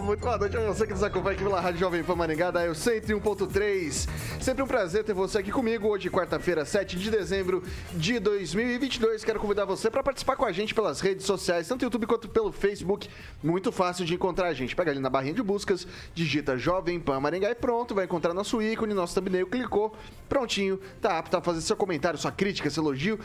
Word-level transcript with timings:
Muito 0.00 0.20
boa 0.20 0.38
noite 0.38 0.56
a 0.56 0.60
você 0.60 0.86
que 0.86 0.92
nos 0.92 1.02
acompanha 1.02 1.34
aqui 1.34 1.44
pela 1.44 1.60
Rádio 1.60 1.80
Jovem 1.80 2.02
Pan 2.02 2.16
Maringá, 2.16 2.50
da 2.50 2.66
101.3. 2.66 4.08
Sempre 4.40 4.62
um 4.62 4.66
prazer 4.66 5.04
ter 5.04 5.12
você 5.12 5.38
aqui 5.38 5.52
comigo 5.52 5.88
hoje, 5.88 6.08
quarta-feira, 6.08 6.64
7 6.64 6.96
de 6.96 7.10
dezembro 7.10 7.62
de 7.92 8.18
2022. 8.18 9.24
Quero 9.24 9.38
convidar 9.38 9.66
você 9.66 9.90
para 9.90 10.02
participar 10.02 10.36
com 10.36 10.44
a 10.44 10.52
gente 10.52 10.74
pelas 10.74 11.00
redes 11.00 11.26
sociais, 11.26 11.68
tanto 11.68 11.84
YouTube 11.84 12.06
quanto 12.06 12.28
pelo 12.28 12.50
Facebook. 12.50 13.08
Muito 13.42 13.70
fácil 13.70 14.04
de 14.06 14.14
encontrar 14.14 14.48
a 14.48 14.54
gente. 14.54 14.74
Pega 14.74 14.90
ali 14.90 15.00
na 15.00 15.10
barrinha 15.10 15.34
de 15.34 15.42
buscas, 15.42 15.86
digita 16.14 16.56
Jovem 16.56 16.98
Pan 16.98 17.20
Maringá 17.20 17.50
e 17.50 17.54
pronto, 17.54 17.94
vai 17.94 18.06
encontrar 18.06 18.32
nosso 18.32 18.62
ícone, 18.62 18.94
nosso 18.94 19.14
thumbnail, 19.14 19.46
clicou, 19.46 19.94
prontinho, 20.28 20.80
tá 21.00 21.18
apto 21.18 21.36
a 21.36 21.42
fazer 21.42 21.60
seu 21.60 21.76
comentário, 21.76 22.18
sua 22.18 22.32
crítica, 22.32 22.70
seu 22.70 22.82
elogio. 22.82 23.18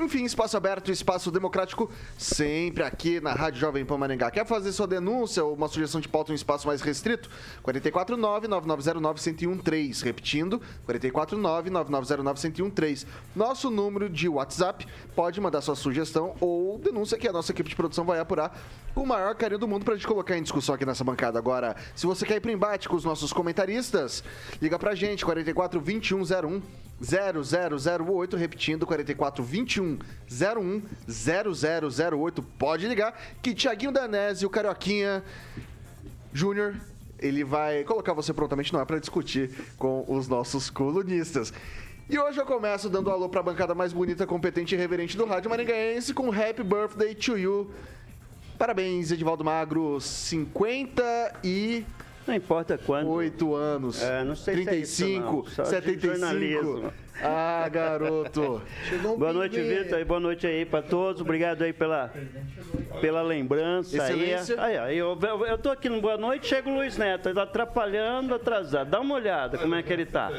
Enfim, 0.00 0.24
espaço 0.24 0.56
aberto, 0.56 0.92
espaço 0.92 1.28
democrático, 1.28 1.90
sempre 2.16 2.84
aqui 2.84 3.20
na 3.20 3.32
Rádio 3.32 3.58
Jovem 3.58 3.84
Pan 3.84 3.98
Maringá. 3.98 4.30
Quer 4.30 4.46
fazer 4.46 4.70
sua 4.70 4.86
denúncia 4.86 5.44
ou 5.44 5.54
uma 5.54 5.66
sugestão 5.66 6.00
de 6.00 6.06
pauta 6.06 6.30
em 6.30 6.34
um 6.34 6.36
espaço 6.36 6.68
mais 6.68 6.80
restrito? 6.80 7.28
449-9909-1013. 7.64 10.04
Repetindo, 10.04 10.62
449-9909-1013. 10.86 13.08
Nosso 13.34 13.70
número 13.70 14.08
de 14.08 14.28
WhatsApp, 14.28 14.86
pode 15.16 15.40
mandar 15.40 15.62
sua 15.62 15.74
sugestão 15.74 16.36
ou 16.40 16.78
denúncia 16.78 17.18
que 17.18 17.26
a 17.26 17.32
nossa 17.32 17.50
equipe 17.50 17.68
de 17.68 17.74
produção 17.74 18.04
vai 18.04 18.20
apurar 18.20 18.56
com 18.94 19.02
o 19.02 19.06
maior 19.06 19.34
carinho 19.34 19.58
do 19.58 19.66
mundo 19.66 19.84
para 19.84 19.94
a 19.94 19.96
gente 19.96 20.06
colocar 20.06 20.38
em 20.38 20.44
discussão 20.44 20.76
aqui 20.76 20.86
nessa 20.86 21.02
bancada. 21.02 21.40
Agora, 21.40 21.74
se 21.96 22.06
você 22.06 22.24
quer 22.24 22.36
ir 22.36 22.40
para 22.40 22.52
embate 22.52 22.88
com 22.88 22.94
os 22.94 23.04
nossos 23.04 23.32
comentaristas, 23.32 24.22
liga 24.62 24.78
para 24.78 24.92
a 24.92 24.94
gente, 24.94 25.24
44 25.24 25.80
2101 25.80 26.87
0008, 27.00 28.36
repetindo, 28.36 28.86
44 28.86 29.42
21 29.44 29.98
01 30.30 30.82
0008. 31.08 32.42
Pode 32.42 32.86
ligar 32.86 33.18
que 33.40 33.54
Tiaguinho 33.54 33.92
Danese, 33.92 34.44
o 34.44 34.50
Carioquinha 34.50 35.22
Júnior, 36.32 36.76
ele 37.18 37.44
vai 37.44 37.84
colocar 37.84 38.12
você 38.12 38.32
prontamente 38.32 38.72
no 38.72 38.78
ar 38.78 38.86
para 38.86 38.98
discutir 38.98 39.50
com 39.76 40.04
os 40.08 40.28
nossos 40.28 40.70
colunistas. 40.70 41.52
E 42.10 42.18
hoje 42.18 42.40
eu 42.40 42.46
começo 42.46 42.88
dando 42.88 43.10
alô 43.10 43.28
para 43.28 43.40
a 43.40 43.42
bancada 43.42 43.74
mais 43.74 43.92
bonita, 43.92 44.26
competente 44.26 44.74
e 44.74 44.78
reverente 44.78 45.16
do 45.16 45.26
rádio 45.26 45.50
maringaense 45.50 46.14
com 46.14 46.30
Happy 46.30 46.62
Birthday 46.62 47.14
to 47.14 47.36
You. 47.36 47.70
Parabéns, 48.58 49.12
Edivaldo 49.12 49.44
Magro, 49.44 50.00
50 50.00 51.40
e 51.44 51.84
não 52.28 52.34
importa 52.34 52.78
quando. 52.78 53.08
Oito 53.10 53.54
anos. 53.54 54.02
É, 54.02 54.22
não 54.22 54.36
sei 54.36 54.54
35, 54.54 55.50
se 55.50 55.60
é 55.60 55.64
isso, 55.64 55.70
75. 55.70 56.92
Ah, 57.22 57.68
garoto. 57.68 58.62
boa 59.18 59.32
noite, 59.32 59.60
Vitor. 59.60 60.04
Boa 60.04 60.20
noite 60.20 60.46
aí 60.46 60.64
para 60.64 60.82
todos. 60.82 61.20
Obrigado 61.20 61.62
aí 61.62 61.72
pela, 61.72 62.12
pela 63.00 63.22
lembrança. 63.22 63.96
Excelência. 63.96 64.62
Aí, 64.62 64.78
aí 64.78 64.98
eu, 64.98 65.18
eu, 65.20 65.46
eu 65.46 65.58
tô 65.58 65.70
aqui 65.70 65.88
no 65.88 66.00
Boa 66.00 66.16
Noite, 66.16 66.46
chega 66.46 66.68
o 66.68 66.74
Luiz 66.74 66.96
Neto. 66.96 67.28
Ele 67.28 67.34
tá 67.34 67.42
atrapalhando, 67.42 68.34
atrasado. 68.34 68.90
Dá 68.90 69.00
uma 69.00 69.16
olhada 69.16 69.58
como 69.58 69.74
é 69.74 69.82
que 69.82 69.92
ele 69.92 70.06
tá. 70.06 70.30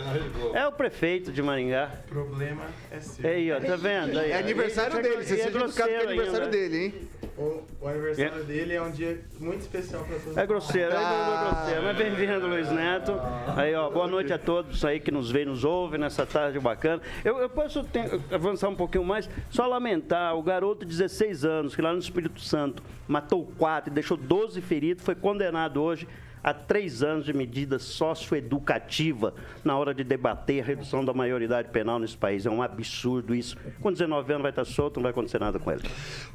É 0.54 0.66
o 0.68 0.72
prefeito 0.72 1.32
de 1.32 1.42
Maringá. 1.42 1.92
O 2.06 2.10
problema 2.10 2.64
é 2.92 3.00
seu. 3.00 3.30
Aí, 3.30 3.52
ó, 3.52 3.60
tá 3.60 3.76
vendo? 3.76 4.18
Aí, 4.18 4.32
é 4.32 4.38
aniversário 4.38 5.02
dele. 5.02 5.24
Você 5.24 5.36
seja 5.36 5.50
educado 5.50 5.74
que 5.74 5.82
é 5.82 6.04
aniversário 6.04 6.46
ainda. 6.46 6.58
dele, 6.58 6.78
hein? 6.86 7.10
O, 7.40 7.64
o 7.80 7.88
aniversário 7.88 8.42
é. 8.42 8.44
dele 8.44 8.74
é 8.74 8.82
um 8.82 8.92
dia 8.92 9.22
muito 9.40 9.62
especial 9.62 10.04
para 10.04 10.20
todos. 10.20 10.38
É 10.38 10.46
grosseiro, 10.46 10.92
ah. 10.94 11.00
é 11.00 11.50
grosseiro. 11.56 11.84
Mas 11.84 11.98
bem-vindo, 11.98 12.48
Luiz 12.48 12.70
Neto. 12.70 13.14
Aí, 13.56 13.74
ó, 13.76 13.90
boa 13.90 14.08
noite 14.08 14.34
a 14.34 14.38
todos 14.38 14.84
aí 14.84 15.00
que 15.00 15.10
nos 15.10 15.32
veem, 15.32 15.46
nos 15.46 15.64
ouvem 15.64 16.00
nessa 16.00 16.26
tarde 16.26 16.60
bacana. 16.70 17.02
Eu, 17.24 17.38
eu 17.38 17.50
posso 17.50 17.84
ter, 17.84 18.20
avançar 18.32 18.70
um 18.70 18.76
pouquinho 18.76 19.04
mais, 19.04 19.30
só 19.50 19.66
lamentar 19.68 20.36
o 20.36 20.44
garoto 20.44 20.86
de 20.86 20.92
16 20.92 21.46
anos, 21.46 21.76
que 21.76 21.82
lá 21.82 21.92
no 21.92 22.00
Espírito 22.00 22.40
Santo 22.40 22.84
matou 23.08 23.46
quatro 23.58 23.92
e 23.92 23.94
deixou 23.94 24.18
12 24.18 24.62
feridos, 24.62 25.04
foi 25.04 25.16
condenado 25.16 25.82
hoje 25.82 26.08
a 26.44 26.54
três 26.54 27.04
anos 27.04 27.26
de 27.26 27.34
medida 27.34 27.78
socioeducativa 27.80 29.34
na 29.64 29.78
hora 29.78 29.94
de 29.94 30.04
debater 30.04 30.64
a 30.64 30.66
redução 30.66 31.04
da 31.04 31.14
maioridade 31.14 31.70
penal 31.70 32.00
nesse 32.00 32.18
país. 32.18 32.46
É 32.46 32.50
um 32.50 32.62
absurdo 32.62 33.36
isso. 33.36 33.58
Com 33.82 33.92
19 33.92 34.32
anos 34.34 34.44
vai 34.44 34.52
estar 34.52 34.66
solto, 34.66 34.98
não 34.98 35.04
vai 35.04 35.12
acontecer 35.12 35.40
nada 35.40 35.60
com 35.60 35.72
ele. 35.72 35.84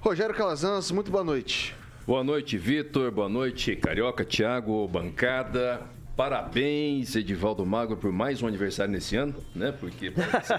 Rogério 0.01 0.35
Calazans, 0.35 0.91
muito 0.91 1.11
boa 1.11 1.25
noite. 1.25 1.75
Boa 2.07 2.23
noite, 2.23 2.59
Vitor. 2.59 3.11
Boa 3.11 3.31
noite, 3.31 3.75
Carioca, 3.77 4.27
Thiago, 4.27 4.87
bancada. 4.87 5.81
Parabéns, 6.17 7.17
Edivaldo 7.17 7.67
Magro, 7.67 7.97
por 7.97 8.13
mais 8.13 8.41
um 8.41 8.47
aniversário 8.47 8.93
nesse 8.93 9.17
ano, 9.17 9.35
né? 9.53 9.73
Porque 9.73 10.13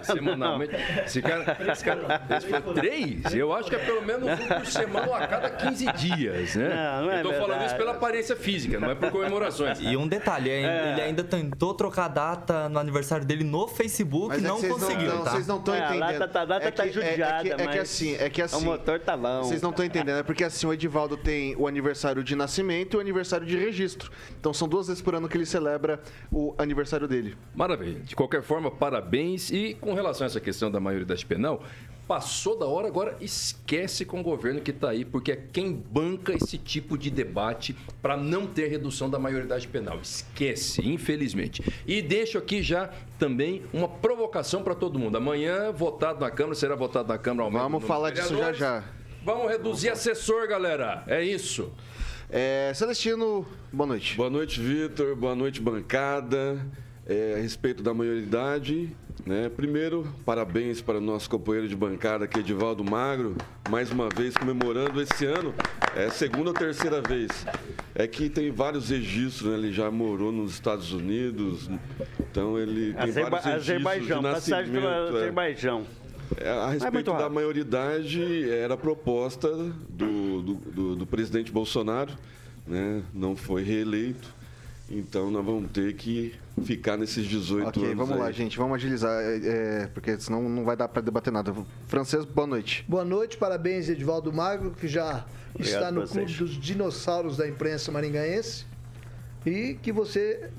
semanalmente. 0.04 0.76
Esse 1.06 1.22
cara, 1.22 1.58
esse 1.72 1.84
cara 1.84 2.22
esse 2.30 2.48
foi 2.48 2.62
três? 2.74 3.34
Eu 3.34 3.54
acho 3.54 3.70
que 3.70 3.76
é 3.76 3.80
pelo 3.80 4.02
menos 4.02 4.38
um 4.38 4.48
por 4.48 4.66
semana 4.66 5.08
ou 5.08 5.14
a 5.14 5.26
cada 5.26 5.50
15 5.50 5.86
dias, 5.94 6.56
né? 6.56 6.68
Não, 6.70 7.06
não 7.06 7.12
é 7.12 7.20
Eu 7.20 7.24
tô 7.24 7.30
verdade. 7.30 7.52
falando 7.52 7.66
isso 7.68 7.76
pela 7.78 7.92
aparência 7.94 8.36
física, 8.36 8.82
não 8.82 8.92
é 8.92 8.96
por 8.96 9.10
comemorações. 9.12 9.80
E 9.80 9.96
um 9.96 10.06
detalhe, 10.06 10.50
é. 10.50 10.92
ele 10.92 11.02
ainda 11.02 11.24
tentou 11.24 11.74
trocar 11.74 12.06
a 12.06 12.10
data 12.10 12.68
no 12.68 12.78
aniversário 12.78 13.26
dele 13.26 13.46
no 13.46 13.66
Facebook 13.66 14.36
e 14.36 14.40
é 14.40 14.42
não 14.42 14.62
conseguiu. 14.62 15.08
Não, 15.16 15.24
tá? 15.24 15.32
vocês 15.32 15.48
não 15.48 15.58
estão 15.60 15.74
É, 15.74 15.80
a 15.82 15.86
entendendo. 15.86 16.20
data 16.20 16.28
tá- 16.28 16.42
a 16.42 16.46
data 16.46 16.68
é 16.68 16.72
tá 16.72 16.84
que, 16.84 16.92
judiada, 16.92 17.14
é, 17.24 17.40
é, 17.40 17.42
que, 17.42 17.52
é 17.54 17.56
que 17.56 17.64
mas 17.66 17.80
assim, 17.80 18.16
é 18.20 18.30
que 18.30 18.42
assim. 18.42 18.58
o 18.58 18.62
motor 18.62 19.00
tá 19.00 19.16
bom. 19.16 19.44
Vocês 19.44 19.62
não 19.62 19.70
estão 19.70 19.86
entendendo, 19.86 20.18
é 20.18 20.24
porque 20.24 20.44
assim, 20.44 20.68
o 20.68 20.74
Edivaldo 20.74 21.16
tem 21.16 21.56
o 21.56 21.66
aniversário 21.66 22.22
de 22.26 22.36
nascimento 22.36 22.96
e 22.96 22.98
o 22.98 23.00
aniversário 23.00 23.48
de 23.48 23.56
registro. 23.58 24.12
Então 24.38 24.54
são 24.54 24.68
duas 24.68 24.88
vezes 24.88 25.02
por 25.02 25.16
ano 25.16 25.30
que 25.30 25.38
ele 25.38 25.45
celebra 25.46 26.02
o 26.32 26.54
aniversário 26.58 27.08
dele. 27.08 27.36
Maravilha. 27.54 28.00
De 28.00 28.16
qualquer 28.16 28.42
forma, 28.42 28.72
parabéns. 28.72 29.52
E 29.52 29.74
com 29.76 29.94
relação 29.94 30.26
a 30.26 30.28
essa 30.28 30.40
questão 30.40 30.72
da 30.72 30.80
maioridade 30.80 31.26
penal, 31.26 31.64
passou 32.08 32.58
da 32.58 32.66
hora, 32.66 32.88
agora 32.88 33.18
esquece 33.20 34.06
com 34.06 34.20
o 34.20 34.24
governo 34.24 34.62
que 34.62 34.72
está 34.72 34.90
aí, 34.90 35.04
porque 35.04 35.32
é 35.32 35.36
quem 35.36 35.74
banca 35.74 36.34
esse 36.34 36.58
tipo 36.58 36.98
de 36.98 37.10
debate 37.10 37.76
para 38.02 38.16
não 38.16 38.46
ter 38.46 38.68
redução 38.68 39.10
da 39.10 39.18
maioridade 39.18 39.68
penal. 39.68 40.00
Esquece, 40.02 40.88
infelizmente. 40.88 41.64
E 41.86 42.02
deixo 42.02 42.38
aqui 42.38 42.62
já 42.62 42.90
também 43.18 43.64
uma 43.74 43.88
provocação 43.88 44.64
para 44.64 44.76
todo 44.76 45.00
mundo. 45.00 45.18
Amanhã, 45.18 45.72
votado 45.72 46.20
na 46.20 46.30
Câmara, 46.30 46.56
será 46.56 46.76
votado 46.76 47.10
na 47.10 47.18
Câmara. 47.18 47.50
Vamos 47.50 47.84
falar 47.84 48.12
disso 48.12 48.38
já 48.38 48.54
já. 48.54 48.84
Vamos 49.24 49.50
reduzir 49.50 49.90
assessor, 49.90 50.48
galera. 50.48 51.04
É 51.08 51.24
isso. 51.24 51.74
É, 52.38 52.74
Celestino, 52.74 53.46
boa 53.72 53.88
noite. 53.88 54.18
Boa 54.18 54.30
noite, 54.30 54.60
Vitor. 54.60 55.16
Boa 55.16 55.34
noite, 55.34 55.62
bancada. 55.62 56.60
É, 57.08 57.36
a 57.38 57.42
respeito 57.42 57.82
da 57.82 57.94
maioridade, 57.94 58.94
né? 59.26 59.48
Primeiro, 59.48 60.06
parabéns 60.26 60.82
para 60.82 60.98
o 60.98 61.02
nosso 61.02 61.30
companheiro 61.30 61.70
de 61.70 61.76
bancada 61.78 62.26
aqui, 62.26 62.40
Edivaldo 62.40 62.84
Magro, 62.84 63.38
mais 63.70 63.90
uma 63.90 64.10
vez 64.10 64.36
comemorando 64.36 65.02
esse 65.02 65.24
ano, 65.26 65.54
é 65.96 66.08
a 66.08 66.12
segunda 66.12 66.50
ou 66.50 66.54
terceira 66.54 67.02
vez. 67.02 67.46
É 67.94 68.06
que 68.06 68.28
tem 68.28 68.52
vários 68.52 68.90
registros, 68.90 69.50
né? 69.50 69.58
ele 69.58 69.72
já 69.72 69.90
morou 69.90 70.30
nos 70.30 70.52
Estados 70.52 70.92
Unidos, 70.92 71.70
então 72.20 72.60
ele 72.60 72.92
tem 72.96 73.02
Azerba 73.04 73.30
vários 73.30 73.46
registros 73.46 73.70
Azerbaijão, 73.70 74.18
de 74.18 74.28
passagem 74.28 74.72
pelo 74.74 74.84
nascimento. 74.90 75.16
é. 75.16 75.20
Azerbaijão. 75.20 75.86
É, 76.38 76.50
a 76.50 76.70
respeito 76.70 77.12
da 77.14 77.30
maioridade, 77.30 78.50
era 78.50 78.76
proposta 78.76 79.50
do, 79.50 80.42
do, 80.42 80.54
do, 80.54 80.96
do 80.96 81.06
presidente 81.06 81.52
Bolsonaro, 81.52 82.14
né? 82.68 83.04
não 83.14 83.36
foi 83.36 83.64
reeleito. 83.64 84.34
Então 84.90 85.32
nós 85.32 85.44
vamos 85.44 85.72
ter 85.72 85.96
que 85.96 86.36
ficar 86.64 86.96
nesses 86.96 87.26
18 87.26 87.68
Ok, 87.68 87.84
anos. 87.84 87.98
vamos 87.98 88.18
lá, 88.18 88.28
aí. 88.28 88.34
gente. 88.34 88.58
Vamos 88.58 88.76
agilizar, 88.76 89.12
é, 89.24 89.38
é, 89.84 89.88
porque 89.88 90.20
senão 90.20 90.48
não 90.48 90.64
vai 90.64 90.76
dar 90.76 90.88
para 90.88 91.02
debater 91.02 91.34
nada. 91.34 91.54
Francês, 91.88 92.24
boa 92.24 92.46
noite. 92.46 92.86
Boa 92.88 93.04
noite, 93.04 93.36
parabéns, 93.38 93.90
Edivaldo 93.90 94.32
Magro, 94.32 94.72
que 94.72 94.88
já 94.88 95.26
está 95.60 95.92
no 95.92 96.08
clube 96.08 96.32
dos 96.34 96.52
dinossauros 96.52 97.38
da 97.38 97.48
imprensa 97.48 97.92
maringaense. 97.92 98.66
E 99.46 99.78
que 99.82 99.92
você 99.92 100.50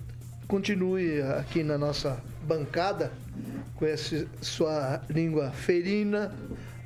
continue 0.48 1.20
aqui 1.22 1.62
na 1.62 1.78
nossa 1.78 2.22
bancada 2.42 3.12
com 3.74 3.86
essa 3.86 4.26
sua 4.40 5.02
língua 5.08 5.50
ferina, 5.50 6.34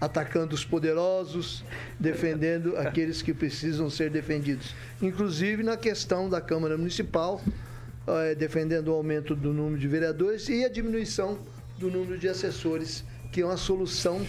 atacando 0.01 0.55
os 0.55 0.65
poderosos, 0.65 1.65
defendendo 1.99 2.77
aqueles 2.77 3.23
que 3.23 3.35
precisam 3.35 3.91
ser 3.91 4.11
defendidos. 4.11 4.75
Inclusive 5.01 5.63
na 5.63 5.77
questão 5.77 6.29
da 6.29 6.41
Câmara 6.41 6.77
Municipal, 6.79 7.41
eh, 8.07 8.35
defendendo 8.35 8.89
o 8.89 8.95
aumento 8.95 9.35
do 9.37 9.53
número 9.53 9.79
de 9.79 9.87
vereadores 9.87 10.49
e 10.49 10.65
a 10.65 10.69
diminuição 10.69 11.39
do 11.79 11.91
número 11.91 12.19
de 12.19 12.29
assessores, 12.29 13.05
que 13.31 13.43
é 13.43 13.45
uma 13.45 13.57
solução 13.57 14.27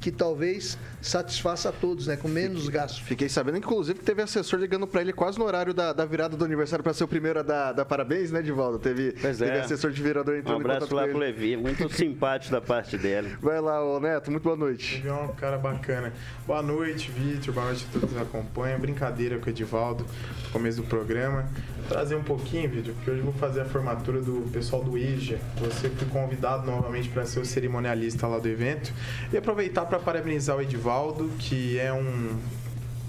que 0.00 0.10
talvez 0.10 0.76
satisfaça 1.04 1.68
a 1.68 1.72
todos, 1.72 2.06
né? 2.06 2.16
Com 2.16 2.28
menos 2.28 2.68
gastos. 2.68 3.00
Fiquei 3.00 3.28
sabendo, 3.28 3.58
inclusive, 3.58 3.98
que 3.98 4.04
teve 4.04 4.22
assessor 4.22 4.58
ligando 4.58 4.86
para 4.86 5.02
ele 5.02 5.12
quase 5.12 5.38
no 5.38 5.44
horário 5.44 5.74
da, 5.74 5.92
da 5.92 6.04
virada 6.04 6.36
do 6.36 6.44
aniversário 6.44 6.82
para 6.82 6.94
ser 6.94 7.04
o 7.04 7.08
primeiro 7.08 7.38
a 7.40 7.42
dar, 7.42 7.72
dar 7.72 7.84
parabéns, 7.84 8.32
né, 8.32 8.40
Divaldo? 8.40 8.78
Teve, 8.78 9.14
Pois 9.20 9.38
teve 9.38 9.50
é. 9.50 9.60
assessor 9.60 9.90
de 9.90 10.02
vereador 10.02 10.34
Um 10.34 10.38
entrando 10.38 10.58
em 10.58 10.60
abraço 10.60 10.94
lá 10.94 11.06
pro. 11.06 11.18
Levi, 11.18 11.56
muito 11.56 11.88
simpático 11.92 12.52
da 12.52 12.60
parte 12.60 12.96
dele. 12.96 13.36
Vai 13.40 13.60
lá, 13.60 13.84
ô 13.84 14.00
Neto, 14.00 14.30
muito 14.30 14.44
boa 14.44 14.56
noite. 14.56 15.00
Ele 15.00 15.08
é 15.08 15.12
um 15.12 15.28
cara 15.28 15.58
bacana. 15.58 16.12
Boa 16.46 16.62
noite, 16.62 17.10
Vitor. 17.10 17.52
Boa 17.52 17.66
noite 17.66 17.86
a 17.88 17.92
todos 17.92 18.08
que 18.08 18.14
nos 18.14 18.22
acompanham. 18.22 18.78
Brincadeira 18.78 19.38
com 19.38 19.46
o 19.46 19.50
Edivaldo, 19.50 20.06
no 20.44 20.50
começo 20.50 20.80
do 20.80 20.86
programa. 20.88 21.48
Vou 21.76 21.88
trazer 21.88 22.14
um 22.14 22.24
pouquinho, 22.24 22.70
Vitor, 22.70 22.94
porque 22.94 23.10
hoje 23.10 23.20
eu 23.20 23.24
vou 23.24 23.34
fazer 23.34 23.60
a 23.60 23.64
formatura 23.66 24.22
do 24.22 24.50
pessoal 24.50 24.82
do 24.82 24.96
IJA. 24.96 25.38
Você 25.60 25.90
foi 25.90 26.08
convidado 26.08 26.66
novamente 26.66 27.10
para 27.10 27.26
ser 27.26 27.40
o 27.40 27.44
cerimonialista 27.44 28.26
lá 28.26 28.38
do 28.38 28.48
evento. 28.48 28.92
E 29.32 29.36
aproveitar 29.36 29.84
para 29.84 29.98
parabenizar 29.98 30.56
o 30.56 30.62
Edivaldo, 30.62 30.93
que 31.38 31.78
é 31.78 31.92
um 31.92 32.38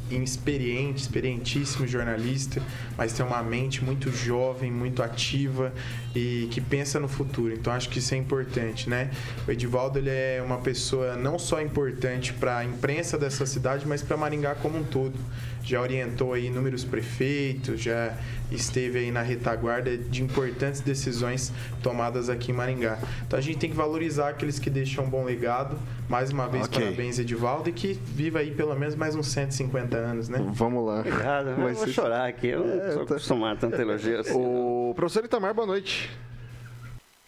inexperiente, 0.09 1.01
experientíssimo 1.01 1.87
jornalista, 1.87 2.61
mas 2.97 3.13
tem 3.13 3.25
uma 3.25 3.41
mente 3.41 3.83
muito 3.83 4.11
jovem, 4.11 4.71
muito 4.71 5.01
ativa 5.01 5.73
e 6.15 6.47
que 6.51 6.61
pensa 6.61 6.99
no 6.99 7.07
futuro. 7.07 7.53
Então 7.53 7.73
acho 7.73 7.89
que 7.89 7.99
isso 7.99 8.13
é 8.13 8.17
importante, 8.17 8.89
né? 8.89 9.09
O 9.47 9.51
Edivaldo 9.51 9.97
ele 9.97 10.09
é 10.09 10.41
uma 10.45 10.57
pessoa 10.59 11.15
não 11.15 11.39
só 11.39 11.61
importante 11.61 12.33
para 12.33 12.57
a 12.57 12.65
imprensa 12.65 13.17
dessa 13.17 13.45
cidade, 13.45 13.87
mas 13.87 14.03
para 14.03 14.15
Maringá 14.15 14.53
como 14.55 14.77
um 14.77 14.83
todo. 14.83 15.17
Já 15.65 15.81
orientou 15.81 16.33
aí 16.33 16.45
inúmeros 16.45 16.83
prefeitos, 16.85 17.81
já 17.81 18.13
esteve 18.51 18.99
aí 18.99 19.09
na 19.11 19.23
retaguarda 19.23 19.97
de 19.97 20.21
importantes 20.21 20.79
decisões 20.79 21.51
tomadas 21.81 22.29
aqui 22.29 22.51
em 22.51 22.53
Maringá. 22.53 22.99
Então 23.25 23.39
a 23.39 23.41
gente 23.41 23.57
tem 23.57 23.69
que 23.71 23.75
valorizar 23.75 24.29
aqueles 24.29 24.59
que 24.59 24.69
deixam 24.69 25.05
um 25.05 25.09
bom 25.09 25.23
legado. 25.23 25.75
Mais 26.07 26.29
uma 26.29 26.47
vez, 26.47 26.65
Ok. 26.65 26.79
parabéns, 26.79 27.17
Edivaldo, 27.17 27.67
e 27.67 27.73
que 27.73 27.93
viva 27.93 28.37
aí 28.39 28.51
pelo 28.51 28.75
menos 28.75 28.93
mais 28.95 29.15
uns 29.15 29.27
150 29.29 29.97
anos, 29.97 30.29
né? 30.29 30.37
Vamos 30.53 30.85
lá. 30.85 30.99
Obrigado, 30.99 31.49
eu 31.49 31.55
Vai 31.55 31.73
vou 31.73 31.85
ser- 31.87 31.93
chorar 31.93 32.27
aqui, 32.29 32.47
eu 32.49 32.63
não 32.63 32.91
sou 32.93 33.05
tá- 33.05 33.15
acostumado 33.15 33.53
a 33.53 33.59
tanto 33.59 33.81
elogio 33.81 34.19
assim. 34.19 34.33
O 34.35 34.93
professor 34.95 35.25
Itamar, 35.25 35.55
boa 35.55 35.65
noite. 35.65 36.11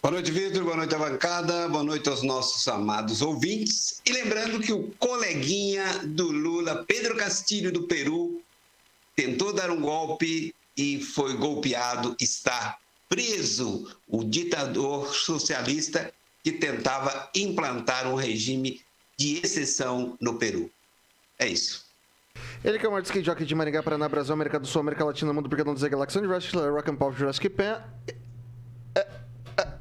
Boa 0.07 0.13
noite, 0.13 0.31
Vitor. 0.31 0.63
Boa 0.63 0.77
noite 0.77 0.95
bancada. 0.95 1.67
Boa 1.67 1.83
noite 1.83 2.07
aos 2.07 2.23
nossos 2.23 2.65
amados 2.69 3.21
ouvintes. 3.21 4.01
E 4.05 4.13
lembrando 4.13 4.61
que 4.61 4.71
o 4.71 4.89
coleguinha 4.97 5.83
do 6.05 6.31
Lula, 6.31 6.85
Pedro 6.87 7.17
Castilho, 7.17 7.73
do 7.73 7.83
Peru, 7.83 8.41
tentou 9.17 9.51
dar 9.51 9.69
um 9.69 9.81
golpe 9.81 10.55
e 10.77 11.01
foi 11.01 11.35
golpeado, 11.35 12.15
está 12.21 12.77
preso. 13.09 13.93
O 14.07 14.23
ditador 14.23 15.13
socialista 15.13 16.09
que 16.41 16.53
tentava 16.53 17.29
implantar 17.35 18.07
um 18.07 18.15
regime 18.15 18.79
de 19.17 19.41
exceção 19.43 20.17
no 20.21 20.35
Peru. 20.35 20.71
É 21.37 21.49
isso. 21.49 21.85
Ele 22.63 22.79
que 22.79 22.85
é 22.85 22.87
o 22.87 22.93
maior 22.93 23.03
skate 23.03 23.25
jockey 23.25 23.43
de 23.43 23.53
Maringá, 23.53 23.83
Paraná, 23.83 24.07
Brasil, 24.07 24.33
América 24.33 24.57
do 24.57 24.67
Sul, 24.67 24.79
América 24.79 25.03
Latina, 25.03 25.33
Mundo, 25.33 25.49
Brigadão 25.49 25.73
dos 25.73 25.83
Galáxia, 25.83 26.19
Universo, 26.19 26.57
Rock 26.57 26.91
and 26.91 26.95
Pop, 26.95 27.13
Jurassic 27.13 27.49
Pan. 27.49 27.83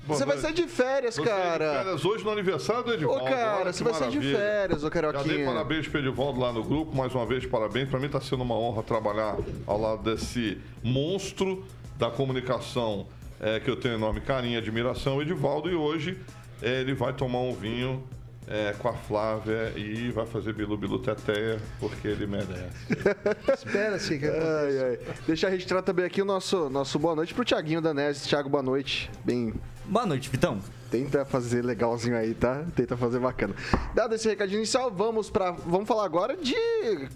Você 0.07 0.25
vai 0.25 0.39
sair 0.39 0.55
de 0.55 0.67
férias, 0.69 1.15
Você 1.15 1.23
de 1.23 1.29
cara. 1.29 1.73
férias 1.79 2.05
hoje 2.05 2.25
no 2.25 2.31
aniversário 2.31 2.85
do 2.85 2.95
Edivaldo. 2.95 3.25
Ô, 3.25 3.29
cara, 3.29 3.61
Olha 3.61 3.73
você 3.73 3.85
vai 3.85 3.95
sair 3.95 4.11
de 4.11 4.21
férias, 4.21 4.85
ô 4.85 4.87
Já 4.87 5.01
dei 5.01 5.13
Carioquinha. 5.13 5.47
parabéns 5.47 5.89
pro 5.89 5.99
Edivaldo 6.01 6.41
lá 6.41 6.53
no 6.53 6.63
grupo, 6.63 6.97
mais 6.97 7.15
uma 7.15 7.27
vez 7.27 7.45
parabéns. 7.47 7.89
Pra 7.89 7.99
mim 7.99 8.09
tá 8.09 8.21
sendo 8.21 8.43
uma 8.43 8.55
honra 8.55 8.83
trabalhar 8.83 9.37
ao 9.67 9.81
lado 9.81 10.03
desse 10.03 10.59
monstro 10.83 11.65
da 11.99 12.11
comunicação 12.11 13.07
é, 13.41 13.61
que 13.61 13.71
eu 13.71 13.77
tenho 13.77 13.95
enorme 13.95 14.21
carinho 14.21 14.55
e 14.55 14.57
admiração, 14.57 15.17
o 15.17 15.23
Edivaldo. 15.23 15.71
E 15.71 15.75
hoje 15.75 16.19
é, 16.63 16.81
ele 16.81 16.95
vai 16.95 17.13
tomar 17.13 17.41
um 17.41 17.53
vinho 17.53 18.03
é, 18.49 18.75
com 18.79 18.89
a 18.89 18.93
Flávia 18.93 19.73
e 19.77 20.11
vai 20.11 20.25
fazer 20.25 20.53
Bilu 20.53 20.77
Bilu 20.77 20.99
Teteia, 21.01 21.59
porque 21.81 22.07
ele 22.09 22.27
merece. 22.27 22.87
Espera-se 23.53 24.19
que 24.19 24.27
Ai, 24.27 24.79
ai. 24.79 24.99
Deixa 25.27 25.49
registrar 25.49 25.83
também 25.83 26.05
aqui 26.05 26.23
o 26.23 26.25
nosso, 26.25 26.71
nosso 26.71 26.99
boa 26.99 27.15
noite 27.15 27.35
pro 27.35 27.45
Tiaguinho 27.45 27.81
Danese. 27.81 28.29
Thiago, 28.29 28.49
boa 28.49 28.63
noite. 28.63 29.11
Bem, 29.25 29.53
Boa 29.89 30.05
noite, 30.05 30.29
Vitão. 30.29 30.59
tenta 30.91 31.25
fazer 31.25 31.65
legalzinho 31.65 32.17
aí, 32.17 32.35
tá? 32.35 32.65
Tenta 32.75 32.97
fazer 32.97 33.21
bacana. 33.21 33.55
Dado 33.95 34.15
esse 34.17 34.29
recadinho 34.29 34.59
inicial, 34.59 34.91
vamos 34.91 35.31
para 35.31 35.53
vamos 35.53 35.87
falar 35.87 36.05
agora 36.05 36.37
de 36.37 36.55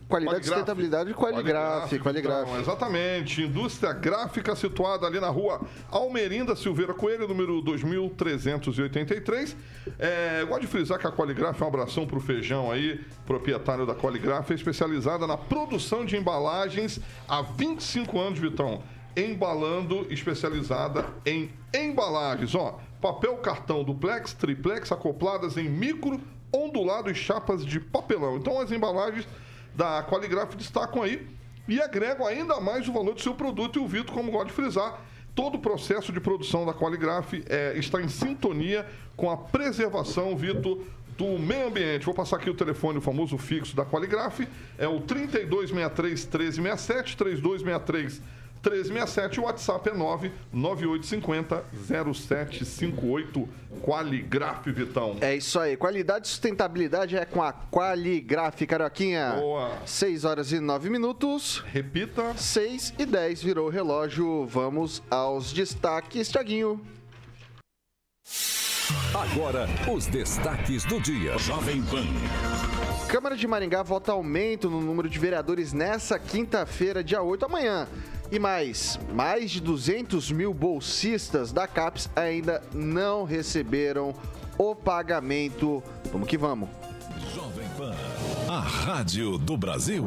qualidade, 0.08 0.46
sustentabilidade 0.46 1.11
e 1.11 1.14
qualigraf, 1.14 1.99
qualigraf. 1.99 2.49
Então, 2.49 2.61
exatamente. 2.61 3.43
Indústria 3.43 3.93
gráfica 3.93 4.55
situada 4.55 5.05
ali 5.05 5.19
na 5.19 5.28
rua 5.28 5.61
Almerinda 5.90 6.55
Silveira 6.55 6.94
Coelho, 6.94 7.26
número 7.26 7.61
2383. 7.61 9.56
É, 9.99 10.44
gosto 10.44 10.61
de 10.61 10.67
frisar 10.69 10.99
que 10.99 11.06
a 11.06 11.12
Qualigraf 11.12 11.61
é 11.61 11.64
um 11.64 11.69
abração 11.69 12.06
pro 12.06 12.20
Feijão 12.20 12.70
aí, 12.70 13.00
proprietário 13.26 13.84
da 13.84 13.94
Qualigraf, 13.96 14.50
é 14.50 14.55
especializada 14.55 15.26
na 15.26 15.37
produção 15.37 16.05
de 16.05 16.17
embalagens 16.17 17.00
há 17.28 17.43
25 17.43 18.19
anos, 18.19 18.38
Vitão. 18.38 18.82
Embalando, 19.16 20.06
especializada 20.10 21.06
em 21.26 21.50
embalagens. 21.74 22.54
Ó, 22.54 22.78
papel 23.00 23.36
cartão 23.38 23.82
duplex, 23.82 24.32
triplex, 24.32 24.92
acopladas 24.92 25.56
em 25.56 25.68
micro, 25.68 26.20
ondulado 26.52 27.10
e 27.10 27.14
chapas 27.14 27.64
de 27.64 27.80
papelão. 27.80 28.36
Então 28.36 28.60
as 28.60 28.70
embalagens 28.70 29.26
da 29.74 30.02
Qualigraf 30.02 30.54
destacam 30.56 31.02
aí 31.02 31.26
e 31.68 31.80
agregam 31.80 32.26
ainda 32.26 32.60
mais 32.60 32.88
o 32.88 32.92
valor 32.92 33.14
do 33.14 33.20
seu 33.20 33.34
produto. 33.34 33.78
E 33.78 33.82
o 33.82 33.86
Vitor, 33.86 34.14
como 34.14 34.32
gosta 34.32 34.48
de 34.48 34.52
frisar, 34.52 35.00
todo 35.34 35.56
o 35.56 35.58
processo 35.58 36.12
de 36.12 36.20
produção 36.20 36.66
da 36.66 36.74
Qualigraf 36.74 37.42
é, 37.48 37.76
está 37.76 38.00
em 38.02 38.08
sintonia 38.08 38.86
com 39.16 39.30
a 39.30 39.36
preservação, 39.36 40.36
Vitor, 40.36 40.82
do 41.16 41.38
meio 41.38 41.68
ambiente. 41.68 42.06
Vou 42.06 42.14
passar 42.14 42.36
aqui 42.36 42.50
o 42.50 42.54
telefone, 42.54 42.98
o 42.98 43.00
famoso 43.00 43.36
fixo 43.38 43.76
da 43.76 43.84
Qualigraf, 43.84 44.40
é 44.78 44.88
o 44.88 45.00
3263 45.00 46.58
1367, 46.58 47.16
3263 47.16 48.39
1367, 48.62 49.40
o 49.40 49.44
WhatsApp 49.44 49.88
é 49.88 49.94
99850 49.94 51.64
0758 51.72 53.48
Qualigraf, 53.82 54.70
Vitão. 54.70 55.17
É 55.20 55.34
isso 55.34 55.58
aí. 55.58 55.76
Qualidade 55.76 56.26
e 56.26 56.31
sustentabilidade 56.31 57.17
é 57.17 57.24
com 57.24 57.43
a 57.43 57.52
Qualigraf, 57.52 58.60
Carioquinha. 58.67 59.36
Boa. 59.38 59.79
6 59.86 60.24
horas 60.24 60.52
e 60.52 60.60
9 60.60 60.90
minutos. 60.90 61.64
Repita. 61.67 62.34
6 62.36 62.94
e 62.98 63.06
10 63.06 63.43
virou 63.43 63.69
o 63.69 63.70
relógio. 63.70 64.44
Vamos 64.46 65.02
aos 65.10 65.52
destaques, 65.52 66.29
Tiaguinho. 66.29 66.81
Agora, 69.14 69.69
os 69.93 70.06
destaques 70.06 70.84
do 70.84 71.00
dia. 71.00 71.38
Jovem 71.38 71.82
Pan. 71.82 72.05
Câmara 73.08 73.36
de 73.36 73.46
Maringá 73.46 73.82
vota 73.82 74.12
aumento 74.12 74.70
no 74.70 74.81
número 74.81 75.08
de 75.08 75.19
vereadores 75.19 75.72
nessa 75.72 76.19
quinta-feira, 76.19 77.02
dia 77.02 77.22
8, 77.22 77.44
amanhã. 77.44 77.88
E 78.32 78.39
mais, 78.39 78.99
mais 79.13 79.51
de 79.51 79.60
200 79.60 80.31
mil 80.31 80.55
bolsistas 80.55 81.51
da 81.51 81.67
CAPES 81.67 82.08
ainda 82.15 82.63
não 82.72 83.25
receberam 83.25 84.15
o 84.56 84.72
pagamento. 84.75 85.82
Vamos 86.13 86.29
que 86.29 86.39
vamos. 86.39 86.69
Jovem 87.34 87.69
Pan. 87.77 87.93
A 88.49 88.60
Rádio 88.60 89.37
do 89.37 89.56
Brasil. 89.56 90.05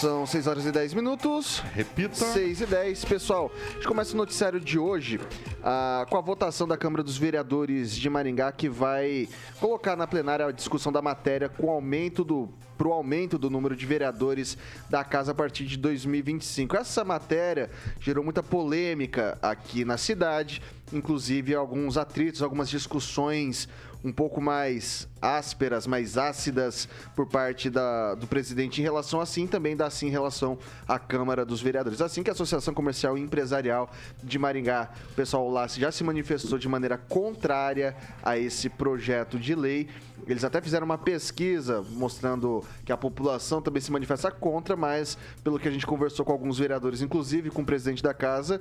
São 0.00 0.24
6 0.24 0.46
horas 0.46 0.64
e 0.64 0.72
10 0.72 0.94
minutos. 0.94 1.62
Repita. 1.74 2.14
6 2.14 2.62
e 2.62 2.66
10. 2.66 3.04
Pessoal, 3.04 3.52
a 3.54 3.72
gente 3.74 3.86
começa 3.86 4.14
o 4.14 4.16
noticiário 4.16 4.58
de 4.58 4.78
hoje 4.78 5.20
ah, 5.62 6.06
com 6.08 6.16
a 6.16 6.22
votação 6.22 6.66
da 6.66 6.74
Câmara 6.74 7.02
dos 7.02 7.18
Vereadores 7.18 7.94
de 7.94 8.08
Maringá, 8.08 8.50
que 8.50 8.66
vai 8.66 9.28
colocar 9.60 9.96
na 9.96 10.06
plenária 10.06 10.46
a 10.46 10.52
discussão 10.52 10.90
da 10.90 11.02
matéria 11.02 11.50
com 11.50 11.68
aumento 11.68 12.24
do 12.24 12.48
para 12.78 12.88
o 12.88 12.94
aumento 12.94 13.36
do 13.36 13.50
número 13.50 13.76
de 13.76 13.84
vereadores 13.84 14.56
da 14.88 15.04
casa 15.04 15.32
a 15.32 15.34
partir 15.34 15.66
de 15.66 15.76
2025. 15.76 16.78
Essa 16.78 17.04
matéria 17.04 17.68
gerou 18.00 18.24
muita 18.24 18.42
polêmica 18.42 19.36
aqui 19.42 19.84
na 19.84 19.98
cidade, 19.98 20.62
inclusive 20.90 21.54
alguns 21.54 21.98
atritos, 21.98 22.42
algumas 22.42 22.70
discussões 22.70 23.68
um 24.02 24.12
pouco 24.12 24.40
mais 24.40 25.06
ásperas, 25.20 25.86
mais 25.86 26.16
ácidas 26.16 26.88
por 27.14 27.26
parte 27.26 27.68
da- 27.68 28.14
do 28.14 28.26
presidente 28.26 28.80
em 28.80 28.84
relação 28.84 29.20
assim, 29.20 29.46
também 29.46 29.76
da 29.76 29.86
assim 29.86 30.06
em 30.06 30.10
relação 30.10 30.58
à 30.88 30.98
Câmara 30.98 31.44
dos 31.44 31.60
Vereadores. 31.60 32.00
Assim 32.00 32.22
que 32.22 32.30
a 32.30 32.32
Associação 32.32 32.72
Comercial 32.72 33.18
e 33.18 33.20
Empresarial 33.20 33.90
de 34.22 34.38
Maringá, 34.38 34.90
o 35.10 35.14
pessoal 35.14 35.48
lá 35.50 35.66
já 35.66 35.92
se 35.92 36.02
manifestou 36.02 36.58
de 36.58 36.68
maneira 36.68 36.96
contrária 36.96 37.94
a 38.22 38.38
esse 38.38 38.68
projeto 38.68 39.38
de 39.38 39.54
lei 39.54 39.88
Eles 40.28 40.44
até 40.44 40.60
fizeram 40.60 40.84
uma 40.84 40.98
pesquisa 40.98 41.82
mostrando 41.92 42.62
que 42.84 42.92
a 42.92 42.96
população 42.96 43.60
também 43.62 43.80
se 43.80 43.90
manifesta 43.90 44.30
contra, 44.30 44.76
mas 44.76 45.16
pelo 45.42 45.58
que 45.58 45.66
a 45.66 45.70
gente 45.70 45.86
conversou 45.86 46.24
com 46.26 46.30
alguns 46.30 46.58
vereadores, 46.58 47.00
inclusive 47.00 47.50
com 47.50 47.62
o 47.62 47.64
presidente 47.64 48.02
da 48.02 48.12
casa, 48.12 48.60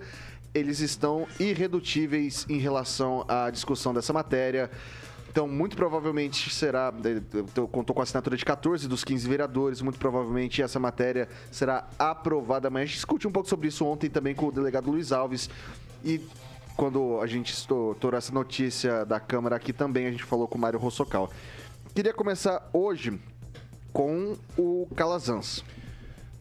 eles 0.53 0.79
estão 0.79 1.27
irredutíveis 1.37 2.45
em 2.49 2.57
relação 2.57 3.25
à 3.27 3.49
discussão 3.51 3.93
dessa 3.93 4.13
matéria. 4.13 4.71
Então, 5.39 5.47
muito 5.47 5.77
provavelmente 5.77 6.49
será. 6.53 6.93
eu- 7.55 7.65
Contou 7.69 7.93
com 7.93 8.01
a 8.01 8.03
assinatura 8.03 8.35
de 8.35 8.43
14 8.43 8.89
dos 8.89 9.05
15 9.05 9.25
vereadores. 9.25 9.81
Muito 9.81 9.97
provavelmente 9.97 10.61
essa 10.61 10.77
matéria 10.81 11.29
será 11.49 11.87
aprovada 11.97 12.67
amanhã. 12.67 12.83
A 12.83 12.85
gente 12.85 12.95
discutiu 12.95 13.29
um 13.29 13.31
pouco 13.31 13.47
sobre 13.47 13.69
isso 13.69 13.85
ontem 13.85 14.09
também 14.09 14.35
com 14.35 14.47
o 14.47 14.51
delegado 14.51 14.91
Luiz 14.91 15.13
Alves. 15.13 15.49
E 16.03 16.19
quando 16.75 17.21
a 17.21 17.25
gente 17.25 17.53
estourou 17.53 18.17
essa 18.17 18.33
notícia 18.33 19.05
da 19.05 19.17
Câmara 19.17 19.55
aqui 19.55 19.71
também, 19.71 20.07
a 20.07 20.11
gente 20.11 20.25
falou 20.25 20.45
com 20.45 20.57
o 20.57 20.61
Mário 20.61 20.77
Rossocal. 20.77 21.31
Queria 21.95 22.13
começar 22.13 22.69
hoje 22.73 23.17
com 23.93 24.35
o 24.57 24.89
Calazans. 24.93 25.63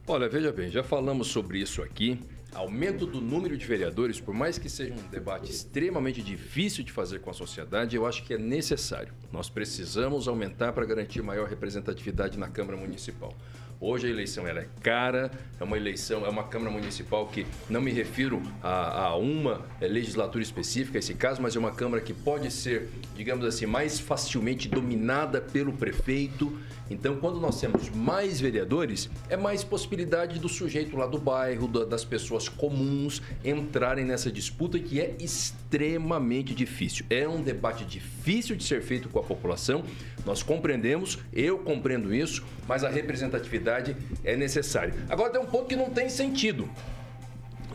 Olha, 0.09 0.29
veja 0.29 0.51
bem, 0.51 0.73
já 0.73 0.83
falamos 0.83 1.29
sobre 1.29 1.61
isso 1.61 1.83
aqui. 1.83 2.19
Aumento 2.55 3.07
do 3.07 3.21
número 3.21 3.57
de 3.57 3.67
vereadores, 3.67 4.21
por 4.21 4.35
mais 4.35 4.59
que 4.59 4.71
seja 4.71 4.95
um 4.95 5.09
debate 5.11 5.51
extremamente 5.51 6.23
difícil 6.23 6.83
de 6.83 6.91
fazer 6.91 7.21
com 7.21 7.31
a 7.31 7.35
sociedade, 7.35 7.95
eu 7.95 8.07
acho 8.07 8.25
que 8.25 8.35
é 8.35 8.39
necessário. 8.39 9.13
Nós 9.31 9.51
precisamos 9.51 10.27
aumentar 10.27 10.73
para 10.73 10.87
garantir 10.87 11.23
maior 11.23 11.47
representatividade 11.47 12.39
na 12.39 12.49
Câmara 12.49 12.77
Municipal. 12.77 13.35
Hoje 13.81 14.09
a 14.09 14.11
eleição 14.11 14.45
ela 14.45 14.59
é 14.59 14.69
cara, 14.83 15.31
é 15.61 15.63
uma 15.63 15.77
eleição, 15.77 16.27
é 16.27 16.29
uma 16.29 16.43
Câmara 16.43 16.71
Municipal 16.73 17.29
que 17.29 17.47
não 17.71 17.81
me 17.81 17.93
refiro 17.93 18.43
a, 18.61 19.05
a 19.05 19.17
uma 19.17 19.65
eh, 19.81 19.87
legislatura 19.87 20.43
específica, 20.43 20.99
esse 20.99 21.15
caso, 21.15 21.41
mas 21.41 21.55
é 21.55 21.61
uma 21.61 21.71
Câmara 21.71 22.03
que 22.03 22.13
pode 22.13 22.51
ser, 22.51 22.89
digamos 23.15 23.45
assim, 23.45 23.67
mais 23.67 24.01
facilmente 24.01 24.69
dominada 24.69 25.41
pelo 25.41 25.73
prefeito. 25.73 26.59
Então, 26.91 27.17
quando 27.17 27.39
nós 27.39 27.61
temos 27.61 27.91
mais 27.91 28.41
vereadores, 28.41 29.11
é 29.29 29.37
mais 29.37 29.63
possibilidade 29.63 30.39
do 30.39 30.49
sujeito 30.49 30.97
lá 30.97 31.07
do 31.07 31.19
bairro, 31.19 31.69
da- 31.69 31.85
das 31.85 32.05
pessoas 32.05 32.49
comuns 32.49 33.21
entrarem 33.45 34.05
nessa 34.05 34.31
disputa 34.33 34.79
que 34.79 35.01
é 35.01 35.15
extremamente 35.21 36.55
difícil. 36.55 37.05
É 37.11 37.29
um 37.29 37.43
debate 37.43 37.85
difícil 37.85 38.57
de 38.57 38.65
ser 38.65 38.81
feito 38.83 39.09
com 39.09 39.19
a 39.19 39.23
população. 39.23 39.85
Nós 40.25 40.43
compreendemos, 40.43 41.19
eu 41.33 41.59
compreendo 41.59 42.15
isso, 42.15 42.43
mas 42.67 42.83
a 42.85 42.89
representatividade 42.89 43.95
é 44.25 44.37
necessária. 44.37 44.95
Agora 45.09 45.31
tem 45.31 45.41
um 45.41 45.47
ponto 45.47 45.67
que 45.67 45.77
não 45.77 45.91
tem 45.91 46.09
sentido 46.09 46.69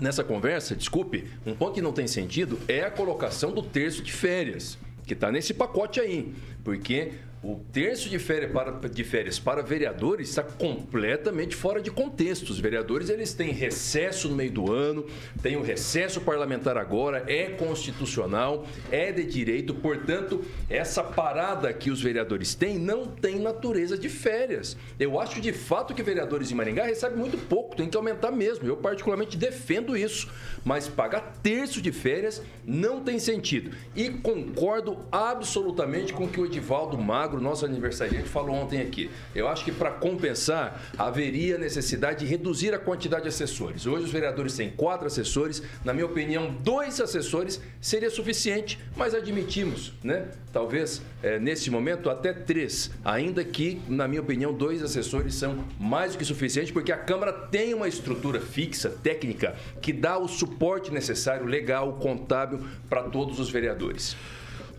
nessa 0.01 0.23
conversa, 0.23 0.75
desculpe, 0.75 1.25
um 1.45 1.53
ponto 1.55 1.73
que 1.75 1.81
não 1.81 1.93
tem 1.93 2.07
sentido 2.07 2.59
é 2.67 2.81
a 2.81 2.91
colocação 2.91 3.51
do 3.51 3.61
terço 3.61 4.01
de 4.01 4.11
férias, 4.11 4.77
que 5.05 5.13
está 5.13 5.31
nesse 5.31 5.53
pacote 5.53 5.99
aí. 5.99 6.33
Porque 6.63 7.11
o 7.43 7.59
terço 7.73 8.09
de 8.09 8.17
férias 8.17 8.51
para, 8.53 8.71
de 8.71 9.03
férias 9.03 9.37
para 9.37 9.61
vereadores 9.61 10.29
está 10.29 10.41
completamente 10.41 11.57
fora 11.57 11.81
de 11.81 11.91
contexto. 11.91 12.49
Os 12.49 12.59
vereadores 12.59 13.09
eles 13.09 13.33
têm 13.33 13.51
recesso 13.51 14.29
no 14.29 14.35
meio 14.35 14.51
do 14.51 14.71
ano, 14.71 15.05
tem 15.41 15.57
o 15.57 15.61
recesso 15.61 16.21
parlamentar 16.21 16.77
agora, 16.77 17.25
é 17.27 17.49
constitucional, 17.49 18.65
é 18.89 19.11
de 19.11 19.25
direito, 19.25 19.75
portanto, 19.75 20.45
essa 20.69 21.03
parada 21.03 21.73
que 21.73 21.91
os 21.91 22.01
vereadores 22.01 22.55
têm 22.55 22.79
não 22.79 23.07
tem 23.07 23.39
natureza 23.39 23.97
de 23.97 24.07
férias. 24.07 24.77
Eu 24.97 25.19
acho 25.19 25.41
de 25.41 25.51
fato 25.51 25.93
que 25.93 26.01
vereadores 26.01 26.49
em 26.49 26.55
Maringá 26.55 26.85
recebem 26.85 27.17
muito 27.17 27.37
pouco, 27.37 27.75
tem 27.75 27.89
que 27.89 27.97
aumentar 27.97 28.31
mesmo. 28.31 28.65
Eu 28.65 28.77
particularmente 28.77 29.35
defendo 29.35 29.97
isso, 29.97 30.31
mas 30.63 30.87
pagar 30.87 31.33
terço 31.43 31.81
de 31.81 31.91
férias 31.91 32.41
não 32.65 33.01
tem 33.01 33.19
sentido. 33.19 33.75
E 33.93 34.09
concordo 34.09 34.99
absolutamente 35.11 36.13
com 36.13 36.23
o 36.23 36.29
que 36.29 36.39
o 36.39 36.45
Edivaldo 36.45 36.97
Magro, 37.33 37.41
nosso 37.41 37.65
aniversariante, 37.65 38.29
falou 38.29 38.55
ontem 38.55 38.81
aqui. 38.81 39.09
Eu 39.33 39.47
acho 39.47 39.65
que 39.65 39.71
para 39.71 39.89
compensar 39.91 40.81
haveria 40.97 41.57
necessidade 41.57 42.19
de 42.19 42.25
reduzir 42.25 42.73
a 42.73 42.79
quantidade 42.79 43.23
de 43.23 43.29
assessores. 43.29 43.85
Hoje 43.85 44.05
os 44.05 44.11
vereadores 44.11 44.55
têm 44.55 44.69
quatro 44.69 45.07
assessores, 45.07 45.61
na 45.83 45.93
minha 45.93 46.05
opinião, 46.05 46.53
dois 46.61 46.99
assessores 47.01 47.61
seria 47.81 48.09
suficiente, 48.09 48.79
mas 48.95 49.13
admitimos, 49.13 49.93
né? 50.03 50.27
Talvez 50.51 51.01
eh, 51.23 51.39
nesse 51.39 51.71
momento 51.71 52.09
até 52.09 52.31
três, 52.31 52.91
ainda 53.03 53.43
que, 53.43 53.81
na 53.87 54.07
minha 54.07 54.21
opinião, 54.21 54.53
dois 54.53 54.83
assessores 54.83 55.33
são 55.33 55.63
mais 55.79 56.11
do 56.11 56.19
que 56.19 56.25
suficiente, 56.25 56.71
porque 56.71 56.91
a 56.91 56.97
Câmara 56.97 57.33
tem 57.33 57.73
uma 57.73 57.87
estrutura 57.87 58.39
fixa, 58.39 58.89
técnica, 58.89 59.55
que 59.81 59.91
dá 59.91 60.17
o 60.17 60.27
suporte 60.27 60.91
necessário, 60.91 61.45
legal, 61.45 61.93
contábil 61.93 62.63
para 62.87 63.03
todos 63.03 63.39
os 63.39 63.49
vereadores. 63.49 64.15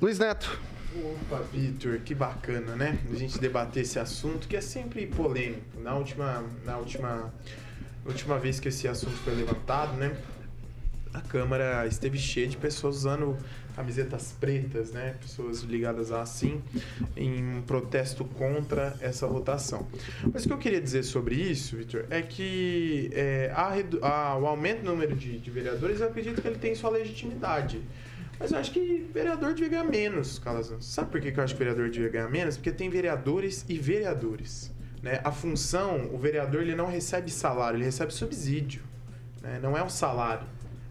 Luiz 0.00 0.18
Neto. 0.18 0.73
Opa, 0.96 1.42
Vitor, 1.52 1.98
que 2.04 2.14
bacana, 2.14 2.76
né? 2.76 2.96
A 3.10 3.14
gente 3.16 3.38
debater 3.40 3.82
esse 3.82 3.98
assunto 3.98 4.46
que 4.46 4.56
é 4.56 4.60
sempre 4.60 5.06
polêmico. 5.06 5.80
Na 5.80 5.94
última, 5.96 6.44
na 6.64 6.76
última, 6.78 7.32
última 8.06 8.38
vez 8.38 8.60
que 8.60 8.68
esse 8.68 8.86
assunto 8.86 9.16
foi 9.24 9.34
levantado, 9.34 9.94
né? 9.96 10.16
A 11.12 11.20
Câmara 11.20 11.86
esteve 11.86 12.16
cheia 12.18 12.46
de 12.46 12.56
pessoas 12.56 12.96
usando 12.98 13.36
camisetas 13.74 14.36
pretas, 14.38 14.92
né? 14.92 15.16
Pessoas 15.20 15.62
ligadas 15.62 16.12
a 16.12 16.22
assim, 16.22 16.62
em 17.16 17.56
um 17.56 17.62
protesto 17.62 18.24
contra 18.24 18.96
essa 19.00 19.26
votação. 19.26 19.88
Mas 20.32 20.44
o 20.44 20.48
que 20.48 20.52
eu 20.54 20.58
queria 20.58 20.80
dizer 20.80 21.02
sobre 21.02 21.34
isso, 21.34 21.76
Vitor, 21.76 22.04
é 22.08 22.22
que 22.22 23.10
é, 23.12 23.50
a 23.52 23.74
a- 24.06 24.38
o 24.38 24.46
aumento 24.46 24.82
do 24.82 24.90
número 24.92 25.16
de, 25.16 25.38
de 25.40 25.50
vereadores, 25.50 26.00
eu 26.00 26.06
acredito 26.06 26.40
que 26.40 26.46
ele 26.46 26.58
tem 26.58 26.72
sua 26.76 26.90
legitimidade. 26.90 27.80
Mas 28.38 28.52
eu 28.52 28.58
acho 28.58 28.72
que 28.72 29.06
vereador 29.12 29.54
devia 29.54 29.68
ganhar 29.68 29.84
menos, 29.84 30.38
Calazans. 30.38 30.84
Sabe 30.86 31.10
por 31.10 31.20
que 31.20 31.38
eu 31.38 31.44
acho 31.44 31.54
que 31.54 31.58
vereador 31.58 31.88
devia 31.88 32.08
ganhar 32.08 32.28
menos? 32.28 32.56
Porque 32.56 32.72
tem 32.72 32.90
vereadores 32.90 33.64
e 33.68 33.78
vereadores. 33.78 34.72
Né? 35.02 35.20
A 35.22 35.30
função, 35.30 36.10
o 36.12 36.18
vereador 36.18 36.62
ele 36.62 36.74
não 36.74 36.86
recebe 36.86 37.30
salário, 37.30 37.76
ele 37.76 37.84
recebe 37.84 38.12
subsídio. 38.12 38.82
Né? 39.42 39.58
Não 39.62 39.76
é 39.76 39.82
um 39.82 39.88
salário. 39.90 40.46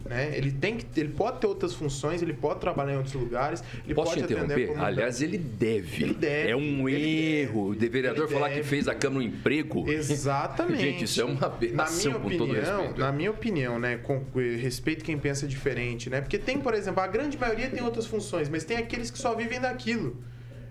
Né? 0.05 0.36
Ele 0.38 0.51
tem 0.51 0.75
que, 0.77 0.86
ele 1.00 1.13
pode 1.13 1.39
ter 1.39 1.48
outras 1.48 1.74
funções, 1.74 2.22
ele 2.22 2.33
pode 2.33 2.60
trabalhar 2.60 2.93
em 2.93 2.98
outros 2.98 3.13
lugares, 3.15 3.63
ele 3.86 3.93
Posso 3.95 4.12
pode 4.12 4.22
a 4.22 4.25
interromper? 4.25 4.77
Aliás, 4.77 5.22
ele 5.22 5.38
deve. 5.38 6.03
Ele 6.03 6.13
deve, 6.13 6.50
É 6.50 6.55
um 6.55 6.89
erro. 6.89 7.69
O 7.69 7.74
vereador 7.74 8.25
Ele 8.25 8.33
falar 8.33 8.50
que 8.50 8.55
deve. 8.55 8.67
fez 8.67 8.86
da 8.86 8.93
Câmara 8.95 9.24
um 9.24 9.27
emprego. 9.27 9.89
Exatamente. 9.89 10.81
Gente, 10.83 11.05
isso 11.05 11.22
é 11.22 11.24
uma 11.24 11.39
Na 11.39 11.48
aberração, 11.48 12.12
minha 12.12 12.19
com 12.19 12.29
todo 12.38 12.51
opinião, 12.51 12.77
respeito. 12.79 13.00
na 13.00 13.12
minha 13.13 13.31
opinião, 13.31 13.79
né, 13.79 13.98
com 13.98 14.24
respeito 14.60 15.05
quem 15.05 15.17
pensa 15.17 15.48
diferente, 15.48 16.10
né? 16.10 16.19
Porque 16.19 16.38
tem, 16.38 16.60
por 16.60 16.74
exemplo, 16.74 17.01
a 17.01 17.07
grande 17.07 17.38
maioria 17.38 17.69
tem 17.69 17.81
outras 17.81 18.05
funções, 18.05 18.50
mas 18.50 18.63
tem 18.65 18.75
aqueles 18.77 19.10
que 19.10 19.17
só 19.17 19.33
vivem 19.36 19.60
daquilo. 19.62 20.22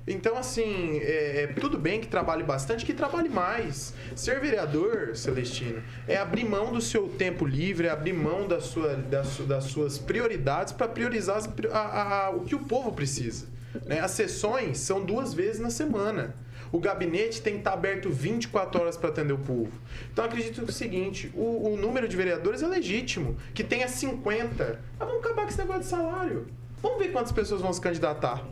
Então, 0.06 0.36
assim, 0.36 0.98
é, 0.98 1.42
é, 1.42 1.46
tudo 1.46 1.78
bem 1.78 2.00
que 2.00 2.08
trabalhe 2.08 2.42
bastante, 2.42 2.84
que 2.84 2.92
trabalhe 2.92 3.28
mais. 3.28 3.94
Ser 4.16 4.40
vereador, 4.40 5.14
Celestino, 5.16 5.80
é 6.08 6.16
abrir 6.16 6.44
mão 6.44 6.72
do 6.72 6.80
seu 6.80 7.08
tempo 7.08 7.44
livre, 7.46 7.86
é 7.86 7.90
abrir 7.90 8.12
mão 8.12 8.48
da 8.48 8.60
sua, 8.60 8.94
da 8.96 9.22
su- 9.22 9.44
das 9.44 9.64
suas 9.64 9.98
prioridades 9.98 10.72
para 10.72 10.88
priorizar 10.88 11.36
as 11.36 11.48
a- 11.72 12.26
a- 12.26 12.30
o 12.30 12.40
que 12.40 12.54
o 12.54 12.60
povo 12.60 12.92
precisa. 12.92 13.46
né? 13.86 14.00
As 14.00 14.10
sessões 14.10 14.78
são 14.78 15.02
duas 15.02 15.32
vezes 15.32 15.58
na 15.58 15.70
semana. 15.70 16.34
O 16.70 16.78
gabinete 16.78 17.40
tem 17.40 17.54
que 17.54 17.58
estar 17.60 17.72
aberto 17.72 18.10
24 18.10 18.80
horas 18.80 18.96
para 18.98 19.08
atender 19.08 19.32
o 19.32 19.38
povo. 19.38 19.70
Então, 20.12 20.24
acredito 20.24 20.60
é 20.60 20.64
o 20.64 20.72
seguinte: 20.72 21.30
o, 21.34 21.72
o 21.72 21.76
número 21.76 22.06
de 22.08 22.14
vereadores 22.16 22.62
é 22.62 22.66
legítimo, 22.66 23.36
que 23.54 23.62
tenha 23.64 23.88
50. 23.88 24.80
Mas 24.98 25.08
vamos 25.08 25.24
acabar 25.24 25.42
com 25.42 25.48
esse 25.48 25.58
negócio 25.58 25.82
de 25.82 25.88
salário. 25.88 26.46
Vamos 26.82 26.98
ver 26.98 27.12
quantas 27.12 27.32
pessoas 27.32 27.60
vão 27.62 27.72
se 27.72 27.80
candidatar. 27.80 28.44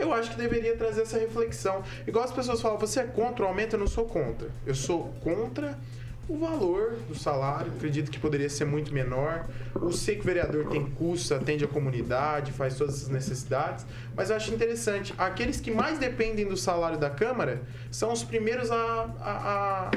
Eu 0.00 0.14
acho 0.14 0.30
que 0.30 0.36
deveria 0.36 0.74
trazer 0.76 1.02
essa 1.02 1.18
reflexão. 1.18 1.82
Igual 2.06 2.24
as 2.24 2.32
pessoas 2.32 2.60
falam, 2.60 2.78
você 2.78 3.00
é 3.00 3.04
contra 3.04 3.44
o 3.44 3.48
aumento? 3.48 3.74
Eu 3.74 3.80
não 3.80 3.86
sou 3.86 4.06
contra. 4.06 4.48
Eu 4.66 4.74
sou 4.74 5.12
contra 5.22 5.78
o 6.26 6.38
valor 6.38 6.94
do 7.06 7.14
salário. 7.14 7.70
Acredito 7.76 8.10
que 8.10 8.18
poderia 8.18 8.48
ser 8.48 8.64
muito 8.64 8.94
menor. 8.94 9.46
Eu 9.74 9.92
sei 9.92 10.14
que 10.14 10.22
o 10.22 10.24
vereador 10.24 10.68
tem 10.68 10.86
custos, 10.86 11.30
atende 11.32 11.64
a 11.64 11.68
comunidade, 11.68 12.50
faz 12.52 12.76
todas 12.76 12.96
essas 12.96 13.08
necessidades. 13.08 13.84
Mas 14.16 14.30
eu 14.30 14.36
acho 14.36 14.54
interessante. 14.54 15.12
Aqueles 15.18 15.60
que 15.60 15.70
mais 15.70 15.98
dependem 15.98 16.46
do 16.46 16.56
salário 16.56 16.96
da 16.96 17.10
Câmara 17.10 17.60
são 17.90 18.10
os 18.10 18.24
primeiros 18.24 18.70
a, 18.70 18.76
a, 19.20 19.30
a, 19.30 19.90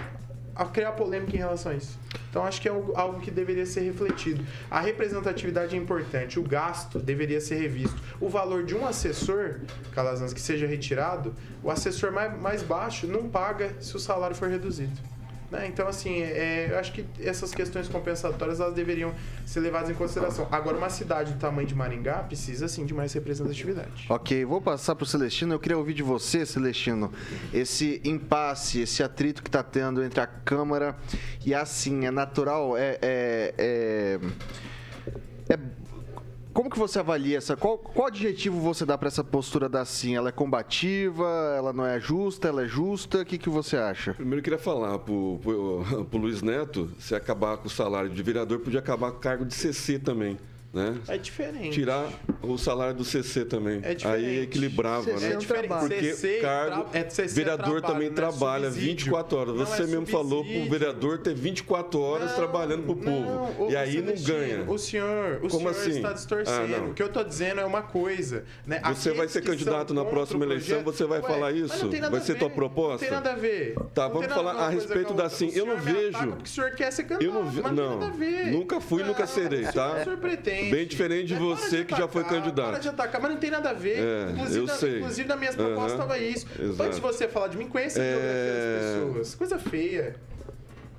a 0.55 0.65
criar 0.65 0.93
polêmica 0.93 1.36
em 1.36 1.39
relação 1.39 1.72
a 1.72 1.75
isso. 1.75 1.98
Então 2.29 2.43
acho 2.43 2.62
que 2.62 2.67
é 2.67 2.72
algo, 2.72 3.19
que 3.19 3.31
deveria 3.31 3.65
ser 3.65 3.81
refletido. 3.81 4.45
A 4.69 4.79
representatividade 4.79 5.75
é 5.75 5.79
importante, 5.79 6.39
o 6.39 6.43
gasto 6.43 7.00
deveria 7.00 7.39
ser 7.39 7.55
revisto. 7.55 8.00
O 8.19 8.29
valor 8.29 8.63
de 8.63 8.75
um 8.75 8.86
assessor, 8.86 9.62
Calazans, 9.93 10.33
que 10.33 10.41
seja 10.41 10.65
retirado, 10.65 11.33
o 11.63 11.69
assessor 11.69 12.12
mais, 12.12 12.39
mais 12.39 12.63
baixo 12.63 13.07
não 13.07 13.29
paga 13.29 13.75
se 13.79 13.95
o 13.95 14.00
salário 14.00 14.36
for 14.36 14.50
reduzido. 14.50 15.12
Né? 15.53 15.67
Então, 15.67 15.88
assim, 15.88 16.19
é, 16.24 16.69
eu 16.72 16.79
acho 16.79 16.91
que 16.91 17.05
essas 17.19 17.53
questões 17.53 17.88
compensatórias 17.88 18.60
elas 18.60 18.74
deveriam 18.74 19.13
ser 19.45 19.60
levadas 19.60 19.91
em 19.91 19.93
consideração. 19.93 20.48
Agora, 20.51 20.75
uma 20.75 20.89
cidade 20.89 21.31
do 21.31 21.39
tamanho 21.39 21.67
de 21.67 21.75
Maringá 21.75 22.24
precisa, 22.24 22.67
sim, 22.67 22.88
de 22.88 22.93
mais 22.93 23.13
representatividade. 23.13 24.07
Ok, 24.10 24.43
vou 24.45 24.60
passar 24.60 24.95
pro 24.95 25.05
Celestino. 25.05 25.53
Eu 25.53 25.60
queria 25.60 25.77
ouvir 25.77 25.93
de 25.93 26.01
você, 26.01 26.43
Celestino, 26.43 27.13
esse 27.53 28.01
impasse, 28.03 28.81
esse 28.81 29.03
atrito 29.03 29.43
que 29.43 29.51
tá 29.51 29.62
tendo 29.62 30.03
entre 30.03 30.19
a 30.22 30.25
Câmara 30.25 30.98
e 31.45 31.53
assim, 31.53 32.07
é 32.07 32.12
natural, 32.12 32.75
é. 32.75 32.98
é, 33.00 33.53
é, 33.57 34.19
é- 35.50 35.83
como 36.53 36.69
que 36.69 36.77
você 36.77 37.00
avalia 37.00 37.38
essa? 37.38 37.57
Qual, 37.57 37.77
qual 37.77 38.07
adjetivo 38.07 38.60
você 38.60 38.86
dá 38.86 38.98
para 38.98 39.07
essa 39.07 39.24
postura 39.24 39.67
da 39.67 39.83
Sim? 39.83 40.15
Ela 40.15 40.29
é 40.29 40.31
combativa? 40.31 41.27
Ela 41.57 41.74
não 41.74 41.86
é 41.86 42.00
justa? 42.00 42.48
Ela 42.48 42.63
é 42.63 42.67
justa? 42.67 43.22
O 43.22 43.25
que, 43.25 43.38
que 43.38 43.50
você 43.50 43.75
acha? 43.75 44.13
Primeiro 44.13 44.39
eu 44.39 44.43
queria 44.43 44.60
falar 44.60 45.00
pro, 45.00 45.39
pro, 45.41 46.05
pro 46.10 46.19
Luiz 46.19 46.41
Neto, 46.41 46.91
se 47.00 47.15
acabar 47.15 47.57
com 47.57 47.67
o 47.67 47.72
salário 47.72 48.10
de 48.10 48.24
vereador, 48.24 48.60
podia 48.60 48.79
acabar 48.79 49.12
com 49.12 49.17
o 49.17 49.22
cargo 49.22 49.45
de 49.45 49.53
CC 49.53 49.98
também. 49.98 50.38
Né? 50.74 50.98
É 51.08 51.18
diferente. 51.20 51.70
Tirar 51.72 52.10
o 52.42 52.58
salário 52.58 52.96
do 52.96 53.06
CC 53.06 53.46
também. 53.46 53.80
É 53.84 53.94
diferente. 53.94 54.08
Aí 54.08 54.39
equilibrava, 54.42 55.03
CC 55.03 55.27
né? 55.30 55.34
é 55.36 55.38
trabalho. 55.38 55.88
Porque 55.88 56.13
CC 56.15 56.39
cargo, 56.42 56.84
tra- 56.86 57.00
é 57.00 57.10
CC 57.10 57.36
vereador 57.36 57.65
trabalho, 57.80 57.94
também 57.94 58.08
é 58.08 58.12
trabalha 58.12 58.65
subsídio. 58.72 58.89
24 58.89 59.38
horas. 59.38 59.56
Não 59.56 59.65
Você 59.68 59.84
é 59.84 59.86
mesmo 59.86 60.06
falou 60.08 60.44
pro 60.44 60.51
subsídio. 60.51 60.72
vereador 60.72 61.18
ter 61.20 61.36
24 61.36 62.00
horas 62.01 62.30
Não, 62.32 62.36
trabalhando 62.38 62.84
pro 62.86 62.96
povo. 62.96 63.22
não, 63.22 63.68
ô, 63.68 63.70
e 63.70 63.75
aí 63.75 64.01
não 64.01 64.15
ganha. 64.15 64.63
O 64.68 64.80
senhor, 64.80 65.36
o 65.44 65.48
Como 65.48 65.51
senhor 65.60 65.70
assim? 65.70 65.89
está 65.92 66.12
distorcendo. 66.13 66.75
Ah, 66.75 66.80
o 66.89 66.94
que 66.96 67.03
eu 67.03 67.08
estou 67.08 67.24
dizendo 67.24 67.62
é 67.62 67.65
uma 67.65 67.84
coisa. 67.84 68.44
Né? 68.65 68.82
Você 68.96 69.10
vai 69.10 69.27
Aqueles 69.27 69.32
ser 69.32 69.42
que 69.42 69.46
são 69.48 69.56
candidato 69.56 69.94
na 69.94 70.03
próxima 70.06 70.44
eleição, 70.44 70.82
projeto- 70.82 70.98
você 70.98 71.06
vai 71.06 71.22
Ué, 71.22 71.27
falar 71.27 71.51
isso? 71.51 71.88
tem 71.89 72.01
nada 72.01 72.12
Vai 72.12 72.20
a 72.20 72.24
ser 72.24 72.34
ver. 72.34 72.39
tua 72.39 72.50
proposta? 72.50 72.94
Não 72.94 72.98
tem 73.00 73.12
nada 73.12 73.32
a 73.32 73.36
ver. 73.36 73.75
Tá, 73.94 74.08
Não 74.08 74.13
vamos 74.15 74.34
falar 74.34 74.53
a 74.53 74.70
respeito 74.70 75.13
da. 75.13 75.30
Sim. 75.30 75.51
Eu 75.53 75.68
não 75.68 75.77
vejo- 75.77 76.18
Porque 76.18 76.44
o 76.46 76.48
senhor 76.48 76.72
quer 76.72 76.92
ser 76.92 77.03
candidato. 77.03 77.24
Eu 77.38 77.44
não 77.44 77.48
vi, 77.51 77.62
mas 77.62 77.72
não. 77.74 77.84
não. 77.84 78.00
tem 78.00 78.10
nada 78.10 78.12
a 78.12 78.18
ver. 78.18 78.51
Nunca 78.51 78.82
fui, 78.82 79.03
nunca 79.03 79.27
serei, 79.27 79.65
tá? 79.65 79.98
O 80.00 80.03
senhor 80.03 80.18
pretende. 80.18 80.62
Bem 80.72 80.86
diferente 80.88 81.27
de 81.27 81.36
você 81.36 81.84
que 81.86 81.96
já 81.96 82.08
foi 82.08 82.22
atacar, 82.22 82.41
candidato. 82.41 82.70
Para 82.72 82.79
de 82.79 82.89
atacar, 82.89 83.22
mas 83.22 83.32
não 83.32 83.38
tem 83.38 83.51
nada 83.51 83.70
a 83.70 83.74
ver. 83.74 84.00
É, 84.00 84.32
inclusive, 84.32 84.60
eu 84.60 84.65
na, 84.65 84.74
sei. 84.74 84.98
inclusive, 85.00 85.27
nas 85.27 85.39
minhas 85.39 85.55
propostas 85.55 85.93
Aham, 85.93 86.01
estava 86.03 86.17
isso. 86.20 86.48
exato. 86.60 86.84
Antes 86.84 86.96
de 86.98 87.01
você 87.01 87.27
falar 87.27 87.48
de 87.48 87.58
mim, 87.58 87.67
conheça 87.67 88.01
a 88.01 88.03
É. 88.03 88.12
biografia 88.12 88.53
das 88.53 89.13
pessoas. 89.13 89.36
Coisa 89.36 89.60
feia. 89.60 90.15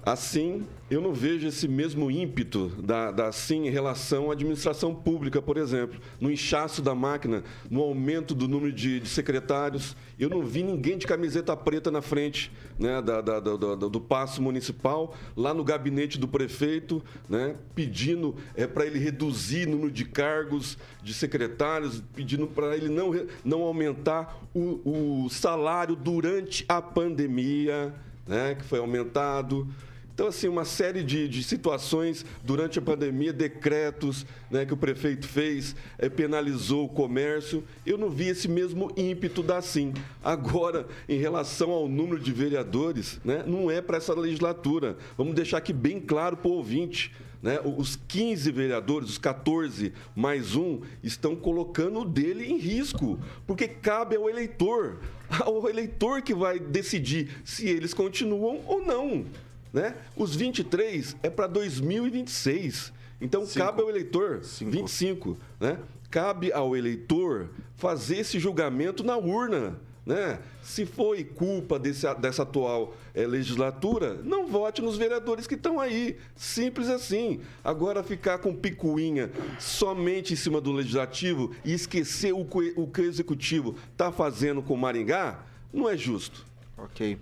Assim, 0.07 0.67
eu 0.91 1.01
não 1.01 1.15
vejo 1.15 1.49
esse 1.49 1.67
mesmo 1.67 2.11
ímpeto 2.11 2.69
da, 2.83 3.11
da 3.11 3.33
SIM 3.33 3.67
em 3.67 3.71
relação 3.71 4.29
à 4.29 4.35
administração 4.35 4.95
pública, 4.95 5.41
por 5.41 5.57
exemplo, 5.57 5.99
no 6.21 6.31
inchaço 6.31 6.83
da 6.83 6.95
máquina, 6.95 7.43
no 7.71 7.81
aumento 7.81 8.35
do 8.35 8.47
número 8.47 8.71
de, 8.71 9.01
de 9.01 9.09
secretários. 9.09 9.97
Eu 10.19 10.29
não 10.29 10.43
vi 10.43 10.63
ninguém 10.63 10.99
de 10.99 11.07
camiseta 11.07 11.57
preta 11.57 11.91
na 11.91 12.03
frente 12.03 12.53
né, 12.79 13.01
da, 13.01 13.23
da- 13.23 13.41
da- 13.41 13.57
do 13.77 13.99
passo 13.99 14.43
municipal, 14.43 15.17
lá 15.35 15.55
no 15.55 15.65
gabinete 15.65 16.19
do 16.19 16.29
prefeito, 16.29 17.03
né, 17.27 17.57
pedindo 17.75 18.37
para 18.75 18.85
ele 18.85 18.99
reduzir 18.99 19.67
o 19.67 19.71
número 19.71 19.91
de 19.91 20.05
cargos 20.05 20.77
de 21.03 21.15
secretários, 21.15 22.03
pedindo 22.15 22.47
para 22.47 22.77
ele 22.77 22.91
não, 22.91 23.11
não 23.43 23.63
aumentar 23.63 24.39
o, 24.55 25.25
o 25.25 25.31
salário 25.31 25.97
durante 25.97 26.63
a 26.69 26.83
pandemia, 26.83 27.95
né, 28.27 28.55
que 28.55 28.65
foi 28.65 28.79
aumentado. 28.81 29.67
Então, 30.15 30.29
assim, 30.29 30.47
uma 30.47 30.65
série 30.65 31.03
de, 31.03 31.29
de 31.29 31.43
situações 31.43 32.25
durante 32.45 32.79
a 32.79 32.83
pandemia, 32.83 33.33
decretos 33.33 34.25
né, 34.49 34.65
que 34.65 34.73
o 34.73 34.77
prefeito 34.77 35.27
fez, 35.27 35.75
eh, 35.99 36.09
penalizou 36.09 36.85
o 36.85 36.89
comércio. 36.89 37.65
Eu 37.85 37.99
não 37.99 38.09
vi 38.09 38.29
esse 38.29 38.47
mesmo 38.47 38.93
ímpeto 38.97 39.43
da 39.43 39.61
SIM. 39.61 39.93
Agora, 40.23 40.87
em 41.09 41.19
relação 41.19 41.73
ao 41.73 41.89
número 41.89 42.21
de 42.21 42.33
vereadores, 42.33 43.21
né, 43.25 43.43
não 43.45 43.69
é 43.69 43.83
para 43.83 43.97
essa 43.97 44.15
legislatura. 44.15 44.97
Vamos 45.19 45.35
deixar 45.35 45.59
aqui 45.59 45.73
bem 45.73 46.01
claro 46.01 46.37
para 46.37 46.49
o 46.49 46.55
ouvinte. 46.55 47.13
Né? 47.43 47.59
Os 47.77 47.97
15 48.07 48.53
vereadores, 48.53 49.11
os 49.11 49.19
14 49.19 49.93
mais 50.15 50.55
um, 50.55 50.81
estão 51.03 51.35
colocando 51.35 52.01
o 52.01 52.05
dele 52.05 52.47
em 52.47 52.57
risco, 52.57 53.19
porque 53.49 53.67
cabe 53.67 54.15
ao 54.15 54.31
eleitor, 54.31 55.01
ao 55.43 55.69
eleitor 55.69 56.23
que 56.23 56.33
vai 56.33 56.61
decidir 56.61 57.31
se 57.45 57.69
eles 57.69 57.93
continuam 57.93 58.63
ou 58.65 58.87
não. 58.87 59.27
Né? 59.75 59.95
Os 60.17 60.35
23 60.37 61.17
é 61.23 61.29
para 61.29 61.47
2026. 61.49 62.93
Então 63.21 63.45
cabe 63.47 63.83
ao 63.83 63.89
eleitor, 63.91 64.41
25, 64.71 65.37
né? 65.61 65.79
Cabe 66.11 66.53
ao 66.53 66.77
eleitor 66.77 67.49
fazer 67.77 68.19
esse 68.19 68.39
julgamento 68.39 69.03
na 69.03 69.17
urna. 69.17 69.77
Né? 70.07 70.39
Se 70.63 70.85
foi 70.87 71.25
culpa 71.25 71.79
desse- 71.79 72.13
dessa 72.17 72.43
atual 72.43 72.95
eh, 73.15 73.27
legislatura, 73.27 74.21
não 74.23 74.47
vote 74.47 74.83
nos 74.83 74.97
vereadores 74.99 75.47
que 75.47 75.55
estão 75.55 75.81
aí. 75.81 76.19
Simples 76.37 76.89
assim. 76.91 77.41
Agora 77.65 78.03
ficar 78.03 78.39
com 78.39 78.55
picuinha 78.55 79.31
somente 79.59 80.35
em 80.35 80.37
cima 80.37 80.61
do 80.61 80.71
legislativo 80.73 81.53
e 81.65 81.73
esquecer 81.73 82.33
o 82.35 82.45
que 82.45 82.75
o, 82.77 82.87
que 82.87 83.01
o 83.01 83.05
executivo 83.05 83.75
está 83.93 84.13
fazendo 84.13 84.63
com 84.63 84.77
Maringá, 84.77 85.41
não 85.73 85.89
é 85.89 85.97
justo. 85.97 86.45
Ok. 86.77 87.19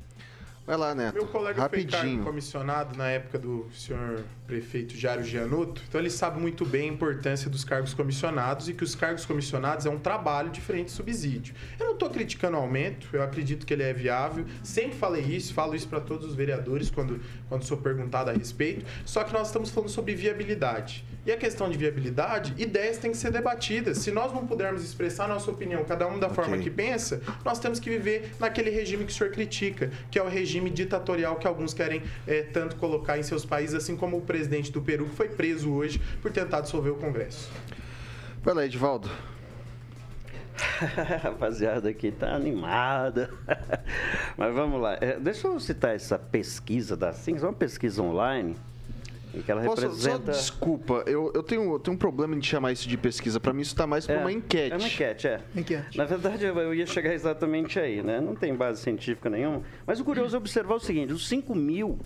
Vai 0.67 0.77
lá, 0.77 0.95
Neto. 0.95 1.15
Meu 1.15 1.27
colega 1.27 1.69
foi 1.69 1.83
Rapidinho. 1.85 2.23
comissionado 2.25 2.97
na 2.97 3.09
época 3.09 3.39
do 3.39 3.69
senhor 3.73 4.25
prefeito 4.53 4.95
Jário 4.95 5.25
Gianotto, 5.25 5.83
então 5.89 5.99
ele 5.99 6.11
sabe 6.11 6.39
muito 6.39 6.67
bem 6.67 6.91
a 6.91 6.93
importância 6.93 7.49
dos 7.49 7.65
cargos 7.65 7.95
comissionados 7.95 8.69
e 8.69 8.75
que 8.75 8.85
os 8.85 8.95
cargos 8.95 9.25
comissionados 9.25 9.87
é 9.87 9.91
um 9.91 9.99
trabalho 9.99 10.51
diferente 10.51 10.87
de 10.87 10.93
subsídio. 10.93 11.55
Eu 11.81 11.87
não 11.87 11.93
estou 11.95 12.11
criticando 12.11 12.59
o 12.59 12.61
aumento, 12.61 13.09
eu 13.15 13.23
acredito 13.23 13.65
que 13.65 13.73
ele 13.73 13.83
é 13.83 13.95
viável, 13.95 14.45
sempre 14.63 14.99
falei 14.99 15.23
isso, 15.23 15.55
falo 15.55 15.75
isso 15.75 15.89
para 15.89 16.01
todos 16.01 16.27
os 16.27 16.35
vereadores 16.35 16.91
quando, 16.91 17.19
quando 17.49 17.65
sou 17.65 17.79
perguntado 17.79 18.29
a 18.29 18.35
respeito, 18.35 18.85
só 19.07 19.25
que 19.25 19.33
nós 19.33 19.47
estamos 19.47 19.71
falando 19.71 19.89
sobre 19.89 20.15
viabilidade. 20.15 21.03
E 21.25 21.31
a 21.31 21.37
questão 21.37 21.71
de 21.71 21.79
viabilidade, 21.79 22.53
ideias 22.61 22.99
têm 22.99 23.13
que 23.13 23.17
ser 23.17 23.31
debatidas. 23.31 23.99
Se 23.99 24.11
nós 24.11 24.33
não 24.33 24.45
pudermos 24.45 24.83
expressar 24.83 25.29
nossa 25.29 25.49
opinião, 25.53 25.85
cada 25.85 26.05
um 26.09 26.19
da 26.19 26.29
forma 26.29 26.59
que 26.59 26.69
pensa, 26.69 27.23
nós 27.45 27.61
temos 27.61 27.79
que 27.79 27.89
viver 27.89 28.33
naquele 28.41 28.71
regime 28.71 29.05
que 29.05 29.13
o 29.13 29.15
senhor 29.15 29.33
critica, 29.33 29.89
que 30.11 30.19
é 30.19 30.23
o 30.23 30.29
regime 30.29 30.69
ditatorial 30.69 31.37
que 31.37 31.47
alguns 31.47 31.73
querem 31.73 32.03
eh, 32.27 32.43
tanto 32.53 32.75
colocar 32.75 33.19
em 33.19 33.23
seus 33.23 33.45
países, 33.45 33.77
assim 33.77 33.97
como 33.97 34.17
o 34.17 34.21
presidente 34.21 34.42
do 34.71 34.83
Peru, 34.83 35.07
que 35.07 35.15
foi 35.15 35.29
preso 35.29 35.73
hoje 35.73 36.01
por 36.21 36.31
tentar 36.31 36.61
dissolver 36.61 36.93
o 36.93 36.97
Congresso. 36.97 37.51
Vai 38.43 38.55
lá, 38.55 38.65
Edivaldo. 38.67 39.09
Rapaziada 41.23 41.89
aqui 41.89 42.11
tá 42.11 42.35
animada. 42.35 43.31
Mas 44.37 44.55
vamos 44.55 44.81
lá. 44.81 44.99
É, 45.01 45.19
deixa 45.19 45.47
eu 45.47 45.59
citar 45.59 45.95
essa 45.95 46.19
pesquisa 46.19 46.97
da 46.97 47.13
Sings, 47.13 47.43
uma 47.43 47.53
pesquisa 47.53 48.03
online. 48.03 48.57
em 49.35 49.43
Que 49.43 49.51
ela 49.51 49.63
Posso, 49.63 49.83
representa. 49.83 50.33
Só 50.33 50.41
desculpa, 50.41 51.05
eu, 51.07 51.33
eu, 51.35 51.43
tenho, 51.43 51.73
eu 51.73 51.79
tenho 51.79 51.95
um 51.95 51.99
problema 51.99 52.37
de 52.37 52.47
chamar 52.47 52.73
isso 52.73 52.89
de 52.89 52.97
pesquisa. 52.97 53.41
Pra 53.41 53.53
mim, 53.53 53.63
isso 53.63 53.75
tá 53.75 53.87
mais 53.87 54.07
pra 54.07 54.19
uma 54.19 54.33
enquete. 54.33 54.75
É 54.75 54.77
uma 54.77 54.87
enquete, 54.87 55.29
é. 55.29 55.41
Enquete. 55.55 55.97
Na 55.97 56.05
verdade, 56.05 56.45
eu 56.45 56.59
eu 56.59 56.75
ia 56.75 56.87
chegar 56.87 57.15
exatamente 57.15 57.79
aí, 57.79 58.03
né? 58.03 58.21
Não 58.21 58.35
tem 58.35 58.55
base 58.55 58.83
científica 58.83 59.31
nenhuma. 59.31 59.63
Mas 59.87 60.01
o 60.01 60.05
curioso 60.05 60.37
é 60.37 60.39
observar 60.39 60.75
o 60.75 60.81
seguinte: 60.81 61.13
os 61.13 61.29
5 61.29 61.55
mil 61.55 61.99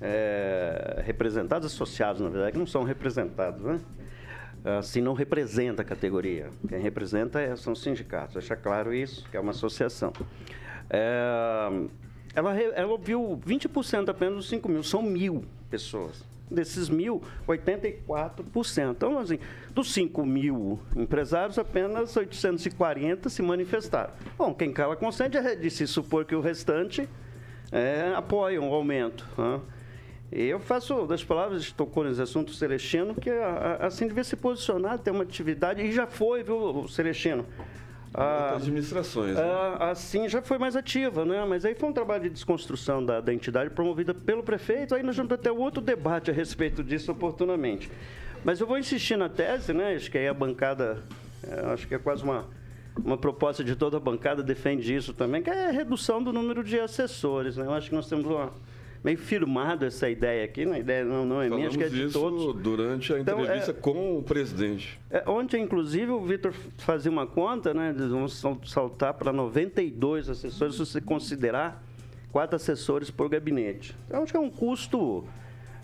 é, 0.00 1.02
representados, 1.04 1.72
associados, 1.72 2.20
na 2.20 2.28
verdade, 2.28 2.52
que 2.52 2.58
não 2.58 2.66
são 2.66 2.82
representados, 2.84 3.62
né? 3.62 3.80
Assim, 4.78 5.00
não 5.00 5.14
representa 5.14 5.82
a 5.82 5.84
categoria. 5.84 6.50
Quem 6.68 6.80
representa 6.80 7.40
é- 7.40 7.54
são 7.54 7.72
os 7.72 7.80
sindicatos. 7.82 8.34
Deixa 8.34 8.56
claro 8.56 8.92
isso, 8.92 9.24
que 9.30 9.36
é 9.36 9.40
uma 9.40 9.52
associação. 9.52 10.12
É, 10.90 11.68
ela, 12.34 12.54
ela 12.60 12.92
ouviu 12.92 13.40
20% 13.46 14.08
apenas 14.08 14.34
dos 14.36 14.48
5 14.48 14.68
mil, 14.68 14.82
são 14.82 15.02
mil 15.02 15.44
pessoas. 15.70 16.24
Desses 16.50 16.88
mil, 16.88 17.22
84%. 17.46 18.90
Então, 18.90 19.18
assim, 19.18 19.38
dos 19.74 19.92
5 19.92 20.24
mil 20.24 20.80
empresários, 20.96 21.58
apenas 21.58 22.16
840 22.16 23.28
se 23.28 23.42
manifestaram. 23.42 24.12
Bom, 24.36 24.54
quem 24.54 24.72
cala 24.72 24.96
consente 24.96 25.36
é 25.36 25.54
de 25.54 25.70
se 25.70 25.86
supor 25.86 26.24
que 26.24 26.34
o 26.34 26.40
restante 26.40 27.08
é, 27.72 28.12
apoiam 28.16 28.68
o 28.68 28.74
aumento. 28.74 29.26
né? 29.38 29.60
Eu 30.30 30.58
faço 30.58 31.06
das 31.06 31.22
palavras, 31.22 31.70
tocou 31.70 32.04
nesse 32.04 32.20
assunto 32.20 32.52
Celestino, 32.52 33.14
que 33.14 33.30
a- 33.30 33.78
a- 33.80 33.86
assim 33.86 34.08
devia 34.08 34.24
se 34.24 34.34
posicionar, 34.36 34.98
ter 34.98 35.10
uma 35.12 35.22
atividade, 35.22 35.80
e 35.82 35.92
já 35.92 36.06
foi, 36.06 36.42
viu, 36.42 36.86
Celestino? 36.88 37.46
Ah, 38.12 38.40
Outras 38.44 38.62
administrações. 38.62 39.34
né? 39.36 39.42
ah, 39.42 39.90
assim 39.90 40.28
já 40.28 40.40
foi 40.42 40.58
mais 40.58 40.74
ativa, 40.74 41.24
né? 41.24 41.44
Mas 41.44 41.64
aí 41.64 41.74
foi 41.74 41.88
um 41.88 41.92
trabalho 41.92 42.24
de 42.24 42.30
desconstrução 42.30 43.04
da, 43.04 43.20
da 43.20 43.32
entidade 43.32 43.70
promovida 43.70 44.14
pelo 44.14 44.42
prefeito. 44.42 44.94
Aí 44.94 45.02
nós 45.02 45.14
vamos 45.16 45.28
ter 45.28 45.34
até 45.34 45.52
outro 45.52 45.80
debate 45.82 46.30
a 46.30 46.34
respeito 46.34 46.82
disso 46.82 47.12
oportunamente. 47.12 47.90
Mas 48.42 48.58
eu 48.58 48.66
vou 48.66 48.78
insistir 48.78 49.16
na 49.16 49.28
tese, 49.28 49.72
né? 49.74 49.94
Acho 49.94 50.10
que 50.10 50.16
aí 50.16 50.26
a 50.26 50.32
bancada, 50.34 51.02
eh, 51.46 51.60
acho 51.74 51.86
que 51.86 51.94
é 51.94 51.98
quase 51.98 52.22
uma, 52.24 52.46
uma 53.04 53.18
proposta 53.18 53.62
de 53.62 53.76
toda 53.76 53.98
a 53.98 54.00
bancada 54.00 54.42
defende 54.42 54.94
isso 54.94 55.12
também, 55.12 55.42
que 55.42 55.50
é 55.50 55.68
a 55.68 55.72
redução 55.72 56.22
do 56.22 56.32
número 56.32 56.64
de 56.64 56.80
assessores, 56.80 57.56
né? 57.58 57.66
Eu 57.66 57.72
acho 57.74 57.90
que 57.90 57.94
nós 57.94 58.08
temos 58.08 58.24
uma, 58.24 58.50
meio 59.06 59.16
firmado 59.18 59.84
essa 59.86 60.10
ideia 60.10 60.44
aqui, 60.44 60.66
né? 60.66 60.76
A 60.76 60.78
ideia 60.80 61.04
não, 61.04 61.24
não 61.24 61.40
é 61.40 61.48
minha, 61.48 61.68
acho 61.68 61.78
que 61.78 61.84
é 61.84 61.88
de 61.88 62.06
isso 62.06 62.18
todos. 62.18 62.60
durante 62.60 63.14
a 63.14 63.20
Então, 63.20 63.40
entrevista 63.40 63.70
é- 63.70 63.74
com 63.74 64.18
o 64.18 64.22
presidente. 64.24 64.98
É, 65.08 65.22
ontem, 65.30 65.62
inclusive, 65.62 66.10
o 66.10 66.20
Vitor 66.20 66.52
fazia 66.78 67.10
uma 67.10 67.24
conta, 67.24 67.72
né? 67.72 67.94
Sal- 68.28 68.58
saltar 68.66 69.14
para 69.14 69.32
92 69.32 70.28
assessores, 70.28 70.74
se 70.74 70.80
você 70.80 71.00
considerar 71.00 71.80
quatro 72.32 72.56
assessores 72.56 73.08
por 73.08 73.28
gabinete. 73.28 73.96
Então, 74.08 74.24
acho 74.24 74.32
que 74.32 74.36
é 74.36 74.40
um 74.40 74.50
custo. 74.50 75.24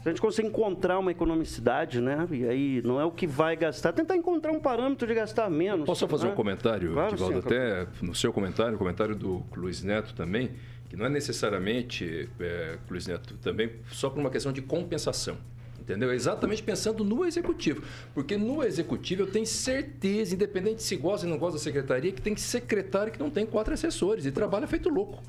Se 0.03 0.09
a 0.09 0.11
gente 0.11 0.21
conseguir 0.21 0.49
encontrar 0.49 0.99
uma 0.99 1.13
economicidade, 1.13 2.01
né? 2.01 2.27
E 2.33 2.45
aí 2.45 2.83
não 2.85 3.01
é 3.01 3.05
o 3.05 3.13
que 3.13 3.25
vai 3.25 3.55
gastar, 3.55 3.93
tentar 3.93 4.17
encontrar 4.17 4.51
um 4.51 4.59
parâmetro 4.59 5.07
de 5.07 5.15
gastar 5.15 5.49
menos. 5.49 5.87
Posso 5.87 6.01
só 6.01 6.09
fazer 6.09 6.27
né? 6.27 6.33
um 6.33 6.35
comentário, 6.35 6.93
Claro, 6.93 7.15
Divaldo? 7.15 7.41
sim, 7.41 7.47
Até 7.47 7.87
no 8.03 8.13
seu 8.17 8.33
comentário, 8.33 8.75
o 8.75 8.79
comentário 8.79 9.15
do 9.15 9.45
Luiz 9.57 9.81
Neto 9.85 10.13
também, 10.13 10.51
que 10.93 10.97
não 10.99 11.07
é 11.07 11.09
necessariamente, 11.09 12.29
é, 12.39 12.77
Luiz 12.91 13.07
Neto, 13.07 13.35
também 13.39 13.73
só 13.91 14.11
por 14.11 14.21
uma 14.21 14.29
questão 14.29 14.53
de 14.53 14.61
compensação. 14.61 15.39
Entendeu? 15.81 16.13
Exatamente 16.13 16.63
pensando 16.63 17.03
no 17.03 17.25
executivo. 17.25 17.83
Porque 18.13 18.37
no 18.37 18.63
executivo 18.63 19.23
eu 19.23 19.27
tenho 19.27 19.47
certeza, 19.47 20.35
independente 20.35 20.83
se 20.83 20.95
gosta 20.97 21.27
ou 21.27 21.31
não 21.33 21.39
gosta 21.39 21.57
da 21.57 21.65
secretaria, 21.65 22.13
que 22.13 22.21
tem 22.21 22.37
secretário 22.37 23.11
que 23.11 23.19
não 23.19 23.31
tem 23.31 23.47
quatro 23.47 23.73
assessores 23.73 24.27
e 24.27 24.31
trabalha 24.31 24.67
feito 24.67 24.91
louco. 24.91 25.23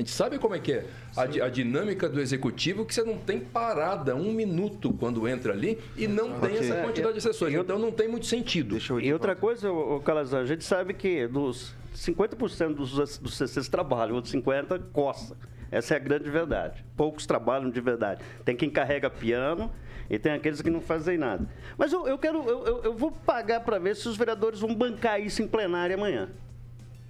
A 0.00 0.02
gente 0.02 0.12
sabe 0.12 0.38
como 0.38 0.54
é 0.54 0.58
que 0.58 0.72
é 0.72 0.86
a, 1.14 1.24
a, 1.44 1.50
dinâmica 1.50 2.08
do 2.08 2.22
executivo, 2.22 2.86
que 2.86 2.94
você 2.94 3.04
não 3.04 3.18
tem 3.18 3.38
parada 3.38 4.16
um 4.16 4.32
minuto 4.32 4.94
quando 4.94 5.28
entra 5.28 5.52
ali 5.52 5.78
e 5.94 6.08
não 6.08 6.40
tem 6.40 6.56
essa 6.56 6.74
quantidade 6.76 7.12
de 7.12 7.18
assessores. 7.18 7.54
então 7.54 7.78
não 7.78 7.92
tem 7.92 8.08
muito 8.08 8.24
sentido. 8.24 8.78
E 8.98 9.12
outra 9.12 9.36
coisa, 9.36 9.70
o 9.70 10.00
Calazar, 10.00 10.40
a 10.40 10.46
gente 10.46 10.64
sabe 10.64 10.94
que 10.94 11.28
dos 11.28 11.74
50% 11.94 12.72
dos, 12.72 13.18
dos 13.18 13.36
CCs 13.36 13.68
trabalham, 13.68 14.14
outros 14.14 14.32
50% 14.32 14.84
coça. 14.90 15.36
Essa 15.70 15.92
é 15.92 15.96
a 15.98 16.00
grande 16.00 16.30
verdade. 16.30 16.82
Poucos 16.96 17.26
trabalham 17.26 17.68
de 17.68 17.80
verdade. 17.82 18.22
Tem 18.42 18.56
quem 18.56 18.70
carrega 18.70 19.10
piano 19.10 19.70
e 20.08 20.18
tem 20.18 20.32
aqueles 20.32 20.62
que 20.62 20.70
não 20.70 20.80
fazem 20.80 21.18
nada. 21.18 21.46
Mas 21.76 21.92
eu, 21.92 22.08
eu 22.08 22.16
quero, 22.16 22.42
eu, 22.48 22.84
eu 22.84 22.94
vou 22.94 23.12
pagar 23.12 23.60
para 23.60 23.78
ver 23.78 23.94
se 23.94 24.08
os 24.08 24.16
vereadores 24.16 24.60
vão 24.60 24.74
bancar 24.74 25.20
isso 25.20 25.42
em 25.42 25.46
plenária 25.46 25.94
amanhã. 25.94 26.30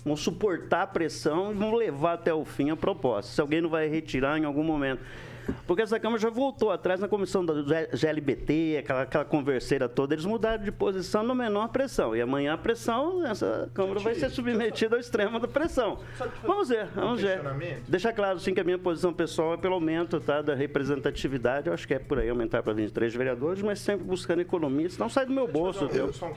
Vão 0.04 0.16
suportar 0.16 0.82
a 0.82 0.86
pressão 0.86 1.50
e 1.52 1.54
vão 1.54 1.74
levar 1.74 2.14
até 2.14 2.32
o 2.32 2.44
fim 2.44 2.70
a 2.70 2.76
proposta. 2.76 3.32
Se 3.32 3.40
alguém 3.40 3.60
não 3.60 3.68
vai 3.68 3.88
retirar 3.88 4.38
em 4.38 4.44
algum 4.44 4.64
momento. 4.64 5.02
Porque 5.66 5.83
essa 5.83 5.98
Câmara 5.98 6.20
já 6.20 6.31
voltou 6.31 6.70
atrás 6.70 7.00
na 7.00 7.09
comissão 7.09 7.44
do 7.44 7.64
GLBT, 7.92 8.79
aquela, 8.79 9.03
aquela 9.03 9.24
converseira 9.24 9.88
toda, 9.88 10.14
eles 10.14 10.24
mudaram 10.24 10.62
de 10.62 10.72
posição 10.72 11.22
na 11.22 11.35
menor 11.35 11.68
pressão. 11.68 12.14
E 12.14 12.20
amanhã 12.20 12.55
a 12.55 12.59
pressão, 12.59 13.24
essa 13.26 13.70
Câmara 13.74 14.00
vai 14.00 14.14
ser 14.14 14.31
submetida 14.31 14.96
ao 14.96 15.00
extremo 15.00 15.38
da 15.38 15.48
pressão. 15.48 15.98
Vamos 16.42 16.68
ver, 16.68 16.87
vamos 16.94 17.20
ver. 17.20 17.40
Deixar 17.87 18.12
claro, 18.12 18.38
sim, 18.38 18.55
que 18.55 18.61
a 18.61 18.64
minha 18.64 18.79
posição 18.79 19.12
pessoal 19.12 19.55
é 19.55 19.57
pelo 19.57 19.74
aumento 19.74 20.20
tá, 20.20 20.42
da 20.42 20.55
representatividade. 20.55 21.68
Eu 21.68 21.74
acho 21.74 21.87
que 21.87 21.94
é 21.94 21.98
por 21.98 22.18
aí 22.18 22.29
aumentar 22.29 22.62
para 22.62 22.72
23 22.72 23.14
vereadores, 23.14 23.62
mas 23.62 23.79
sempre 23.79 24.05
buscando 24.05 24.40
economia, 24.40 24.88
senão 24.88 25.09
sai 25.09 25.26
do 25.26 25.33
meu 25.33 25.46
bolso. 25.46 25.85
Eu, 25.92 26.12
só 26.12 26.26
um 26.26 26.33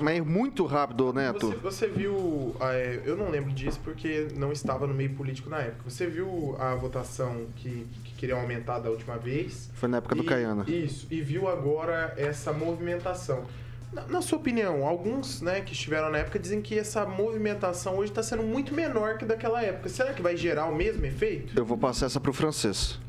Mas 0.00 0.24
muito 0.24 0.64
rápido, 0.66 1.12
Neto. 1.12 1.48
Você, 1.48 1.56
você 1.56 1.86
viu, 1.86 2.54
é, 2.60 3.00
eu 3.04 3.16
não 3.16 3.30
lembro 3.30 3.52
disso 3.52 3.80
porque 3.82 4.28
não 4.36 4.52
estava 4.52 4.86
no 4.86 4.94
meio 4.94 5.10
político 5.14 5.48
na 5.50 5.58
época. 5.58 5.88
Você 5.88 6.06
viu 6.06 6.56
a 6.58 6.74
votação 6.74 7.46
que, 7.56 7.86
que 8.04 8.09
queriam 8.20 8.38
aumentar 8.38 8.78
da 8.80 8.90
última 8.90 9.16
vez. 9.16 9.70
Foi 9.72 9.88
na 9.88 9.96
época 9.96 10.14
e, 10.14 10.18
do 10.18 10.24
Caiana. 10.24 10.64
Isso, 10.68 11.06
e 11.10 11.22
viu 11.22 11.48
agora 11.48 12.12
essa 12.18 12.52
movimentação. 12.52 13.46
Na, 13.90 14.06
na, 14.06 14.20
sua 14.20 14.38
opinião, 14.38 14.86
alguns 14.86 15.40
né, 15.40 15.62
que 15.62 15.72
estiveram 15.72 16.10
na 16.10 16.18
época 16.18 16.38
dizem 16.38 16.60
que 16.60 16.78
essa 16.78 17.06
movimentação 17.06 17.96
hoje 17.96 18.12
está 18.12 18.22
sendo 18.22 18.42
muito 18.42 18.74
menor 18.74 19.16
que 19.16 19.24
daquela 19.24 19.62
época. 19.62 19.88
Será 19.88 20.12
que 20.12 20.20
vai 20.20 20.36
gerar 20.36 20.66
o 20.66 20.76
mesmo 20.76 21.04
efeito? 21.06 21.58
Eu 21.58 21.64
vou 21.64 21.78
passar 21.78 22.06
essa 22.06 22.20
para 22.20 22.30
o 22.30 22.34
francês. 22.34 23.00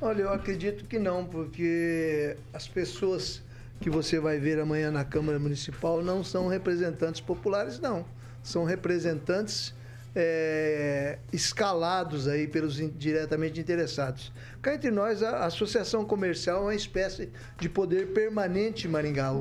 Olha, 0.00 0.22
eu 0.22 0.32
acredito 0.32 0.84
que 0.84 0.98
não, 0.98 1.26
porque 1.26 2.36
as 2.54 2.68
pessoas 2.68 3.42
que 3.80 3.90
você 3.90 4.20
vai 4.20 4.38
ver 4.38 4.60
amanhã 4.60 4.92
na 4.92 5.04
Câmara 5.04 5.38
Municipal 5.40 6.00
não 6.00 6.22
são 6.22 6.46
representantes 6.46 7.20
populares, 7.20 7.80
não. 7.80 8.04
São 8.40 8.64
representantes 8.64 9.74
é, 10.14 11.18
escalados 11.32 12.26
aí 12.26 12.46
pelos 12.46 12.76
diretamente 12.98 13.60
interessados. 13.60 14.32
Cá 14.60 14.74
entre 14.74 14.90
nós, 14.90 15.22
a 15.22 15.46
Associação 15.46 16.04
Comercial 16.04 16.58
é 16.58 16.62
uma 16.62 16.74
espécie 16.74 17.30
de 17.58 17.68
poder 17.68 18.08
permanente 18.08 18.86
em 18.86 18.90
Maringá. 18.90 19.32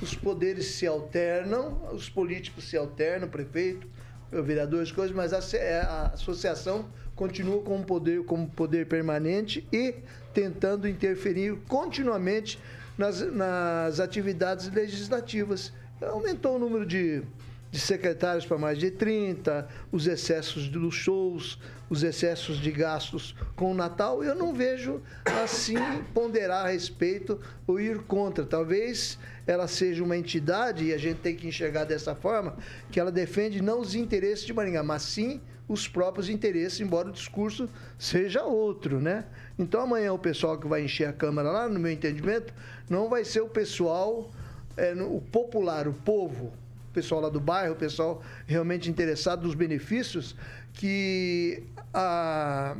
Os 0.00 0.14
poderes 0.14 0.66
se 0.66 0.86
alternam, 0.86 1.80
os 1.92 2.08
políticos 2.08 2.68
se 2.68 2.76
alternam, 2.76 3.28
prefeito, 3.28 3.86
vereadores, 4.30 4.90
coisas, 4.90 5.14
mas 5.14 5.32
a, 5.32 5.56
é, 5.56 5.80
a 5.80 6.10
associação 6.14 6.86
continua 7.14 7.62
como 7.62 7.84
poder, 7.84 8.24
como 8.24 8.48
poder 8.48 8.86
permanente 8.86 9.66
e 9.72 9.94
tentando 10.34 10.86
interferir 10.86 11.56
continuamente 11.66 12.60
nas, 12.98 13.20
nas 13.20 14.00
atividades 14.00 14.68
legislativas. 14.68 15.72
Aumentou 16.02 16.56
o 16.56 16.58
número 16.58 16.84
de 16.84 17.22
de 17.70 17.80
secretários 17.80 18.46
para 18.46 18.58
mais 18.58 18.78
de 18.78 18.90
30, 18.90 19.68
os 19.92 20.06
excessos 20.06 20.68
dos 20.68 20.94
shows, 20.94 21.58
os 21.88 22.02
excessos 22.02 22.58
de 22.58 22.70
gastos 22.70 23.34
com 23.54 23.72
o 23.72 23.74
Natal, 23.74 24.22
eu 24.24 24.34
não 24.34 24.54
vejo 24.54 25.00
assim 25.42 25.76
ponderar 26.14 26.66
a 26.66 26.68
respeito 26.68 27.40
ou 27.66 27.80
ir 27.80 27.98
contra. 28.02 28.44
Talvez 28.44 29.18
ela 29.46 29.68
seja 29.68 30.02
uma 30.02 30.16
entidade, 30.16 30.86
e 30.86 30.92
a 30.92 30.98
gente 30.98 31.18
tem 31.18 31.34
que 31.34 31.46
enxergar 31.46 31.84
dessa 31.84 32.14
forma, 32.14 32.56
que 32.90 32.98
ela 32.98 33.12
defende 33.12 33.62
não 33.62 33.80
os 33.80 33.94
interesses 33.94 34.44
de 34.44 34.52
Maringá, 34.52 34.82
mas 34.82 35.02
sim 35.02 35.40
os 35.68 35.88
próprios 35.88 36.28
interesses, 36.28 36.80
embora 36.80 37.08
o 37.08 37.12
discurso 37.12 37.68
seja 37.98 38.44
outro, 38.44 39.00
né? 39.00 39.24
Então 39.58 39.80
amanhã 39.80 40.12
o 40.12 40.18
pessoal 40.18 40.58
que 40.58 40.66
vai 40.66 40.84
encher 40.84 41.08
a 41.08 41.12
Câmara 41.12 41.50
lá, 41.50 41.68
no 41.68 41.78
meu 41.78 41.90
entendimento, 41.90 42.54
não 42.88 43.08
vai 43.08 43.24
ser 43.24 43.40
o 43.40 43.48
pessoal, 43.48 44.30
é, 44.76 44.94
o 44.94 45.20
popular, 45.20 45.88
o 45.88 45.92
povo, 45.92 46.52
pessoal 46.96 47.20
lá 47.20 47.28
do 47.28 47.38
bairro, 47.38 47.74
o 47.74 47.76
pessoal 47.76 48.22
realmente 48.46 48.88
interessado 48.88 49.44
nos 49.46 49.54
benefícios, 49.54 50.34
que 50.72 51.62
a 51.92 52.76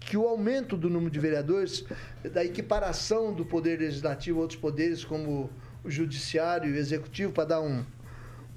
que 0.00 0.16
o 0.16 0.26
aumento 0.26 0.76
do 0.76 0.90
número 0.90 1.12
de 1.12 1.20
vereadores, 1.20 1.84
da 2.32 2.44
equiparação 2.44 3.32
do 3.32 3.44
poder 3.44 3.78
legislativo 3.78 4.40
a 4.40 4.42
outros 4.42 4.58
poderes, 4.58 5.04
como 5.04 5.48
o 5.84 5.88
judiciário 5.88 6.68
e 6.68 6.72
o 6.72 6.76
executivo, 6.76 7.32
para 7.32 7.44
dar 7.44 7.60
um, 7.60 7.84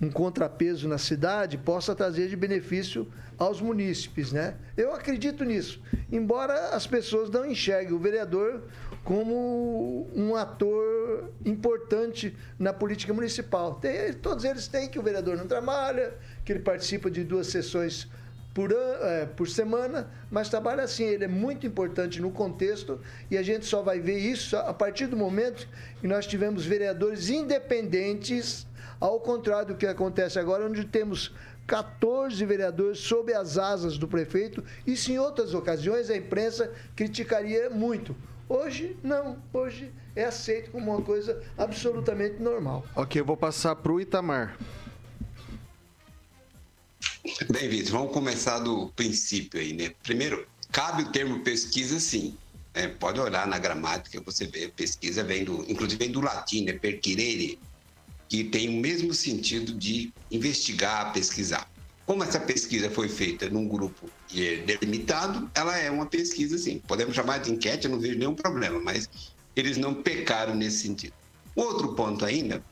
um 0.02 0.10
contrapeso 0.10 0.88
na 0.88 0.98
cidade, 0.98 1.56
possa 1.56 1.94
trazer 1.94 2.30
de 2.30 2.36
benefício 2.36 3.08
aos 3.38 3.62
munícipes, 3.62 4.32
né? 4.32 4.56
Eu 4.76 4.92
acredito 4.92 5.46
nisso, 5.46 5.80
embora 6.12 6.70
as 6.70 6.88
pessoas 6.88 7.30
não 7.30 7.46
enxerguem 7.46 7.94
o 7.94 8.00
vereador 8.00 8.64
como 9.06 10.10
um 10.16 10.36
ator 10.36 11.32
importante 11.46 12.36
na 12.58 12.74
política 12.74 13.14
municipal. 13.14 13.76
Tem, 13.76 14.12
todos 14.14 14.44
eles 14.44 14.68
têm 14.68 14.90
que 14.90 14.98
o 14.98 15.04
vereador 15.04 15.38
não 15.38 15.46
trabalha, 15.46 16.16
que 16.44 16.52
ele 16.52 16.62
participa 16.62 17.10
de 17.10 17.24
duas 17.24 17.48
sessões 17.48 18.10
por, 18.52 18.72
é, 18.72 19.28
por 19.28 19.48
semana, 19.48 20.10
mas 20.32 20.50
trabalha 20.50 20.84
assim, 20.84 21.04
ele 21.04 21.24
é 21.24 21.28
muito 21.28 21.68
importante 21.68 22.20
no 22.20 22.32
contexto 22.32 23.00
e 23.30 23.38
a 23.38 23.44
gente 23.44 23.68
só 23.68 23.84
vai 23.84 24.00
ver 24.00 24.18
isso 24.18 24.58
a 24.58 24.74
partir 24.74 25.06
do 25.06 25.16
momento 25.16 25.68
que 26.02 26.08
nós 26.08 26.26
tivemos 26.26 26.66
vereadores 26.66 27.30
independentes, 27.30 28.66
ao 29.00 29.20
contrário 29.20 29.68
do 29.68 29.76
que 29.76 29.86
acontece 29.86 30.40
agora, 30.40 30.66
onde 30.66 30.84
temos 30.84 31.32
14 31.68 32.44
vereadores 32.44 32.98
sob 32.98 33.32
as 33.34 33.60
asas 33.60 34.00
do 34.00 34.08
prefeito, 34.08 34.64
se 34.96 35.12
em 35.12 35.20
outras 35.20 35.54
ocasiões 35.54 36.10
a 36.10 36.18
imprensa 36.18 36.72
criticaria 36.96 37.70
muito. 37.70 38.16
Hoje, 38.48 38.96
não. 39.04 39.42
Hoje 39.52 39.92
é 40.16 40.26
aceito 40.26 40.72
como 40.72 40.94
uma 40.94 41.02
coisa 41.02 41.44
absolutamente 41.58 42.42
normal. 42.42 42.86
Ok, 42.96 43.20
eu 43.20 43.26
vou 43.26 43.36
passar 43.36 43.76
para 43.76 43.92
o 43.92 44.00
Itamar. 44.00 44.58
Bem, 47.50 47.68
Vitor, 47.68 47.92
vamos 47.92 48.14
começar 48.14 48.60
do 48.60 48.90
princípio 48.90 49.60
aí, 49.60 49.74
né? 49.74 49.92
Primeiro, 50.04 50.48
cabe 50.72 51.04
o 51.04 51.12
termo 51.12 51.44
pesquisa, 51.44 52.00
sim. 52.00 52.38
É, 52.74 52.88
pode 52.88 53.20
olhar 53.20 53.48
na 53.48 53.58
gramática, 53.58 54.22
você 54.22 54.46
vê, 54.46 54.68
pesquisa 54.68 55.24
vem 55.24 55.44
do, 55.44 55.66
inclusive 55.70 55.98
vem 55.98 56.12
do 56.12 56.22
latim, 56.22 56.66
né? 56.66 56.74
Perquirere, 56.74 57.58
que 58.30 58.44
tem 58.44 58.70
o 58.70 58.82
mesmo 58.82 59.14
sentido 59.14 59.74
de 59.74 60.14
investigar, 60.30 61.12
pesquisar. 61.14 61.68
Como 62.06 62.24
essa 62.24 62.40
pesquisa 62.40 62.90
foi 62.90 63.10
feita 63.10 63.50
num 63.50 63.68
grupo 63.68 64.10
delimitado, 64.66 65.50
ela 65.56 65.76
é 65.78 65.90
uma 65.90 66.06
pesquisa, 66.06 66.58
sim. 66.58 66.80
Podemos 66.88 67.16
chamar 67.16 67.40
de 67.40 67.52
enquete, 67.52 67.86
eu 67.86 67.92
não 67.92 68.00
vejo 68.00 68.18
nenhum 68.18 68.36
problema, 68.36 68.80
mas 68.80 69.10
eles 69.56 69.78
não 69.78 69.94
pecaram 69.94 70.54
nesse 70.54 70.80
sentido. 70.80 71.14
Outro 71.56 71.96
ponto 71.96 72.24
ainda, 72.24 72.64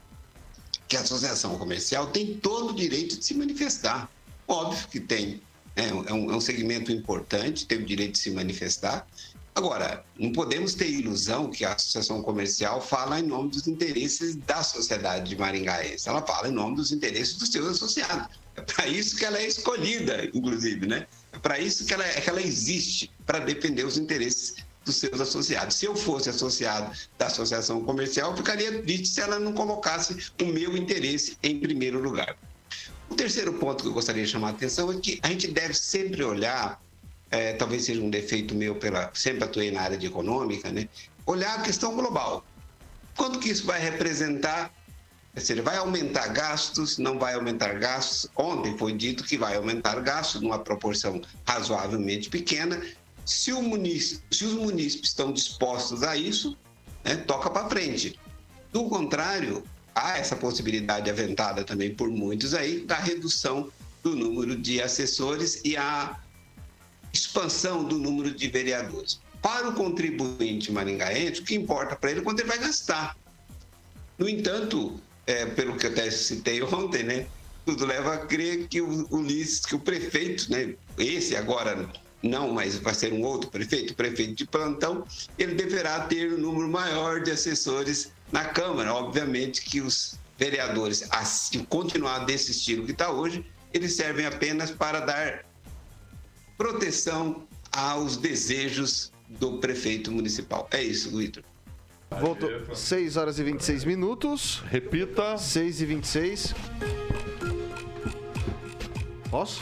que 0.88 0.98
a 0.98 1.02
associação 1.02 1.58
comercial 1.58 2.08
tem 2.08 2.36
todo 2.36 2.72
o 2.72 2.76
direito 2.76 3.18
de 3.18 3.26
se 3.26 3.34
manifestar. 3.34 4.10
Óbvio 4.48 4.88
que 4.90 5.00
tem. 5.00 5.42
Né? 5.76 5.90
É, 5.90 6.14
um, 6.14 6.32
é 6.32 6.36
um 6.36 6.42
segmento 6.42 6.92
importante, 6.92 7.66
tem 7.66 7.80
o 7.80 7.86
direito 7.86 8.14
de 8.14 8.20
se 8.20 8.30
manifestar. 8.30 9.08
Agora, 9.56 10.04
não 10.18 10.32
podemos 10.32 10.74
ter 10.74 10.90
ilusão 10.90 11.52
que 11.52 11.64
a 11.64 11.74
associação 11.74 12.24
comercial 12.24 12.82
fala 12.82 13.20
em 13.20 13.24
nome 13.24 13.50
dos 13.50 13.68
interesses 13.68 14.36
da 14.36 14.64
sociedade 14.64 15.30
de 15.30 15.38
maringaense. 15.38 16.10
Ela 16.10 16.24
fala 16.24 16.48
em 16.48 16.52
nome 16.52 16.78
dos 16.78 16.92
interesses 16.92 17.36
dos 17.36 17.50
seus 17.50 17.68
associados. 17.68 18.36
É 18.56 18.62
para 18.62 18.88
isso 18.88 19.16
que 19.16 19.26
ela 19.26 19.38
é 19.38 19.48
escolhida, 19.48 20.26
inclusive, 20.34 20.88
né? 20.88 21.08
É 21.32 21.38
para 21.38 21.60
isso 21.60 21.86
que 21.86 21.94
ela, 21.94 22.04
é, 22.04 22.20
que 22.20 22.30
ela 22.30 22.42
existe, 22.42 23.12
para 23.26 23.40
defender 23.40 23.86
os 23.86 23.98
interesses 23.98 24.56
dos 24.84 24.96
seus 24.96 25.22
associados. 25.22 25.76
Se 25.76 25.86
eu 25.86 25.96
fosse 25.96 26.30
associado 26.30 26.96
da 27.18 27.28
associação 27.28 27.84
comercial, 27.84 28.32
eu 28.32 28.38
ficaria 28.38 28.82
triste 28.82 29.08
se 29.08 29.22
ela 29.22 29.40
não 29.40 29.54
colocasse 29.54 30.32
o 30.42 30.46
meu 30.46 30.76
interesse 30.76 31.38
em 31.44 31.60
primeiro 31.60 32.00
lugar. 32.00 32.36
O 33.10 33.16
terceiro 33.16 33.54
ponto 33.54 33.84
que 33.84 33.90
eu 33.90 33.94
gostaria 33.94 34.24
de 34.24 34.32
chamar 34.32 34.48
a 34.48 34.52
atenção 34.52 34.92
é 34.92 35.00
que 35.00 35.20
a 35.22 35.28
gente 35.30 35.48
deve 35.48 35.74
sempre 35.74 36.24
olhar, 36.24 36.82
é, 37.34 37.54
talvez 37.54 37.86
seja 37.86 38.00
um 38.00 38.12
defeito 38.12 38.54
meu, 38.54 38.76
pela 38.76 39.10
sempre 39.12 39.44
atuei 39.44 39.72
na 39.72 39.82
área 39.82 39.98
de 39.98 40.06
econômica, 40.06 40.72
né? 40.72 40.88
olhar 41.26 41.60
a 41.60 41.62
questão 41.64 41.96
global. 41.96 42.46
Quanto 43.18 43.40
que 43.40 43.50
isso 43.50 43.66
vai 43.66 43.82
representar 43.82 44.72
seja, 45.36 45.64
vai 45.64 45.78
aumentar 45.78 46.28
gastos, 46.28 47.00
não 47.00 47.18
vai 47.18 47.34
aumentar 47.34 47.74
gastos. 47.80 48.30
Ontem 48.36 48.78
foi 48.78 48.94
dito 48.94 49.24
que 49.24 49.36
vai 49.36 49.56
aumentar 49.56 50.00
gastos 50.02 50.42
numa 50.42 50.60
proporção 50.60 51.22
razoavelmente 51.44 52.30
pequena. 52.30 52.80
Se, 53.26 53.52
se 54.30 54.46
os 54.46 54.54
munícipes 54.54 55.10
estão 55.10 55.34
dispostos 55.34 56.04
a 56.04 56.16
isso, 56.16 56.56
né, 57.04 57.16
toca 57.16 57.50
para 57.50 57.68
frente. 57.68 58.20
Do 58.72 58.84
contrário, 58.86 59.64
há 59.96 60.20
essa 60.20 60.36
possibilidade 60.36 61.10
aventada 61.10 61.64
também 61.64 61.96
por 61.96 62.10
muitos 62.10 62.54
aí 62.54 62.82
da 62.82 62.98
redução 62.98 63.72
do 64.04 64.16
número 64.16 64.56
de 64.56 64.80
assessores 64.82 65.62
e 65.64 65.76
a 65.76 66.20
expansão 67.14 67.84
do 67.84 67.98
número 67.98 68.32
de 68.32 68.48
vereadores. 68.48 69.20
Para 69.42 69.70
o 69.70 69.74
contribuinte 69.74 70.72
maringaense, 70.72 71.42
o 71.42 71.44
que 71.44 71.56
importa 71.56 71.96
para 71.96 72.12
ele 72.12 72.22
é 72.22 72.24
quanto 72.24 72.40
ele 72.40 72.50
vai 72.50 72.58
gastar. 72.58 73.16
No 74.18 74.28
entanto, 74.28 75.00
é, 75.28 75.46
pelo 75.46 75.78
que 75.78 75.86
eu 75.86 75.92
até 75.92 76.10
citei 76.10 76.62
ontem, 76.64 77.04
né, 77.04 77.28
tudo 77.66 77.86
leva 77.86 78.16
a 78.16 78.18
crer 78.18 78.68
que 78.68 78.82
o 78.82 79.08
Ulisses, 79.12 79.66
que 79.66 79.76
o 79.76 79.80
prefeito, 79.80 80.52
né, 80.52 80.74
esse 80.98 81.36
agora 81.36 81.90
não, 82.22 82.54
mas 82.54 82.78
vai 82.78 82.94
ser 82.94 83.12
um 83.12 83.22
outro 83.22 83.50
prefeito, 83.50 83.94
prefeito 83.96 84.34
de 84.34 84.46
plantão, 84.46 85.06
ele 85.38 85.56
deverá 85.56 86.02
ter 86.02 86.34
um 86.34 86.38
número 86.38 86.70
maior 86.70 87.22
de 87.22 87.32
assessores 87.32 88.12
na 88.32 88.46
Câmara. 88.46 88.94
Obviamente 88.94 89.62
que 89.62 89.82
os 89.82 90.18
vereadores, 90.38 91.04
se 91.26 91.58
continuar 91.66 92.20
desse 92.20 92.52
estilo 92.52 92.86
que 92.86 92.94
está 92.94 93.12
hoje, 93.12 93.46
eles 93.74 93.94
servem 93.94 94.26
apenas 94.26 94.72
para 94.72 95.02
dar 95.02 95.46
proteção 96.64 97.44
aos 97.74 98.16
desejos 98.16 99.12
do 99.28 99.58
prefeito 99.58 100.10
municipal. 100.10 100.66
É 100.72 100.82
isso, 100.82 101.16
Vitor. 101.18 101.44
Voltou 102.22 102.74
6 102.74 103.18
horas 103.18 103.38
e 103.38 103.44
26 103.44 103.84
minutos. 103.84 104.64
Repita. 104.68 105.38
6 105.38 105.82
e 105.82 105.86
26. 105.86 106.56
Posso? 109.30 109.62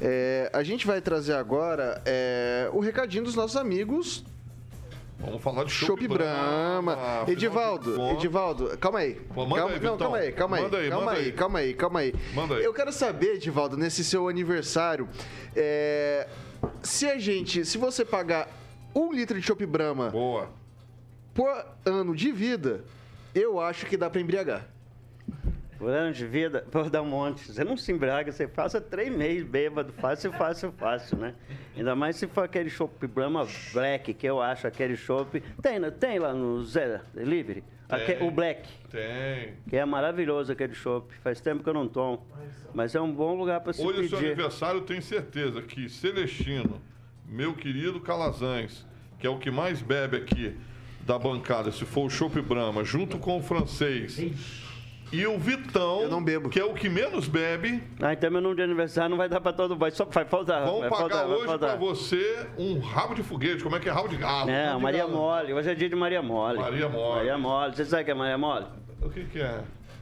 É, 0.00 0.48
a 0.52 0.62
gente 0.62 0.86
vai 0.86 1.00
trazer 1.00 1.32
agora 1.32 2.00
é, 2.06 2.70
o 2.72 2.78
recadinho 2.78 3.24
dos 3.24 3.34
nossos 3.34 3.56
amigos 3.56 4.24
Vamos 5.24 5.40
falar 5.42 5.64
de 5.64 5.70
Chopp 5.70 6.06
Brahma. 6.08 6.96
Brahma. 6.96 7.30
Edivaldo, 7.30 8.10
Edivaldo, 8.10 8.76
calma 8.78 8.98
aí. 8.98 9.14
Pô, 9.14 9.46
calma, 9.46 9.70
aí, 9.70 9.80
não, 9.80 9.96
calma 9.96 10.16
aí, 10.18 10.32
calma 10.32 10.56
aí. 10.56 10.62
Manda 10.62 10.78
aí, 10.78 10.90
calma 10.90 11.12
aí, 11.12 11.32
calma 11.32 11.58
aí, 11.60 11.74
calma 11.74 12.00
aí. 12.00 12.14
Manda 12.34 12.54
aí. 12.56 12.64
Eu 12.64 12.74
quero 12.74 12.92
saber, 12.92 13.34
Edivaldo, 13.34 13.76
nesse 13.76 14.02
seu 14.02 14.28
aniversário, 14.28 15.08
é, 15.54 16.26
se 16.82 17.06
a 17.06 17.18
gente, 17.18 17.64
se 17.64 17.78
você 17.78 18.04
pagar 18.04 18.48
um 18.94 19.12
litro 19.12 19.38
de 19.40 19.46
Chopp 19.46 19.64
Brahma 19.64 20.10
Boa. 20.10 20.48
por 21.32 21.48
ano 21.84 22.16
de 22.16 22.32
vida, 22.32 22.84
eu 23.34 23.60
acho 23.60 23.86
que 23.86 23.96
dá 23.96 24.10
pra 24.10 24.20
embriagar. 24.20 24.71
Por 25.82 25.90
ano 25.90 26.12
de 26.12 26.24
vida, 26.24 26.64
vou 26.70 26.88
dar 26.88 27.02
um 27.02 27.06
monte. 27.06 27.50
Você 27.52 27.64
não 27.64 27.76
se 27.76 27.90
embraga, 27.90 28.30
você 28.30 28.46
passa 28.46 28.80
três 28.80 29.12
meses 29.12 29.42
bêbado, 29.42 29.92
fácil, 29.92 30.32
fácil, 30.32 30.70
fácil, 30.78 31.18
né? 31.18 31.34
Ainda 31.76 31.96
mais 31.96 32.14
se 32.14 32.28
for 32.28 32.44
aquele 32.44 32.70
chopp 32.70 33.04
Brahma 33.08 33.44
Black, 33.72 34.14
que 34.14 34.24
eu 34.24 34.40
acho 34.40 34.64
aquele 34.68 34.94
chopp. 34.94 35.42
Tem, 35.60 35.80
né? 35.80 35.90
tem 35.90 36.20
lá 36.20 36.32
no 36.32 36.62
Zé 36.64 37.00
Delivery? 37.12 37.64
Aque- 37.88 38.14
Tem. 38.14 38.28
o 38.28 38.30
Black, 38.30 38.68
Tem. 38.92 39.54
que 39.68 39.76
é 39.76 39.84
maravilhoso 39.84 40.52
aquele 40.52 40.72
chopp. 40.72 41.12
Faz 41.16 41.40
tempo 41.40 41.64
que 41.64 41.68
eu 41.68 41.74
não 41.74 41.88
tomo. 41.88 42.24
Mas 42.72 42.94
é 42.94 43.00
um 43.00 43.12
bom 43.12 43.34
lugar 43.34 43.60
para 43.60 43.72
se 43.72 43.82
Hoje 43.84 44.04
é 44.04 44.08
seu 44.08 44.18
pedir. 44.18 44.26
aniversário, 44.30 44.78
eu 44.78 44.84
tenho 44.84 45.02
certeza 45.02 45.60
que 45.62 45.88
Celestino, 45.88 46.80
meu 47.26 47.54
querido 47.54 47.98
Calazans, 48.00 48.86
que 49.18 49.26
é 49.26 49.30
o 49.30 49.36
que 49.36 49.50
mais 49.50 49.82
bebe 49.82 50.16
aqui 50.16 50.56
da 51.04 51.18
bancada, 51.18 51.72
se 51.72 51.84
for 51.84 52.04
o 52.06 52.08
Chopp 52.08 52.40
Brahma, 52.40 52.84
junto 52.84 53.18
com 53.18 53.36
o 53.38 53.42
francês. 53.42 54.16
E 55.12 55.26
o 55.26 55.38
Vitão, 55.38 56.02
Eu 56.02 56.08
não 56.08 56.24
bebo. 56.24 56.48
que 56.48 56.58
é 56.58 56.64
o 56.64 56.72
que 56.72 56.88
menos 56.88 57.28
bebe, 57.28 57.82
Ah, 58.00 58.14
então 58.14 58.30
meu 58.30 58.40
nome 58.40 58.56
de 58.56 58.62
aniversário 58.62 59.10
não 59.10 59.16
vai 59.18 59.28
dar 59.28 59.40
para 59.42 59.52
todo 59.52 59.76
mundo. 59.76 59.90
Só 59.92 60.04
vai 60.06 60.24
faltar. 60.24 60.64
vão 60.64 60.80
vai 60.80 60.88
pagar 60.88 61.00
faltar, 61.00 61.26
vai 61.26 61.36
hoje 61.36 61.46
faltar. 61.46 61.68
pra 61.70 61.78
você 61.78 62.46
um 62.58 62.78
rabo 62.78 63.14
de 63.14 63.22
foguete. 63.22 63.62
Como 63.62 63.76
é 63.76 63.78
que 63.80 63.88
é 63.88 63.92
rabo 63.92 64.08
de 64.08 64.16
galo? 64.16 64.48
É, 64.50 64.64
Rabo 64.66 64.78
de 64.78 64.82
Maria 64.82 65.00
galo. 65.00 65.12
Mole. 65.12 65.52
Hoje 65.52 65.70
é 65.70 65.74
dia 65.74 65.88
de 65.90 65.94
Maria 65.96 66.22
Mole. 66.22 66.58
Maria 66.58 66.88
Mole. 66.88 67.14
Maria 67.16 67.38
Mole. 67.38 67.76
Você 67.76 67.84
sabe 67.84 68.02
o 68.02 68.04
que 68.06 68.10
é 68.10 68.14
Maria 68.14 68.38
Mole? 68.38 68.66
O 69.02 69.10
que 69.10 69.24
que 69.24 69.40
é? 69.42 69.60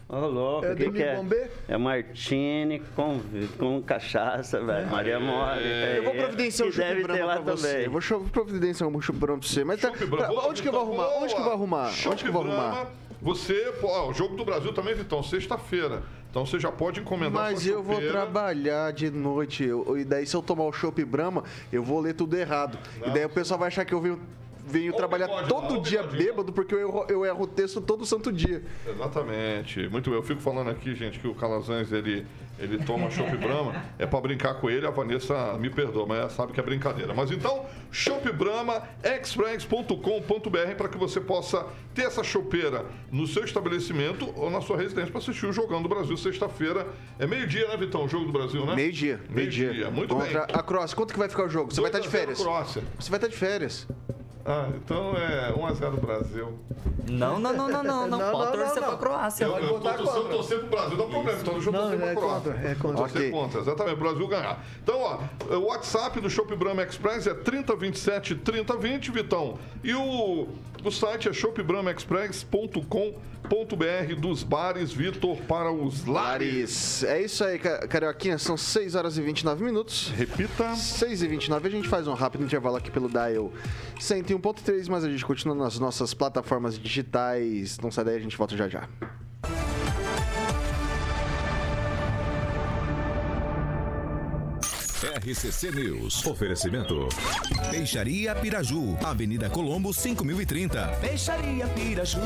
Ô, 0.09 0.27
louco, 0.27 0.67
É 0.67 0.73
o 0.73 0.77
que, 0.77 0.85
do 0.87 0.93
que 0.93 1.03
é? 1.03 1.21
É 1.69 1.77
martini 1.77 2.81
com, 2.97 3.21
com 3.59 3.81
cachaça, 3.83 4.61
velho. 4.61 4.89
Maria 4.91 5.19
Mole. 5.21 5.61
Eu 5.97 6.03
vou 6.05 6.15
providenciar 6.15 6.67
um 6.69 6.71
que 6.71 6.77
chopp 6.77 6.89
deve 6.89 7.09
ter 7.09 7.25
lá 7.25 7.33
pra 7.41 7.53
você. 7.57 7.69
também. 7.69 7.85
Eu 7.87 7.91
vou 7.91 8.01
cho- 8.01 8.21
providenciar 8.33 8.89
um 8.89 9.01
chopp 9.01 9.19
Brahma 9.19 9.41
pra 9.41 9.49
você. 9.49 9.65
Mas 9.65 9.81
tá, 9.81 9.91
Brahma. 9.91 10.35
pra- 10.35 10.49
onde 10.49 10.63
que 10.63 10.69
eu 10.69 10.73
vou 10.73 10.81
arrumar? 10.83 11.09
Onde 11.21 11.35
que 11.35 11.41
eu 11.41 11.45
vou 11.45 11.53
arrumar? 11.53 11.91
Onde 12.07 12.23
que 12.25 12.29
eu 12.29 12.33
vou 12.33 12.43
arrumar? 12.43 12.87
Você, 13.23 13.73
ó, 13.83 14.09
o 14.11 14.15
jogo 14.15 14.37
do 14.37 14.45
Brasil 14.45 14.73
também, 14.73 14.95
Vitão, 14.95 15.23
sexta-feira. 15.23 16.03
Então 16.31 16.47
você 16.47 16.61
já 16.61 16.71
pode 16.71 17.01
encomendar 17.01 17.33
Mas 17.51 17.67
eu 17.67 17.83
vou 17.83 18.01
trabalhar 18.01 18.93
de 18.93 19.11
noite. 19.11 19.65
eu- 19.65 19.99
e 19.99 20.05
daí, 20.05 20.25
se 20.27 20.35
eu 20.37 20.41
tomar 20.43 20.65
o 20.65 20.73
chopp 20.73 21.05
Brahma, 21.05 21.43
eu 21.73 21.83
vou 21.83 22.01
ler 22.01 22.15
tudo 22.15 22.37
errado. 22.37 22.79
E 23.05 23.11
daí 23.11 23.25
o 23.25 23.29
pessoal 23.29 23.59
vai 23.59 23.67
achar 23.69 23.85
que 23.85 23.93
eu 23.93 24.01
venho, 24.01 24.21
venho 24.65 24.93
trabalhar 24.93 25.27
bigode 25.27 25.49
todo 25.49 25.75
ó 25.75 25.79
o 25.79 25.83
dia 25.83 26.03
bêbado, 26.05 26.53
porque 26.53 26.73
eu 26.75 26.79
erro, 26.81 27.05
eu 27.09 27.27
erro 27.27 27.43
o 27.43 27.47
texto 27.49 27.81
todo 27.81 28.07
santo 28.07 28.33
dia. 28.33 28.63
Exatamente. 28.87 29.89
Muito 29.89 30.09
bem. 30.09 30.19
Eu 30.19 30.23
fico 30.23 30.41
falando 30.41 30.71
aqui, 30.71 30.95
gente, 30.95 31.19
que 31.19 31.27
o 31.27 31.35
Calazans, 31.35 31.91
ele, 31.93 32.25
ele 32.61 32.79
toma 32.85 33.11
chopp 33.11 33.37
Brahma. 33.37 33.85
É 33.99 34.07
pra 34.07 34.21
brincar 34.21 34.55
com 34.55 34.69
ele. 34.69 34.87
A 34.87 34.91
Vanessa 34.91 35.57
me 35.59 35.71
perdoa, 35.71 36.07
mas 36.07 36.19
ela 36.19 36.31
sabe 36.31 36.53
que 36.53 36.61
é 36.61 36.63
brincadeira. 36.63 37.15
Mas 37.15 37.31
então, 37.31 37.67
chopp 37.91 38.31
Brahma, 38.33 38.83
express.com.br 39.03 40.75
para 40.77 40.89
que 40.89 40.99
você 40.99 41.21
possa 41.21 41.67
ter 41.95 42.03
essa 42.03 42.23
chopeira 42.23 42.85
no 43.11 43.27
seu 43.27 43.45
estabelecimento 43.45 44.33
ou 44.37 44.51
na 44.51 44.61
sua 44.61 44.77
residência 44.77 45.11
para 45.11 45.21
assistir 45.21 45.47
o 45.47 45.53
Jogão 45.53 45.83
do 45.83 45.89
Brasil 45.89 46.17
sexta-feira. 46.17 46.87
É 47.19 47.27
meio-dia, 47.27 47.67
né, 47.69 47.77
Vitão? 47.77 48.05
O 48.05 48.09
Jogo 48.09 48.27
do 48.27 48.33
Brasil, 48.33 48.65
né? 48.67 48.75
Meio-dia. 48.75 49.21
Meio-dia. 49.29 49.67
Meio-dia. 49.69 49.91
Muito 49.91 50.15
Contra 50.15 50.47
bem. 50.47 50.57
a 50.57 50.63
Croácia. 50.63 50.97
Quanto 50.97 51.13
que 51.13 51.19
vai 51.19 51.29
ficar 51.29 51.45
o 51.45 51.49
jogo? 51.49 51.75
Você 51.75 51.81
vai 51.81 51.89
estar 51.89 52.01
de 52.01 52.09
2 52.09 52.15
a 52.15 52.19
0 52.19 52.27
férias. 52.27 52.43
Croácia. 52.43 52.83
Você 52.99 53.11
vai 53.11 53.19
estar 53.19 53.29
de 53.29 53.37
férias. 53.37 53.89
Ah, 54.45 54.69
então 54.75 55.15
é 55.17 55.53
1x0 55.53 56.01
Brasil. 56.01 56.59
Não, 57.09 57.39
não, 57.39 57.53
não, 57.53 57.69
não, 57.69 57.83
não. 57.83 58.07
Não, 58.11 58.19
Não, 58.19 58.31
pode 58.33 58.57
não, 58.57 58.65
torcer 58.65 58.81
não, 58.83 58.89
pra 58.89 58.99
Croácia. 58.99 59.45
Eu, 59.45 59.57
eu 59.59 59.81
tô 59.81 59.81
torcendo, 59.81 60.07
contra. 60.07 60.33
torcer 60.37 60.59
pro 60.61 60.69
Brasil, 60.69 60.97
dá 60.97 61.05
problema. 61.05 61.39
Então 61.41 61.55
deixa 61.55 61.69
eu 61.69 61.73
Não, 61.73 61.81
torcer 61.81 61.99
pra 61.99 62.11
é 62.11 62.15
Croácia. 62.15 62.53
contra, 62.53 62.69
é 62.71 62.75
contra. 62.75 62.97
Torcer 62.97 63.21
Ok. 63.21 63.31
contra, 63.31 63.61
exatamente, 63.61 63.95
o 63.95 63.99
Brasil 63.99 64.29
ganhar. 64.29 64.65
Então, 64.83 64.99
ó, 65.01 65.55
o 65.57 65.65
WhatsApp 65.67 66.21
do 66.21 66.31
Shop 66.31 66.55
Brahma 66.57 66.83
Express 66.85 67.27
é 67.27 67.35
3027 67.35 68.35
3020, 68.37 69.11
Vitão. 69.11 69.59
E 69.85 69.95
o, 69.95 70.49
o 70.85 70.91
site 70.91 71.29
é 71.29 71.33
shopbrahmaexpress.com.br 71.33 74.15
dos 74.19 74.43
bares, 74.43 74.93
Vitor, 74.93 75.37
para 75.43 75.71
os 75.73 76.05
lares. 76.07 77.03
É 77.05 77.23
isso 77.23 77.45
aí, 77.45 77.59
ca- 77.59 77.87
Carioquinha. 77.87 78.39
São 78.39 78.57
6 78.57 78.95
horas 78.95 79.19
e 79.19 79.23
29 79.23 79.65
minutos. 79.65 80.11
Repita. 80.17 80.75
6 80.75 81.23
e 81.23 81.29
29 81.29 81.69
a 81.69 81.71
gente 81.71 81.89
faz 81.89 82.07
um 82.09 82.15
rápido 82.15 82.45
intervalo 82.45 82.77
aqui 82.77 82.91
pelo 82.91 83.09
Dial 83.09 83.53
101.3, 83.99 84.89
mas 84.89 85.05
a 85.05 85.11
gente 85.11 85.25
continua 85.25 85.55
nas 85.55 85.79
nossas 85.79 86.15
plataformas 86.15 86.79
digitais. 86.79 87.79
Não 87.79 87.91
sai 87.91 88.05
daí, 88.05 88.17
a 88.17 88.21
gente 88.21 88.37
volta 88.37 88.57
já 88.57 88.69
já. 88.69 88.89
RCC 95.03 95.71
News. 95.71 96.27
Oferecimento. 96.27 97.09
Peixaria 97.71 98.35
Piraju, 98.35 98.99
Avenida 99.03 99.49
Colombo 99.49 99.95
5030. 99.95 100.89
Peixaria 101.01 101.67
Piraju. 101.69 102.21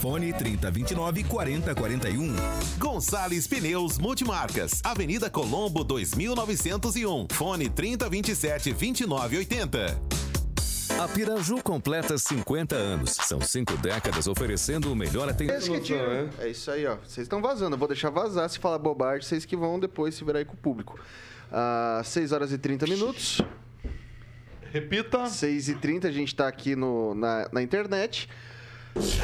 Fone 0.00 0.32
3029 0.32 1.24
4041. 1.24 2.34
Gonçalves 2.78 3.46
Pneus 3.46 3.98
Multimarcas, 3.98 4.80
Avenida 4.82 5.28
Colombo 5.28 5.84
2901, 5.84 7.26
fone 7.30 7.68
3027 7.68 8.72
2980. 8.72 10.00
A 10.98 11.06
Piraju 11.08 11.62
completa 11.62 12.16
50 12.16 12.74
anos. 12.74 13.10
São 13.10 13.42
cinco 13.42 13.76
décadas 13.76 14.26
oferecendo 14.26 14.90
o 14.90 14.96
melhor 14.96 15.28
atendimento. 15.28 15.60
Esse 15.60 15.70
que 15.70 15.80
tira. 15.80 16.30
É 16.38 16.48
isso 16.48 16.70
aí, 16.70 16.86
ó. 16.86 16.96
Vocês 16.96 17.26
estão 17.26 17.42
vazando. 17.42 17.74
Eu 17.74 17.78
vou 17.78 17.88
deixar 17.88 18.08
vazar. 18.08 18.48
Se 18.48 18.58
falar 18.58 18.78
bobagem, 18.78 19.28
vocês 19.28 19.44
que 19.44 19.56
vão 19.56 19.78
depois 19.78 20.14
se 20.14 20.24
virar 20.24 20.38
aí 20.38 20.44
com 20.46 20.54
o 20.54 20.56
público. 20.56 20.98
Ah, 21.56 22.02
6 22.02 22.32
horas 22.32 22.50
e 22.50 22.58
30 22.58 22.84
minutos. 22.88 23.40
Repita. 24.72 25.28
6 25.28 25.68
e 25.68 25.74
30 25.76 26.08
a 26.08 26.10
gente 26.10 26.34
tá 26.34 26.48
aqui 26.48 26.74
no, 26.74 27.14
na, 27.14 27.48
na 27.52 27.62
internet. 27.62 28.28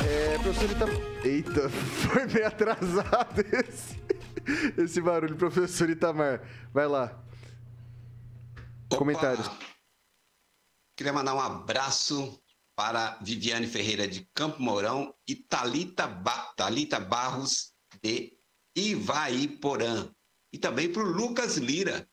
É, 0.09 0.39
professor 0.39 0.71
Itamar. 0.71 0.97
Eita, 1.25 1.69
foi 1.71 2.27
meio 2.27 2.47
atrasado 2.47 3.41
esse, 3.41 4.01
esse 4.79 5.01
barulho, 5.01 5.35
professor 5.35 5.91
Itamar. 5.91 6.41
Vai 6.73 6.87
lá. 6.87 7.21
Comentários. 8.97 9.51
Queria 10.97 11.13
mandar 11.13 11.35
um 11.35 11.41
abraço 11.41 12.41
para 12.77 13.19
Viviane 13.21 13.67
Ferreira 13.67 14.07
de 14.07 14.29
Campo 14.33 14.63
Mourão 14.63 15.13
e 15.27 15.35
Talita, 15.35 16.07
ba 16.07 16.53
Thalita 16.57 17.01
Barros 17.01 17.73
de 18.01 18.39
Ivaiporã. 18.77 20.09
E 20.53 20.59
também 20.59 20.93
para 20.93 21.03
o 21.03 21.07
Lucas 21.07 21.57
Lira. 21.57 22.09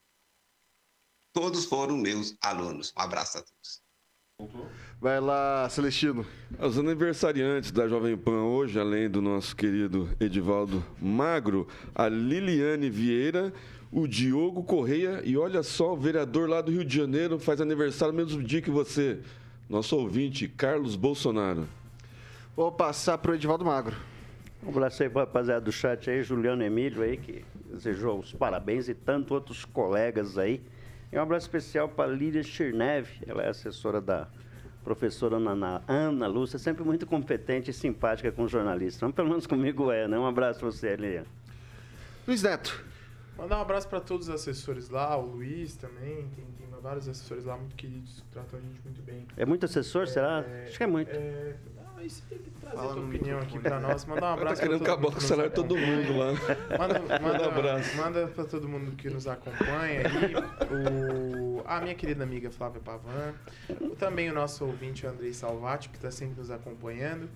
Todos 1.38 1.66
foram 1.66 1.96
meus 1.96 2.36
alunos. 2.42 2.92
Um 2.98 3.02
abraço 3.02 3.38
a 3.38 3.42
todos. 3.42 4.60
Vai 5.00 5.20
lá, 5.20 5.70
Celestino. 5.70 6.26
Os 6.58 6.80
aniversariantes 6.80 7.70
da 7.70 7.88
Jovem 7.88 8.18
Pan 8.18 8.42
hoje, 8.42 8.80
além 8.80 9.08
do 9.08 9.22
nosso 9.22 9.56
querido 9.56 10.10
Edivaldo 10.20 10.84
Magro, 11.00 11.68
a 11.94 12.08
Liliane 12.08 12.90
Vieira, 12.90 13.54
o 13.92 14.08
Diogo 14.08 14.64
Correia 14.64 15.22
e 15.24 15.38
olha 15.38 15.62
só, 15.62 15.94
o 15.94 15.96
vereador 15.96 16.50
lá 16.50 16.60
do 16.60 16.72
Rio 16.72 16.84
de 16.84 16.98
Janeiro 16.98 17.38
faz 17.38 17.62
aniversário 17.62 18.16
no 18.16 18.26
mesmo 18.26 18.42
dia 18.42 18.60
que 18.60 18.72
você, 18.72 19.20
nosso 19.70 19.96
ouvinte, 19.96 20.48
Carlos 20.48 20.96
Bolsonaro. 20.96 21.68
Vou 22.56 22.72
passar 22.72 23.20
pro 23.20 23.36
Edivaldo 23.36 23.64
Magro. 23.64 23.96
Um 24.64 24.70
abraço 24.70 25.04
aí 25.04 25.10
para 25.10 25.22
rapaziada 25.22 25.62
do 25.62 25.72
chat 25.72 26.10
aí, 26.10 26.24
Juliano 26.24 26.64
Emílio 26.64 27.04
aí, 27.04 27.16
que 27.16 27.46
desejou 27.70 28.22
os 28.22 28.34
parabéns 28.34 28.90
e 28.90 28.96
tanto 28.96 29.36
outros 29.36 29.66
colegas 29.66 30.36
aí. 30.36 30.64
E 31.12 31.18
um 31.18 31.22
abraço 31.22 31.46
especial 31.46 31.88
para 31.90 32.12
Lídia 32.12 32.44
Chirnev, 32.44 33.08
ela 33.26 33.44
é 33.44 33.50
assessora 33.50 34.02
da 34.02 34.28
professora 34.84 35.38
Ana, 35.38 35.82
Ana 35.88 36.28
Lúcia, 36.28 36.60
sempre 36.60 36.84
muito 36.84 37.06
competente 37.06 37.72
e 37.72 37.74
simpática 37.74 38.32
com 38.32 38.44
os 38.44 38.52
jornalistas. 38.52 38.98
Então, 38.98 39.12
pelo 39.12 39.30
menos 39.30 39.48
comigo 39.48 39.92
é, 39.92 40.08
né? 40.08 40.18
Um 40.18 40.26
abraço 40.26 40.60
para 40.60 40.72
você, 40.72 40.96
Lilian. 40.96 41.24
Luiz 42.28 42.44
Neto. 42.44 42.84
Mandar 43.38 43.58
um 43.60 43.62
abraço 43.62 43.88
para 43.88 44.00
todos 44.02 44.28
os 44.28 44.34
assessores 44.34 44.90
lá, 44.90 45.16
o 45.18 45.26
Luiz 45.26 45.76
também, 45.76 46.28
tem, 46.36 46.46
tem 46.58 46.68
vários 46.82 47.08
assessores 47.08 47.46
lá 47.46 47.56
muito 47.58 47.76
queridos, 47.76 48.22
que 48.22 48.28
tratam 48.32 48.60
a 48.60 48.62
gente 48.62 48.80
muito 48.84 49.02
bem. 49.04 49.26
É 49.36 49.46
muito 49.46 49.66
assessor, 49.66 50.04
É, 50.04 50.06
será? 50.08 50.44
é, 50.48 50.64
Acho 50.68 50.78
que 50.78 50.84
é 50.84 50.88
muito. 50.88 51.10
É, 51.12 51.56
não, 51.98 52.06
isso 52.06 52.24
tem 52.30 52.38
que 52.38 52.50
trazer 52.52 52.76
Fala 52.78 52.92
a 52.92 52.94
tua 52.96 53.04
opinião 53.06 53.40
aqui 53.40 53.60
para 53.60 53.80
nós. 53.80 54.06
Mandar 54.06 54.30
um 54.30 54.34
abraço 54.34 54.62
Tá 54.62 54.68
querendo 54.68 54.84
acabar 54.84 55.12
com 55.12 55.18
o 55.18 55.22
salário 55.22 55.50
de 55.50 55.56
todo 55.56 55.76
mundo 55.78 56.18
lá. 56.18 56.28
Manda, 56.78 57.00
Manda 57.00 57.20
manda, 57.20 57.44
um 57.44 57.48
abraço. 57.50 57.98
Manda 57.98 58.28
pra 58.28 58.46
todo 58.46 58.68
mundo 58.70 58.92
que 58.96 59.10
nos 59.10 59.28
acompanha 59.28 60.02
aí. 60.08 60.36
O, 60.72 61.64
a 61.66 61.82
minha 61.82 61.96
querida 61.96 62.24
amiga 62.24 62.50
Flávia 62.52 62.80
Pavan. 62.82 63.34
o- 63.82 63.96
Também 63.96 64.30
o 64.30 64.34
nosso 64.34 64.66
ouvinte 64.66 65.06
Andrei 65.08 65.34
Salvati, 65.34 65.90
que 65.90 65.96
está 65.98 66.12
sempre 66.12 66.40
nos 66.40 66.52
acompanhando. 66.52 67.30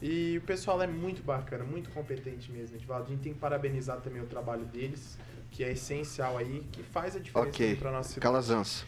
E 0.00 0.36
o 0.38 0.42
pessoal 0.42 0.80
é 0.82 0.86
muito 0.86 1.22
bacana, 1.22 1.64
muito 1.64 1.90
competente 1.90 2.50
mesmo, 2.52 2.76
Edvaldo. 2.76 3.06
A 3.06 3.08
gente 3.10 3.22
tem 3.22 3.32
que 3.32 3.38
parabenizar 3.38 4.00
também 4.00 4.20
o 4.22 4.26
trabalho 4.26 4.64
deles, 4.66 5.18
que 5.50 5.64
é 5.64 5.72
essencial 5.72 6.36
aí, 6.36 6.66
que 6.72 6.82
faz 6.82 7.16
a 7.16 7.18
diferença 7.18 7.48
Ok. 7.50 7.76
para 7.76 7.90
nossa 7.90 8.08
cidade. 8.10 8.20
Calazans. 8.22 8.84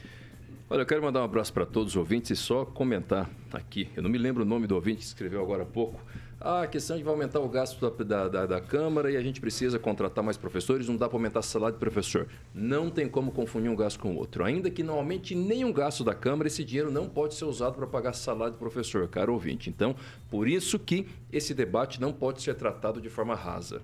Olha, 0.70 0.83
eu 0.83 0.87
quero 0.87 1.02
mandar 1.02 1.20
um 1.22 1.24
abraço 1.24 1.50
para 1.52 1.64
todos 1.64 1.92
os 1.94 1.96
ouvintes 1.96 2.31
e 2.31 2.37
só 2.37 2.64
comentar 2.66 3.31
aqui. 3.52 3.88
Eu 3.96 4.02
não 4.02 4.11
me 4.11 4.18
lembro 4.18 4.42
o 4.42 4.46
nome 4.46 4.66
do 4.66 4.74
ouvinte 4.74 4.98
que 4.98 5.04
escreveu 5.04 5.40
agora 5.42 5.62
há 5.62 5.66
pouco. 5.66 5.98
Ah, 6.38 6.62
a 6.62 6.66
questão 6.66 6.96
de 6.98 7.02
vai 7.02 7.12
aumentar 7.14 7.40
o 7.40 7.48
gasto 7.48 7.81
da, 8.04 8.28
da, 8.28 8.46
da- 8.46 8.61
Câmara 8.61 9.11
e 9.11 9.16
a 9.16 9.22
gente 9.22 9.40
precisa 9.40 9.78
contratar 9.78 10.22
mais 10.22 10.37
professores, 10.37 10.87
não 10.87 10.96
dá 10.96 11.09
para 11.09 11.16
aumentar 11.16 11.40
o 11.40 11.42
salário 11.42 11.74
do 11.76 11.81
professor. 11.81 12.28
Não 12.54 12.90
tem 12.90 13.09
como 13.09 13.33
confundir 13.33 13.70
um 13.70 13.74
gasto 13.74 13.98
com 13.98 14.12
o 14.12 14.16
outro. 14.18 14.44
Ainda 14.44 14.70
que 14.70 14.83
não 14.83 14.96
aumente 14.96 15.35
nenhum 15.35 15.72
gasto 15.72 16.04
da 16.04 16.14
Câmara, 16.14 16.48
esse 16.48 16.62
dinheiro 16.62 16.92
não 16.92 17.09
pode 17.09 17.35
ser 17.35 17.46
usado 17.46 17.74
para 17.74 17.87
pagar 17.87 18.12
salário 18.12 18.52
do 18.52 18.59
professor, 18.59 19.09
caro 19.09 19.33
ouvinte. 19.33 19.70
Então, 19.70 19.96
por 20.31 20.46
isso 20.46 20.78
que 20.78 21.07
esse 21.33 21.54
debate 21.54 21.98
não 21.98 22.12
pode 22.12 22.42
ser 22.42 22.54
tratado 22.54 23.00
de 23.00 23.09
forma 23.09 23.35
rasa. 23.35 23.81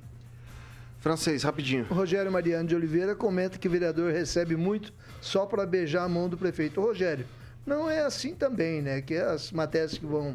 Francês, 1.04 1.42
rapidinho. 1.42 1.86
O 1.90 1.94
Rogério 1.94 2.32
Mariano 2.32 2.66
de 2.66 2.74
Oliveira 2.74 3.14
comenta 3.14 3.58
que 3.58 3.68
o 3.68 3.70
vereador 3.70 4.10
recebe 4.10 4.56
muito 4.56 4.90
só 5.20 5.44
para 5.44 5.66
beijar 5.66 6.04
a 6.04 6.08
mão 6.08 6.30
do 6.30 6.38
prefeito. 6.38 6.80
Ô, 6.80 6.84
Rogério, 6.84 7.26
não 7.66 7.90
é 7.90 8.00
assim 8.00 8.34
também, 8.34 8.80
né? 8.80 9.02
Que 9.02 9.16
as 9.16 9.52
matérias 9.52 9.98
que 9.98 10.06
vão 10.06 10.34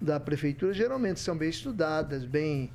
da 0.00 0.18
prefeitura 0.18 0.74
geralmente 0.74 1.20
são 1.20 1.36
bem 1.36 1.48
estudadas, 1.48 2.24
bem 2.24 2.68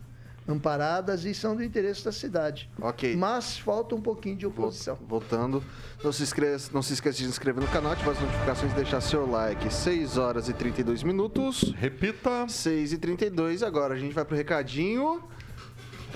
amparadas 0.47 1.25
e 1.25 1.33
são 1.33 1.53
do 1.53 1.61
interesse 1.61 2.05
da 2.05 2.13
cidade. 2.13 2.69
Ok. 2.81 3.13
Mas 3.17 3.57
falta 3.57 3.93
um 3.93 4.01
pouquinho 4.01 4.37
de 4.37 4.45
oposição. 4.45 4.97
Voltando, 5.05 5.61
não 6.01 6.13
se, 6.13 6.23
esqueça, 6.23 6.71
não 6.73 6.81
se 6.81 6.93
esqueça 6.93 7.17
de 7.17 7.23
se 7.25 7.29
inscrever 7.29 7.61
no 7.61 7.69
canal, 7.69 7.91
ativar 7.91 8.15
as 8.15 8.21
notificações 8.21 8.71
e 8.71 8.75
deixar 8.75 9.01
seu 9.01 9.29
like. 9.29 9.69
6 9.69 10.17
horas 10.17 10.47
e 10.47 10.53
32 10.53 11.03
minutos. 11.03 11.73
Repita. 11.75 12.47
6 12.47 12.93
e 12.93 12.97
32 12.97 13.63
Agora 13.63 13.95
a 13.95 13.97
gente 13.97 14.13
vai 14.13 14.23
pro 14.23 14.33
recadinho. 14.33 15.21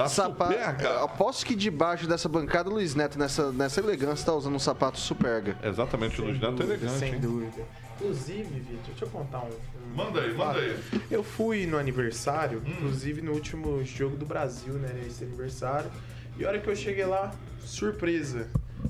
Sapa- 0.07 0.45
Superga. 0.47 1.03
Aposto 1.03 1.45
que 1.45 1.55
debaixo 1.55 2.05
dessa 2.07 2.27
bancada, 2.29 2.69
o 2.69 2.73
Luiz 2.73 2.93
Neto, 2.93 3.17
nessa, 3.17 3.51
nessa 3.51 3.79
elegância, 3.79 4.25
tá 4.25 4.33
usando 4.33 4.55
um 4.55 4.59
sapato 4.59 4.99
Superga. 4.99 5.57
Exatamente, 5.63 6.21
o 6.21 6.25
Luiz 6.25 6.39
Neto 6.39 6.61
é 6.61 6.65
elegante, 6.65 6.99
Sem 6.99 7.13
hein? 7.13 7.19
dúvida. 7.19 7.63
Inclusive, 7.95 8.43
Vitor, 8.43 8.77
deixa 8.85 9.05
eu 9.05 9.09
contar 9.09 9.39
um. 9.39 9.47
um 9.47 9.95
Manda 9.95 10.21
aí, 10.21 10.33
manda 10.35 10.59
aí. 10.59 10.77
Eu 11.09 11.23
fui 11.23 11.65
no 11.65 11.77
aniversário, 11.79 12.59
Hum. 12.63 12.69
inclusive 12.69 13.21
no 13.23 13.31
último 13.31 13.83
jogo 13.83 14.15
do 14.15 14.25
Brasil, 14.25 14.73
né? 14.73 14.89
Esse 15.07 15.23
aniversário. 15.23 15.89
E 16.37 16.45
a 16.45 16.49
hora 16.49 16.59
que 16.59 16.69
eu 16.69 16.75
cheguei 16.75 17.05
lá, 17.05 17.33
surpresa. 17.65 18.47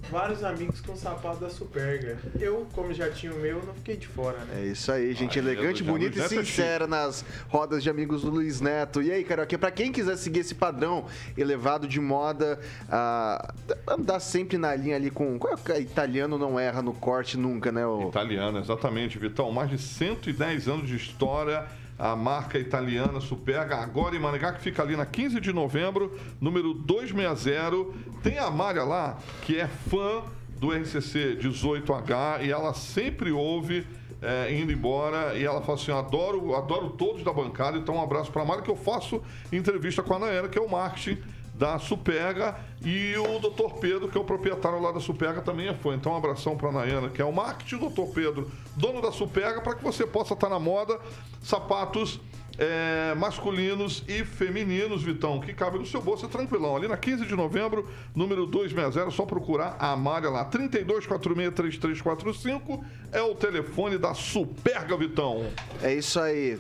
Vários 0.10 0.44
amigos 0.44 0.80
com 0.80 0.96
sapato 0.96 1.40
da 1.40 1.50
Superga. 1.50 2.18
Eu, 2.40 2.66
como 2.74 2.94
já 2.94 3.10
tinha 3.10 3.34
o 3.34 3.40
meu, 3.40 3.62
não 3.66 3.74
fiquei 3.74 3.98
de 3.98 4.08
fora, 4.08 4.38
né? 4.46 4.62
É 4.62 4.66
isso 4.66 4.92
aí, 4.92 5.14
gente 5.14 5.38
Ai, 5.38 5.46
elegante, 5.46 5.80
Jesus, 5.80 5.88
bonita 5.88 6.20
e 6.20 6.22
é 6.22 6.28
sincera 6.28 6.88
nas 6.88 7.26
rodas 7.50 7.84
de 7.84 7.90
amigos 7.90 8.22
do 8.22 8.30
Luiz 8.30 8.62
Neto. 8.62 9.02
E 9.02 9.12
aí, 9.12 9.24
Carioca, 9.24 9.58
pra 9.58 9.72
quem 9.72 9.92
quiser 9.92 10.16
seguir 10.18 10.40
esse 10.40 10.56
padrão 10.56 11.06
elevado 11.38 11.88
de 11.88 12.00
moda, 12.00 12.60
ah, 12.90 13.54
andar 13.88 14.20
sempre 14.20 14.58
na 14.58 14.74
linha 14.76 14.96
ali 14.96 15.10
com. 15.10 15.38
qual 15.38 15.54
é 15.54 15.74
o 15.74 15.82
Italiano 15.82 16.38
não 16.38 16.60
erra 16.60 16.82
no 16.82 16.94
corte 16.94 17.38
nunca, 17.38 17.72
né? 17.72 17.86
O... 17.86 18.10
Italiana, 18.10 18.60
exatamente, 18.60 19.18
Vitão. 19.18 19.52
Mais 19.52 19.70
de 19.70 19.78
110 19.78 20.68
anos 20.68 20.88
de 20.88 20.96
história. 20.96 21.66
A 21.98 22.16
marca 22.16 22.60
italiana 22.60 23.20
Superga, 23.20 23.78
agora 23.78 24.16
em 24.16 24.20
Maringá, 24.20 24.54
que 24.54 24.62
fica 24.62 24.84
ali 24.84 24.96
na 24.96 25.06
15 25.06 25.40
de 25.40 25.52
novembro, 25.52 26.18
número 26.40 26.74
260. 26.74 27.76
Tem 28.22 28.38
a 28.38 28.52
Mária 28.52 28.84
lá, 28.84 29.18
que 29.42 29.60
é 29.60 29.68
fã 29.68 30.24
do 30.60 30.72
RCC 30.72 31.38
18H 31.42 32.44
e 32.44 32.52
ela 32.52 32.74
sempre 32.74 33.32
ouve 33.32 33.86
é, 34.22 34.52
indo 34.54 34.72
embora 34.72 35.36
e 35.36 35.44
ela 35.44 35.62
fala 35.62 35.78
assim: 35.78 35.92
adoro, 35.92 36.56
adoro 36.56 36.90
todos 36.90 37.24
da 37.24 37.32
bancada. 37.32 37.78
Então, 37.78 37.96
um 37.96 38.02
abraço 38.02 38.32
para 38.32 38.42
a 38.42 38.46
Mária, 38.46 38.64
que 38.64 38.72
eu 38.72 38.76
faço 38.76 39.22
entrevista 39.52 40.02
com 40.02 40.16
a 40.16 40.20
Naena, 40.20 40.48
que 40.48 40.58
é 40.58 40.62
o 40.62 40.70
marketing 40.70 41.22
da 41.58 41.80
Superga 41.80 42.56
e 42.84 43.16
o 43.18 43.40
Dr. 43.40 43.80
Pedro, 43.80 44.08
que 44.08 44.18
é 44.18 44.22
o 44.22 44.24
proprietário 44.24 44.80
lá 44.80 44.92
da 44.92 45.00
Superga, 45.00 45.42
também 45.42 45.68
é 45.68 45.74
fã. 45.74 45.96
Então, 45.96 46.12
um 46.12 46.16
abração 46.16 46.56
para 46.56 46.70
a 46.70 46.72
Nayana, 46.72 47.10
que 47.10 47.22
é 47.22 47.26
o 47.26 47.32
marketing, 47.32 47.90
Dr. 47.90 48.14
Pedro, 48.14 48.52
dono 48.76 49.02
da 49.02 49.12
Superga, 49.12 49.62
para 49.62 49.76
que 49.76 49.84
você 49.84 50.06
possa 50.06 50.36
estar 50.36 50.50
na 50.50 50.60
moda. 50.60 51.00
Sapatos 51.42 52.20
é, 52.58 53.14
masculinos 53.16 54.04
e 54.08 54.26
femininos, 54.26 55.04
Vitão, 55.04 55.40
que 55.40 55.54
cabe 55.54 55.78
no 55.78 55.86
seu 55.86 56.02
bolso, 56.02 56.26
é 56.26 56.30
tranquilão. 56.30 56.76
Ali 56.76 56.88
na 56.88 56.98
15 56.98 57.26
de 57.26 57.36
novembro, 57.36 57.88
número 58.16 58.46
260, 58.46 59.12
só 59.12 59.26
procurar 59.26 59.76
a 59.80 59.92
Amália 59.92 60.30
lá. 60.30 60.50
32463345 60.50 62.82
é 63.12 63.22
o 63.22 63.36
telefone 63.36 63.98
da 63.98 64.14
Superga, 64.14 64.96
Vitão. 64.98 65.48
É 65.82 65.94
isso 65.94 66.20
aí. 66.20 66.58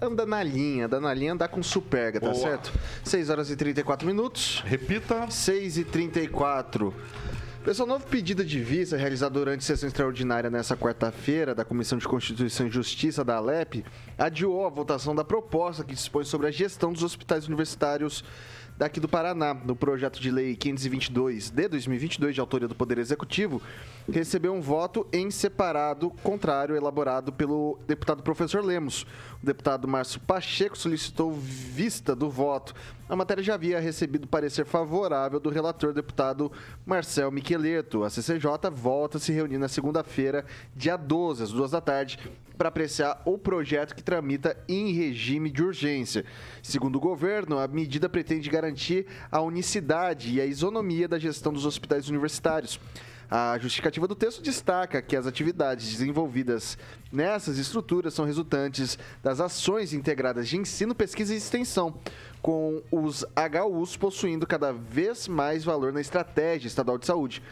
Anda 0.00 0.24
na 0.26 0.42
linha, 0.42 0.86
anda 0.86 1.00
na 1.00 1.14
linha, 1.14 1.32
andar 1.32 1.48
com 1.48 1.62
Superga, 1.62 2.20
tá 2.20 2.30
Boa. 2.30 2.40
certo? 2.40 2.72
6 3.04 3.30
horas 3.30 3.50
e 3.50 3.56
34 3.56 4.06
minutos. 4.06 4.62
Repita. 4.66 5.30
6 5.30 5.78
e 5.78 5.84
34. 5.84 6.94
Pessoal, 7.64 7.86
novo 7.86 8.04
pedido 8.08 8.44
de 8.44 8.60
vista 8.60 8.96
realizado 8.96 9.34
durante 9.34 9.62
sessão 9.62 9.86
extraordinária 9.86 10.50
nessa 10.50 10.76
quarta-feira 10.76 11.54
da 11.54 11.64
Comissão 11.64 11.96
de 11.96 12.08
Constituição 12.08 12.66
e 12.66 12.70
Justiça 12.70 13.24
da 13.24 13.36
Alep 13.36 13.84
adiou 14.18 14.66
a 14.66 14.68
votação 14.68 15.14
da 15.14 15.22
proposta 15.22 15.84
que 15.84 15.94
dispõe 15.94 16.24
sobre 16.24 16.48
a 16.48 16.50
gestão 16.50 16.92
dos 16.92 17.04
hospitais 17.04 17.46
universitários 17.46 18.24
daqui 18.76 18.98
do 18.98 19.08
Paraná. 19.08 19.54
No 19.54 19.76
projeto 19.76 20.20
de 20.20 20.28
lei 20.28 20.56
522 20.56 21.50
de 21.50 21.68
2022, 21.68 22.34
de 22.34 22.40
autoria 22.40 22.66
do 22.66 22.74
Poder 22.74 22.98
Executivo, 22.98 23.62
recebeu 24.10 24.52
um 24.52 24.60
voto 24.60 25.06
em 25.12 25.30
separado 25.30 26.10
contrário 26.22 26.74
elaborado 26.74 27.32
pelo 27.32 27.78
deputado 27.86 28.24
professor 28.24 28.64
Lemos. 28.64 29.06
O 29.40 29.46
deputado 29.46 29.86
Márcio 29.86 30.18
Pacheco 30.18 30.76
solicitou 30.76 31.32
vista 31.32 32.16
do 32.16 32.28
voto. 32.28 32.74
A 33.08 33.16
matéria 33.16 33.42
já 33.42 33.54
havia 33.54 33.80
recebido 33.80 34.28
parecer 34.28 34.64
favorável 34.64 35.40
do 35.40 35.50
relator 35.50 35.92
deputado 35.92 36.50
Marcel 36.86 37.30
Micheleto. 37.30 38.04
A 38.04 38.10
CCJ 38.10 38.70
volta 38.72 39.18
a 39.18 39.20
se 39.20 39.32
reunir 39.32 39.58
na 39.58 39.68
segunda-feira, 39.68 40.44
dia 40.74 40.96
12, 40.96 41.42
às 41.42 41.50
duas 41.50 41.72
da 41.72 41.80
tarde, 41.80 42.18
para 42.56 42.68
apreciar 42.68 43.20
o 43.24 43.36
projeto 43.36 43.94
que 43.94 44.04
tramita 44.04 44.56
em 44.68 44.92
regime 44.92 45.50
de 45.50 45.62
urgência. 45.62 46.24
Segundo 46.62 46.96
o 46.96 47.00
governo, 47.00 47.58
a 47.58 47.66
medida 47.66 48.08
pretende 48.08 48.48
garantir 48.48 49.06
a 49.30 49.40
unicidade 49.40 50.32
e 50.32 50.40
a 50.40 50.46
isonomia 50.46 51.08
da 51.08 51.18
gestão 51.18 51.52
dos 51.52 51.66
hospitais 51.66 52.08
universitários. 52.08 52.78
A 53.34 53.56
justificativa 53.56 54.06
do 54.06 54.14
texto 54.14 54.42
destaca 54.42 55.00
que 55.00 55.16
as 55.16 55.26
atividades 55.26 55.90
desenvolvidas 55.90 56.76
nessas 57.10 57.56
estruturas 57.56 58.12
são 58.12 58.26
resultantes 58.26 58.98
das 59.22 59.40
ações 59.40 59.94
integradas 59.94 60.46
de 60.46 60.58
ensino, 60.58 60.94
pesquisa 60.94 61.32
e 61.32 61.38
extensão, 61.38 61.94
com 62.42 62.82
os 62.90 63.24
HUs 63.70 63.96
possuindo 63.96 64.46
cada 64.46 64.70
vez 64.70 65.28
mais 65.28 65.64
valor 65.64 65.94
na 65.94 66.00
estratégia 66.02 66.68
estadual 66.68 66.98
de 66.98 67.06
saúde. 67.06 67.42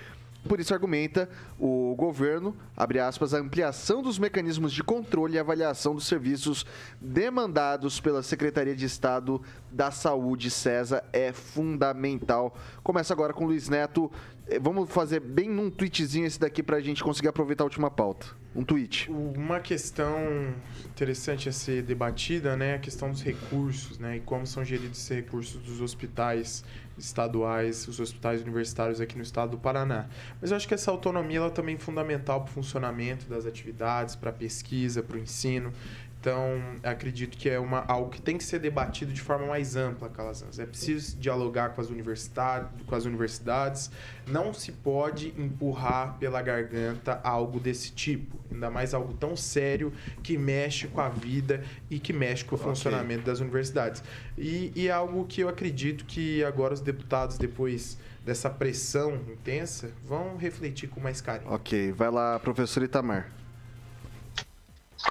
Por 0.47 0.59
isso, 0.59 0.73
argumenta 0.73 1.29
o 1.59 1.95
governo, 1.97 2.57
abre 2.75 2.99
aspas, 2.99 3.35
a 3.35 3.39
ampliação 3.39 4.03
dos 4.03 4.19
mecanismos 4.19 4.73
de 4.73 4.83
controle 4.83 5.35
e 5.35 5.39
avaliação 5.39 5.95
dos 5.95 6.07
serviços 6.07 6.65
demandados 6.99 8.01
pela 8.01 8.23
Secretaria 8.23 8.75
de 8.75 8.87
Estado 8.87 9.41
da 9.71 9.91
Saúde, 9.91 10.51
CESA, 10.51 11.05
é 11.13 11.31
fundamental. 11.33 12.57
Começa 12.83 13.13
agora 13.13 13.35
com 13.35 13.45
Luiz 13.45 13.69
Neto. 13.69 14.11
Eh, 14.49 14.59
Vamos 14.59 14.91
fazer 14.91 15.21
bem 15.21 15.49
num 15.49 15.71
tweetzinho 15.71 16.27
esse 16.27 16.39
daqui 16.39 16.63
para 16.63 16.77
a 16.77 16.81
gente 16.81 17.03
conseguir 17.03 17.29
aproveitar 17.29 17.65
a 17.65 17.67
última 17.67 17.91
pauta. 17.91 18.27
Um 18.55 18.65
tweet. 18.65 19.09
Uma 19.09 19.61
questão 19.61 20.53
interessante 20.85 21.49
a 21.49 21.53
ser 21.53 21.83
debatida, 21.85 22.57
né, 22.57 22.73
é 22.73 22.75
a 22.75 22.79
questão 22.81 23.09
dos 23.09 23.23
recursos, 23.23 23.97
né, 23.97 24.17
e 24.17 24.21
como 24.21 24.45
são 24.45 24.65
geridos 24.65 24.99
esses 24.99 25.09
recursos 25.09 25.63
dos 25.63 25.81
hospitais 25.81 26.65
estaduais, 26.99 27.87
os 27.87 28.01
hospitais 28.01 28.43
universitários 28.43 29.01
aqui 29.01 29.17
no 29.17 29.23
estado 29.23 29.53
do 29.53 29.59
Paraná. 29.59 30.09
Mas 30.41 30.51
eu 30.51 30.57
acho 30.57 30.67
que 30.67 30.75
essa 30.75 30.91
autonomia 30.91 31.39
ela 31.39 31.51
também 31.51 31.77
é 31.77 31.79
fundamental 31.79 32.41
para 32.43 32.51
o 32.51 32.53
funcionamento 32.53 33.27
das 33.27 33.47
atividades, 33.47 34.17
para 34.17 34.31
a 34.31 34.33
pesquisa, 34.33 35.01
para 35.01 35.17
o 35.17 35.21
ensino. 35.21 35.73
Então, 36.21 36.61
acredito 36.83 37.39
que 37.39 37.49
é 37.49 37.59
uma, 37.59 37.83
algo 37.89 38.11
que 38.11 38.21
tem 38.21 38.37
que 38.37 38.45
ser 38.45 38.59
debatido 38.59 39.11
de 39.11 39.23
forma 39.23 39.47
mais 39.47 39.75
ampla, 39.75 40.07
Calazans. 40.11 40.59
É 40.59 40.67
preciso 40.67 41.17
dialogar 41.17 41.71
com 41.71 41.81
as, 41.81 41.89
universidades, 41.89 42.69
com 42.87 42.95
as 42.95 43.07
universidades. 43.07 43.91
Não 44.27 44.53
se 44.53 44.71
pode 44.71 45.29
empurrar 45.39 46.19
pela 46.19 46.43
garganta 46.43 47.19
algo 47.25 47.59
desse 47.59 47.91
tipo. 47.93 48.39
Ainda 48.53 48.71
mais 48.71 48.93
algo 48.93 49.15
tão 49.15 49.35
sério 49.35 49.91
que 50.23 50.37
mexe 50.37 50.89
com 50.89 51.01
a 51.01 51.09
vida 51.09 51.65
e 51.89 51.99
que 51.99 52.13
mexe 52.13 52.45
com 52.45 52.55
o 52.55 52.59
okay. 52.59 52.69
funcionamento 52.69 53.23
das 53.23 53.41
universidades. 53.41 54.05
E, 54.37 54.73
e 54.77 54.89
é 54.89 54.91
algo 54.91 55.25
que 55.25 55.41
eu 55.41 55.49
acredito 55.49 56.05
que 56.05 56.45
agora 56.45 56.75
os 56.75 56.83
deputados, 56.83 57.39
depois 57.39 57.97
dessa 58.27 58.51
pressão 58.51 59.15
intensa, 59.15 59.91
vão 60.05 60.37
refletir 60.37 60.91
com 60.91 61.01
mais 61.01 61.23
carinho. 61.23 61.51
Ok. 61.51 61.93
Vai 61.93 62.11
lá, 62.11 62.39
professor 62.39 62.83
Itamar. 62.83 63.40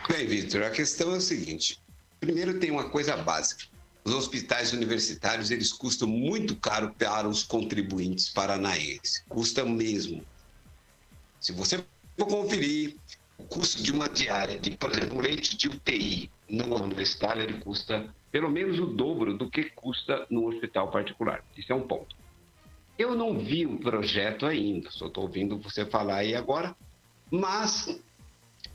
Bem, 0.07 0.27
Vitor, 0.27 0.63
a 0.63 0.69
questão 0.69 1.13
é 1.13 1.17
o 1.17 1.21
seguinte. 1.21 1.79
Primeiro 2.19 2.59
tem 2.59 2.69
uma 2.71 2.89
coisa 2.89 3.15
básica. 3.17 3.65
Os 4.03 4.13
hospitais 4.13 4.73
universitários, 4.73 5.51
eles 5.51 5.71
custam 5.71 6.07
muito 6.07 6.55
caro 6.55 6.93
para 6.97 7.27
os 7.27 7.43
contribuintes 7.43 8.29
paranaenses. 8.29 9.23
Custa 9.27 9.65
mesmo. 9.65 10.23
Se 11.39 11.51
você 11.51 11.83
for 12.17 12.27
conferir 12.27 12.97
o 13.37 13.43
custo 13.43 13.81
de 13.81 13.91
uma 13.91 14.09
diária 14.09 14.59
de, 14.59 14.71
por 14.71 14.91
exemplo, 14.91 15.17
um 15.17 15.21
leite 15.21 15.55
de 15.55 15.67
UTI 15.67 16.29
numa 16.49 16.81
universitária, 16.81 17.41
ele 17.41 17.59
custa 17.59 18.13
pelo 18.31 18.49
menos 18.49 18.79
o 18.79 18.85
dobro 18.85 19.37
do 19.37 19.49
que 19.49 19.65
custa 19.71 20.25
no 20.29 20.47
hospital 20.47 20.91
particular. 20.91 21.43
Isso 21.57 21.71
é 21.71 21.75
um 21.75 21.87
ponto. 21.87 22.15
Eu 22.97 23.15
não 23.15 23.39
vi 23.39 23.65
um 23.65 23.77
projeto 23.77 24.45
ainda, 24.45 24.91
só 24.91 25.07
estou 25.07 25.23
ouvindo 25.23 25.57
você 25.57 25.85
falar 25.85 26.17
aí 26.17 26.35
agora, 26.35 26.75
mas 27.31 27.99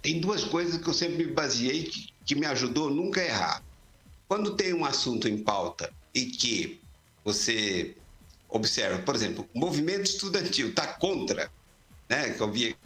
tem 0.04 0.20
duas 0.20 0.44
coisas 0.44 0.78
que 0.78 0.86
eu 0.86 0.92
sempre 0.92 1.24
me 1.24 1.32
baseei 1.32 1.84
que, 1.84 2.12
que 2.26 2.34
me 2.34 2.44
ajudou 2.44 2.88
a 2.88 2.90
nunca 2.90 3.24
errar. 3.24 3.64
Quando 4.28 4.54
tem 4.54 4.74
um 4.74 4.84
assunto 4.84 5.26
em 5.26 5.42
pauta 5.42 5.90
e 6.14 6.26
que 6.26 6.78
você 7.24 7.96
observa, 8.50 8.98
por 8.98 9.14
exemplo, 9.14 9.48
o 9.54 9.58
movimento 9.58 10.04
estudantil 10.04 10.68
está 10.68 10.86
contra, 10.86 11.50
né? 12.06 12.34
Que 12.34 12.40
eu 12.42 12.52
vi 12.52 12.76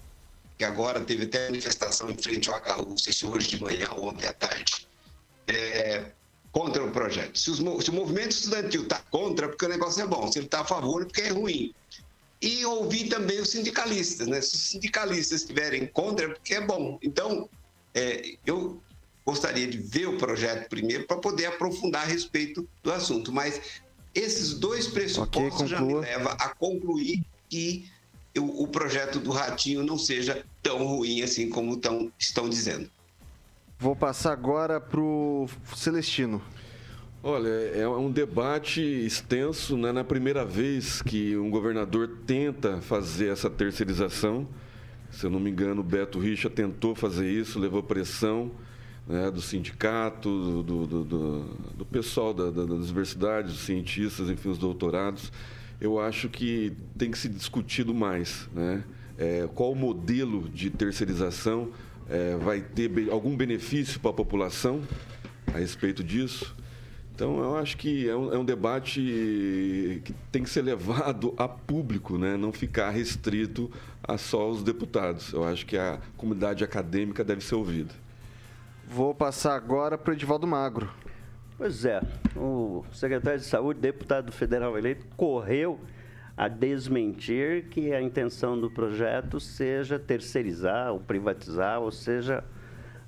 que 0.56 0.64
agora 0.64 1.00
teve 1.00 1.24
até 1.24 1.46
manifestação 1.46 2.08
em 2.08 2.16
frente 2.16 2.48
ao 2.48 2.56
HU, 2.56 2.90
não 2.90 2.96
sei 2.96 3.12
se 3.12 3.26
hoje 3.26 3.48
de 3.48 3.60
manhã 3.60 3.88
ou 3.96 4.10
ontem 4.10 4.28
à 4.28 4.32
tarde, 4.32 4.86
é, 5.48 6.12
contra 6.52 6.84
o 6.84 6.92
projeto. 6.92 7.36
Se, 7.36 7.50
os, 7.50 7.58
se, 7.84 7.90
o 7.90 7.94
movimento 7.94 8.30
estudantil 8.30 8.84
está 8.84 9.00
contra, 9.10 9.48
porque 9.48 9.64
o 9.64 9.68
negócio 9.68 10.00
é 10.00 10.06
bom. 10.06 10.30
Se 10.30 10.38
ele 10.38 10.46
está 10.46 10.60
a 10.60 10.64
favor, 10.64 11.02
é 11.02 11.04
porque 11.04 11.22
é 11.22 11.30
ruim 11.30 11.74
e 12.40 12.64
ouvir 12.64 13.08
também 13.08 13.40
os 13.40 13.50
sindicalistas. 13.50 14.26
Né? 14.26 14.40
Se 14.40 14.54
os 14.54 14.62
sindicalistas 14.62 15.42
estiverem 15.42 15.86
contra, 15.86 16.26
é 16.26 16.28
porque 16.28 16.54
é 16.54 16.60
bom. 16.60 16.98
Então, 17.02 17.48
é, 17.94 18.36
eu 18.46 18.80
gostaria 19.24 19.66
de 19.66 19.78
ver 19.78 20.08
o 20.08 20.16
projeto 20.16 20.68
primeiro 20.68 21.06
para 21.06 21.18
poder 21.18 21.46
aprofundar 21.46 22.02
a 22.02 22.06
respeito 22.06 22.66
do 22.82 22.92
assunto. 22.92 23.32
Mas 23.32 23.60
esses 24.14 24.54
dois 24.54 24.86
pressupostos 24.86 25.62
okay, 25.62 25.66
já 25.66 25.80
me 25.80 25.94
levam 25.94 26.32
a 26.32 26.48
concluir 26.54 27.22
que 27.48 27.90
o, 28.36 28.64
o, 28.64 28.68
projeto 28.68 29.18
do 29.18 29.30
Ratinho 29.30 29.82
não 29.82 29.98
seja 29.98 30.44
tão 30.62 30.86
ruim 30.86 31.22
assim 31.22 31.48
como 31.48 31.76
tão, 31.76 32.10
estão 32.18 32.48
dizendo. 32.48 32.90
Vou 33.78 33.94
passar 33.94 34.32
agora 34.32 34.80
para 34.80 35.00
o 35.00 35.48
Celestino. 35.76 36.42
Olha, 37.20 37.48
é 37.48 37.88
um 37.88 38.12
debate 38.12 38.80
extenso, 38.80 39.76
né? 39.76 39.90
Na 39.90 40.04
primeira 40.04 40.44
vez 40.44 41.02
que 41.02 41.36
um 41.36 41.50
governador 41.50 42.08
tenta 42.24 42.80
fazer 42.80 43.32
essa 43.32 43.50
terceirização, 43.50 44.46
se 45.10 45.26
eu 45.26 45.30
não 45.30 45.40
me 45.40 45.50
engano, 45.50 45.82
Beto 45.82 46.20
Richa 46.20 46.48
tentou 46.48 46.94
fazer 46.94 47.28
isso, 47.28 47.58
levou 47.58 47.82
pressão 47.82 48.52
né, 49.04 49.32
do 49.32 49.42
sindicato, 49.42 50.62
do, 50.62 50.86
do, 50.86 51.04
do, 51.04 51.40
do 51.78 51.84
pessoal 51.84 52.32
da, 52.32 52.50
da, 52.50 52.64
das 52.64 52.84
universidades, 52.84 53.52
dos 53.52 53.62
cientistas, 53.62 54.30
enfim, 54.30 54.50
os 54.50 54.58
doutorados. 54.58 55.32
Eu 55.80 55.98
acho 55.98 56.28
que 56.28 56.72
tem 56.96 57.10
que 57.10 57.18
se 57.18 57.28
discutido 57.28 57.92
mais, 57.92 58.48
né? 58.54 58.84
É, 59.18 59.48
qual 59.56 59.74
modelo 59.74 60.48
de 60.48 60.70
terceirização 60.70 61.70
é, 62.08 62.36
vai 62.36 62.60
ter 62.60 63.10
algum 63.10 63.36
benefício 63.36 63.98
para 63.98 64.12
a 64.12 64.14
população 64.14 64.82
a 65.52 65.58
respeito 65.58 66.04
disso? 66.04 66.54
Então, 67.18 67.42
eu 67.42 67.56
acho 67.56 67.76
que 67.76 68.08
é 68.08 68.14
um, 68.14 68.32
é 68.32 68.38
um, 68.38 68.44
debate 68.44 69.00
que 70.04 70.12
tem 70.30 70.44
que 70.44 70.48
ser 70.48 70.62
levado 70.62 71.34
a 71.36 71.48
público, 71.48 72.16
né? 72.16 72.36
não 72.36 72.52
ficar 72.52 72.90
restrito 72.90 73.68
a 74.04 74.16
só 74.16 74.48
os 74.48 74.62
deputados. 74.62 75.32
Eu 75.32 75.42
acho 75.42 75.66
que 75.66 75.76
a 75.76 75.98
comunidade 76.16 76.62
acadêmica 76.62 77.24
deve 77.24 77.42
ser 77.42 77.56
ouvida. 77.56 77.92
Vou 78.86 79.12
passar 79.12 79.56
agora 79.56 79.98
para 79.98 80.12
o 80.12 80.14
Edivaldo 80.14 80.46
Magro. 80.46 80.88
Pois 81.56 81.84
é, 81.84 82.00
o 82.36 82.84
secretário 82.92 83.40
de 83.40 83.46
Saúde, 83.46 83.80
deputado 83.80 84.30
federal 84.30 84.78
eleito, 84.78 85.04
correu 85.16 85.80
a 86.36 86.46
desmentir 86.46 87.64
que 87.64 87.92
a 87.92 88.00
intenção 88.00 88.56
do 88.60 88.70
projeto 88.70 89.40
seja 89.40 89.98
terceirizar 89.98 90.92
ou 90.92 91.00
privatizar, 91.00 91.80
ou 91.80 91.90
seja, 91.90 92.44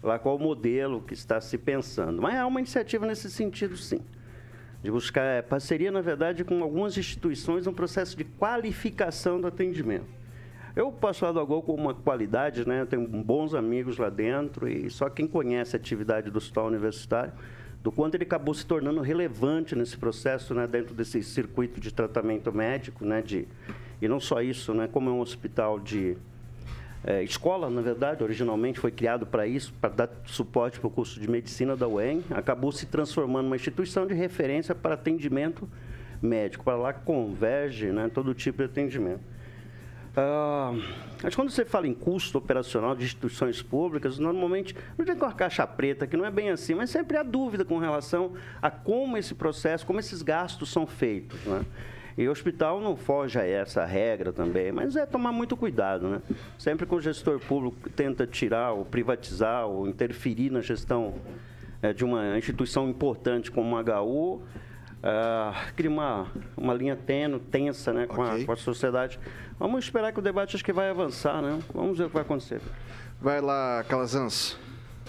lá 0.02 0.18
qual 0.18 0.36
o 0.36 0.38
modelo 0.38 1.02
que 1.02 1.14
está 1.14 1.40
se 1.40 1.58
pensando. 1.58 2.20
Mas 2.22 2.36
há 2.36 2.46
uma 2.46 2.60
iniciativa 2.60 3.06
nesse 3.06 3.30
sentido, 3.30 3.76
sim. 3.76 4.00
De 4.82 4.90
buscar 4.90 5.22
é, 5.22 5.42
parceria, 5.42 5.90
na 5.90 6.00
verdade, 6.00 6.42
com 6.44 6.62
algumas 6.62 6.96
instituições 6.96 7.66
no 7.66 7.72
processo 7.72 8.16
de 8.16 8.24
qualificação 8.24 9.40
do 9.40 9.46
atendimento. 9.46 10.06
Eu 10.74 10.90
posso 10.92 11.20
falar 11.20 11.32
do 11.32 11.40
Agol 11.40 11.62
com 11.62 11.74
uma 11.74 11.92
qualidade, 11.92 12.66
né? 12.66 12.80
Eu 12.80 12.86
tenho 12.86 13.06
bons 13.06 13.54
amigos 13.54 13.98
lá 13.98 14.08
dentro 14.08 14.68
e 14.68 14.88
só 14.88 15.10
quem 15.10 15.26
conhece 15.26 15.76
a 15.76 15.78
atividade 15.78 16.30
do 16.30 16.36
hospital 16.38 16.68
universitário, 16.68 17.32
do 17.82 17.90
quanto 17.90 18.14
ele 18.14 18.24
acabou 18.24 18.54
se 18.54 18.64
tornando 18.64 19.00
relevante 19.00 19.74
nesse 19.74 19.98
processo, 19.98 20.54
né? 20.54 20.66
Dentro 20.66 20.94
desse 20.94 21.22
circuito 21.22 21.80
de 21.80 21.92
tratamento 21.92 22.52
médico, 22.52 23.04
né? 23.04 23.20
De, 23.20 23.48
e 24.00 24.06
não 24.06 24.20
só 24.20 24.40
isso, 24.40 24.72
né? 24.72 24.88
Como 24.90 25.10
é 25.10 25.12
um 25.12 25.20
hospital 25.20 25.78
de 25.78 26.16
é, 27.02 27.22
escola, 27.22 27.70
na 27.70 27.80
verdade, 27.80 28.22
originalmente 28.22 28.78
foi 28.78 28.90
criado 28.90 29.24
para 29.26 29.46
isso, 29.46 29.72
para 29.80 29.90
dar 29.90 30.10
suporte 30.26 30.78
para 30.78 30.86
o 30.86 30.90
curso 30.90 31.18
de 31.18 31.28
medicina 31.28 31.74
da 31.74 31.88
UEM, 31.88 32.22
acabou 32.30 32.70
se 32.70 32.86
transformando 32.86 33.44
numa 33.44 33.56
instituição 33.56 34.06
de 34.06 34.12
referência 34.12 34.74
para 34.74 34.94
atendimento 34.94 35.68
médico, 36.20 36.62
para 36.62 36.76
lá 36.76 36.92
converge 36.92 37.86
né, 37.86 38.10
todo 38.12 38.34
tipo 38.34 38.58
de 38.58 38.64
atendimento. 38.64 39.22
Ah, 40.14 40.72
mas 41.22 41.34
quando 41.34 41.50
você 41.50 41.64
fala 41.64 41.86
em 41.86 41.94
custo 41.94 42.36
operacional 42.36 42.94
de 42.94 43.04
instituições 43.04 43.62
públicas, 43.62 44.18
normalmente 44.18 44.76
não 44.98 45.04
tem 45.04 45.16
com 45.16 45.24
a 45.24 45.32
caixa 45.32 45.66
preta, 45.66 46.06
que 46.06 46.16
não 46.16 46.26
é 46.26 46.30
bem 46.30 46.50
assim, 46.50 46.74
mas 46.74 46.90
sempre 46.90 47.16
há 47.16 47.22
dúvida 47.22 47.64
com 47.64 47.78
relação 47.78 48.32
a 48.60 48.70
como 48.70 49.16
esse 49.16 49.34
processo, 49.34 49.86
como 49.86 50.00
esses 50.00 50.20
gastos 50.20 50.70
são 50.70 50.86
feitos. 50.86 51.38
Né? 51.44 51.64
E 52.16 52.26
o 52.28 52.30
hospital 52.30 52.80
não 52.80 52.96
foge 52.96 53.38
a 53.38 53.44
essa 53.44 53.84
regra 53.84 54.32
também, 54.32 54.72
mas 54.72 54.96
é 54.96 55.06
tomar 55.06 55.32
muito 55.32 55.56
cuidado, 55.56 56.08
né? 56.08 56.22
Sempre 56.58 56.86
que 56.86 56.94
o 56.94 57.00
gestor 57.00 57.38
público 57.40 57.88
tenta 57.90 58.26
tirar 58.26 58.72
ou 58.72 58.84
privatizar 58.84 59.66
ou 59.66 59.88
interferir 59.88 60.50
na 60.50 60.60
gestão 60.60 61.14
é, 61.82 61.92
de 61.92 62.04
uma 62.04 62.36
instituição 62.36 62.88
importante 62.88 63.50
como 63.50 63.76
a 63.76 64.02
HU, 64.02 64.42
Uh, 65.00 65.72
cria 65.74 65.88
uma, 65.88 66.26
uma 66.54 66.74
linha 66.74 66.94
tênue, 66.94 67.40
tensa 67.40 67.90
né, 67.90 68.06
com, 68.06 68.20
okay. 68.20 68.42
a, 68.42 68.46
com 68.46 68.52
a 68.52 68.56
sociedade. 68.56 69.18
Vamos 69.58 69.84
esperar 69.84 70.12
que 70.12 70.18
o 70.18 70.22
debate 70.22 70.56
acho 70.56 70.64
que 70.64 70.74
vai 70.74 70.90
avançar, 70.90 71.40
né? 71.40 71.58
Vamos 71.72 71.96
ver 71.96 72.04
o 72.04 72.08
que 72.08 72.12
vai 72.12 72.22
acontecer. 72.22 72.60
Vai 73.18 73.40
lá, 73.40 73.82
Calazans. 73.88 74.58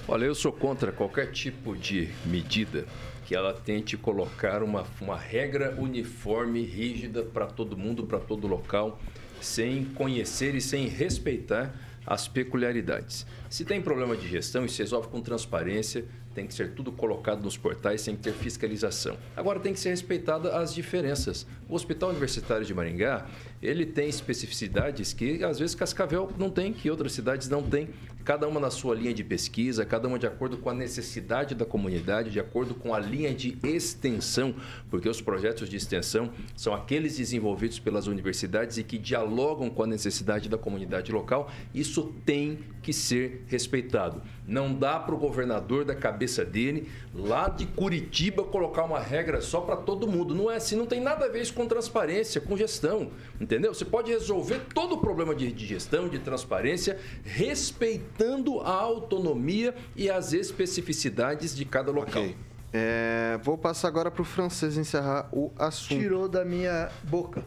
Olha, 0.07 0.25
eu 0.25 0.33
sou 0.33 0.51
contra 0.51 0.93
qualquer 0.93 1.31
tipo 1.31 1.75
de 1.75 2.09
medida 2.25 2.85
que 3.31 3.35
ela 3.35 3.53
tente 3.53 3.95
colocar 3.95 4.61
uma, 4.61 4.85
uma 4.99 5.15
regra 5.15 5.73
uniforme, 5.79 6.63
rígida 6.65 7.23
para 7.23 7.45
todo 7.45 7.77
mundo, 7.77 8.03
para 8.03 8.19
todo 8.19 8.45
local, 8.45 8.99
sem 9.39 9.85
conhecer 9.85 10.53
e 10.53 10.59
sem 10.59 10.89
respeitar 10.89 11.73
as 12.05 12.27
peculiaridades. 12.27 13.25
Se 13.49 13.63
tem 13.63 13.81
problema 13.81 14.17
de 14.17 14.27
gestão, 14.27 14.65
isso 14.65 14.75
se 14.75 14.81
resolve 14.81 15.07
com 15.07 15.21
transparência, 15.21 16.03
tem 16.35 16.45
que 16.45 16.53
ser 16.53 16.73
tudo 16.73 16.91
colocado 16.91 17.41
nos 17.41 17.55
portais 17.55 18.01
sem 18.01 18.17
ter 18.17 18.33
fiscalização. 18.33 19.17
Agora 19.33 19.61
tem 19.61 19.71
que 19.71 19.79
ser 19.79 19.91
respeitada 19.91 20.57
as 20.57 20.73
diferenças. 20.73 21.47
O 21.69 21.75
Hospital 21.75 22.09
Universitário 22.09 22.65
de 22.65 22.73
Maringá, 22.73 23.27
ele 23.61 23.85
tem 23.85 24.09
especificidades 24.09 25.13
que 25.13 25.41
às 25.41 25.57
vezes 25.57 25.73
Cascavel 25.73 26.31
não 26.37 26.49
tem, 26.49 26.73
que 26.73 26.91
outras 26.91 27.13
cidades 27.13 27.47
não 27.47 27.63
têm. 27.63 27.87
Cada 28.23 28.47
uma 28.47 28.59
na 28.59 28.69
sua 28.69 28.95
linha 28.95 29.13
de 29.13 29.23
pesquisa, 29.23 29.85
cada 29.85 30.07
uma 30.07 30.19
de 30.19 30.27
acordo 30.27 30.57
com 30.57 30.69
a 30.69 30.73
necessidade 30.73 31.55
da 31.55 31.65
comunidade, 31.65 32.29
de 32.29 32.39
acordo 32.39 32.75
com 32.75 32.93
a 32.93 32.99
linha 32.99 33.33
de 33.33 33.57
extensão, 33.63 34.53
porque 34.89 35.09
os 35.09 35.21
projetos 35.21 35.69
de 35.69 35.77
extensão 35.77 36.31
são 36.55 36.73
aqueles 36.73 37.17
desenvolvidos 37.17 37.79
pelas 37.79 38.07
universidades 38.07 38.77
e 38.77 38.83
que 38.83 38.97
dialogam 38.97 39.69
com 39.69 39.83
a 39.83 39.87
necessidade 39.87 40.47
da 40.47 40.57
comunidade 40.57 41.11
local. 41.11 41.51
Isso 41.73 42.13
tem 42.25 42.59
que 42.81 42.93
ser 42.93 43.43
respeitado. 43.47 44.21
Não 44.47 44.73
dá 44.73 44.99
para 44.99 45.15
o 45.15 45.17
governador 45.17 45.85
da 45.85 45.95
cabeça 45.95 46.43
dele, 46.43 46.89
lá 47.13 47.49
de 47.49 47.65
Curitiba, 47.65 48.43
colocar 48.43 48.83
uma 48.83 48.99
regra 48.99 49.41
só 49.41 49.61
para 49.61 49.75
todo 49.75 50.07
mundo. 50.07 50.33
Não 50.33 50.49
é 50.49 50.55
assim, 50.55 50.75
não 50.75 50.85
tem 50.85 51.01
nada 51.01 51.25
a 51.25 51.29
ver 51.29 51.41
isso 51.41 51.53
com 51.53 51.67
transparência, 51.67 52.39
com 52.39 52.55
gestão. 52.55 53.11
Entendeu? 53.39 53.73
Você 53.73 53.85
pode 53.85 54.11
resolver 54.11 54.61
todo 54.73 54.95
o 54.95 54.97
problema 54.97 55.35
de, 55.35 55.51
de 55.51 55.65
gestão, 55.65 56.07
de 56.07 56.19
transparência, 56.19 56.97
respeitando 57.23 58.59
a 58.61 58.73
autonomia 58.73 59.75
e 59.95 60.09
as 60.09 60.33
especificidades 60.33 61.55
de 61.55 61.65
cada 61.65 61.91
local. 61.91 62.23
Ok. 62.23 62.37
É, 62.73 63.37
vou 63.43 63.57
passar 63.57 63.89
agora 63.89 64.09
para 64.09 64.21
o 64.21 64.25
francês 64.25 64.77
encerrar 64.77 65.27
o 65.33 65.51
assunto. 65.57 65.99
Tirou 65.99 66.29
da 66.29 66.45
minha 66.45 66.89
boca 67.03 67.43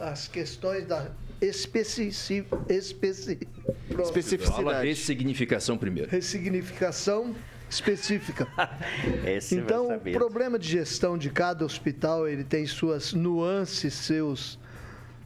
as 0.00 0.28
questões 0.28 0.86
da 0.86 1.10
especifici, 1.40 2.44
especi, 2.68 3.36
pronto. 3.36 3.88
Fala 3.88 4.02
Especificidade. 4.02 4.88
ressignificação 4.88 5.78
primeiro. 5.78 6.10
ressignificação 6.10 7.34
específica. 7.68 8.46
Então, 9.52 9.96
o 9.96 10.12
problema 10.12 10.58
de 10.58 10.68
gestão 10.68 11.16
de 11.16 11.30
cada 11.30 11.64
hospital, 11.64 12.26
ele 12.26 12.44
tem 12.44 12.66
suas 12.66 13.12
nuances, 13.12 13.94
seus 13.94 14.58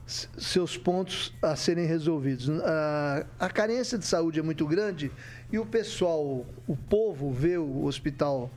seus 0.07 0.77
pontos 0.77 1.33
a 1.41 1.57
serem 1.57 1.87
resolvidos. 1.87 2.51
A, 2.51 3.25
a 3.39 3.49
carência 3.49 3.97
de 3.97 4.05
saúde 4.05 4.41
é 4.41 4.43
muito 4.43 4.67
grande 4.67 5.11
e 5.51 5.59
o 5.59 5.65
pessoal, 5.65 6.45
o 6.67 6.77
povo 6.77 7.31
vê 7.31 7.57
o 7.57 7.85
hospital 7.85 8.51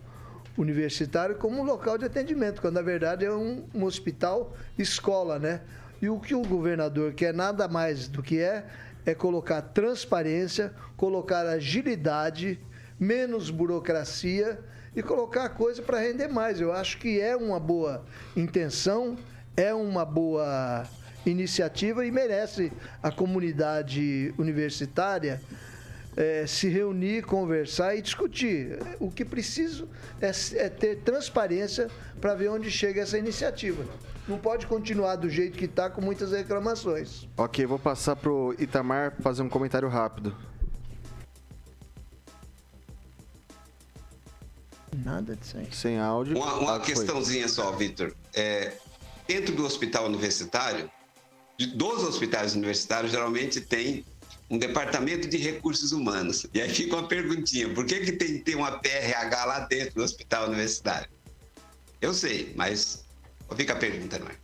universitário 0.58 1.36
como 1.36 1.62
um 1.62 1.64
local 1.64 1.98
de 1.98 2.06
atendimento, 2.06 2.62
quando 2.62 2.76
na 2.76 2.82
verdade 2.82 3.26
é 3.26 3.32
um, 3.32 3.64
um 3.74 3.84
hospital 3.84 4.56
escola, 4.78 5.38
né? 5.38 5.62
E 6.02 6.10
o 6.10 6.20
que 6.20 6.36
o 6.36 6.42
governador 6.42 7.14
quer 7.14 7.34
nada 7.34 7.68
mais 7.68 8.08
do 8.08 8.22
que 8.22 8.40
é 8.40 8.66
é 9.06 9.14
colocar 9.14 9.62
transparência, 9.62 10.74
colocar 10.98 11.46
agilidade, 11.46 12.60
menos 13.00 13.50
burocracia 13.50 14.60
e 14.96 15.04
colocar 15.04 15.46
a 15.46 15.50
coisa 15.50 15.82
para 15.82 16.00
render 16.00 16.28
mais. 16.28 16.62
Eu 16.62 16.72
acho 16.72 16.98
que 16.98 17.20
é 17.20 17.36
uma 17.36 17.60
boa 17.60 18.06
intenção, 18.36 19.18
é 19.56 19.74
uma 19.74 20.06
boa 20.06 20.84
iniciativa 21.26 22.06
e 22.06 22.12
merece 22.12 22.72
a 23.02 23.12
comunidade 23.12 24.34
universitária 24.38 25.42
eh, 26.16 26.46
se 26.48 26.70
reunir, 26.70 27.24
conversar 27.24 27.96
e 27.96 28.02
discutir. 28.02 28.80
O 29.00 29.12
que 29.12 29.26
preciso 29.26 29.88
é, 30.22 30.32
é 30.56 30.70
ter 30.70 30.98
transparência 30.98 31.90
para 32.22 32.34
ver 32.36 32.50
onde 32.50 32.72
chega 32.72 33.02
essa 33.02 33.18
iniciativa. 33.18 33.84
Não 34.28 34.38
pode 34.38 34.66
continuar 34.66 35.18
do 35.18 35.30
jeito 35.30 35.58
que 35.58 35.66
está 35.66 35.90
com 35.90 36.02
muitas 36.02 36.32
reclamações. 36.32 37.28
Ok, 37.38 37.66
vou 37.66 37.78
passar 37.78 38.16
pro 38.16 38.56
Itamar 38.58 39.14
fazer 39.20 39.42
um 39.44 39.50
comentário 39.50 39.88
rápido. 39.88 40.36
Nada 45.04 45.36
disso 45.36 45.58
aí. 45.58 45.68
Sem 45.72 46.00
áudio. 46.00 46.38
Uma, 46.38 46.54
uma 46.56 46.80
questãozinha 46.80 47.48
só, 47.48 47.72
Vitor. 47.72 48.16
É, 48.34 48.74
dentro 49.28 49.56
do 49.56 49.66
hospital 49.66 50.06
universitário, 50.06 50.90
de- 51.58 51.68
dos 51.68 52.04
hospitais 52.04 52.56
universitários, 52.56 53.12
geralmente 53.12 53.60
tem 53.62 54.06
um 54.50 54.58
departamento 54.58 55.28
de 55.28 55.38
recursos 55.38 55.92
humanos. 55.92 56.46
E 56.54 56.62
aí 56.62 56.70
fica 56.70 56.96
uma 56.96 57.08
perguntinha: 57.08 57.68
por 57.74 57.86
que, 57.86 58.00
que 58.02 58.12
tem 58.14 58.28
que 58.34 58.40
ter 58.40 58.56
uma 58.56 58.72
PRH 58.80 59.46
lá 59.46 59.60
dentro 59.62 59.96
do 59.96 60.04
hospital 60.04 60.48
universitário? 60.48 61.10
Eu 62.02 62.14
sei, 62.14 62.54
mas 62.56 63.04
fica 63.56 63.74
a 63.74 63.76
pergunta, 63.76 64.20
não 64.20 64.28
é? 64.28 64.36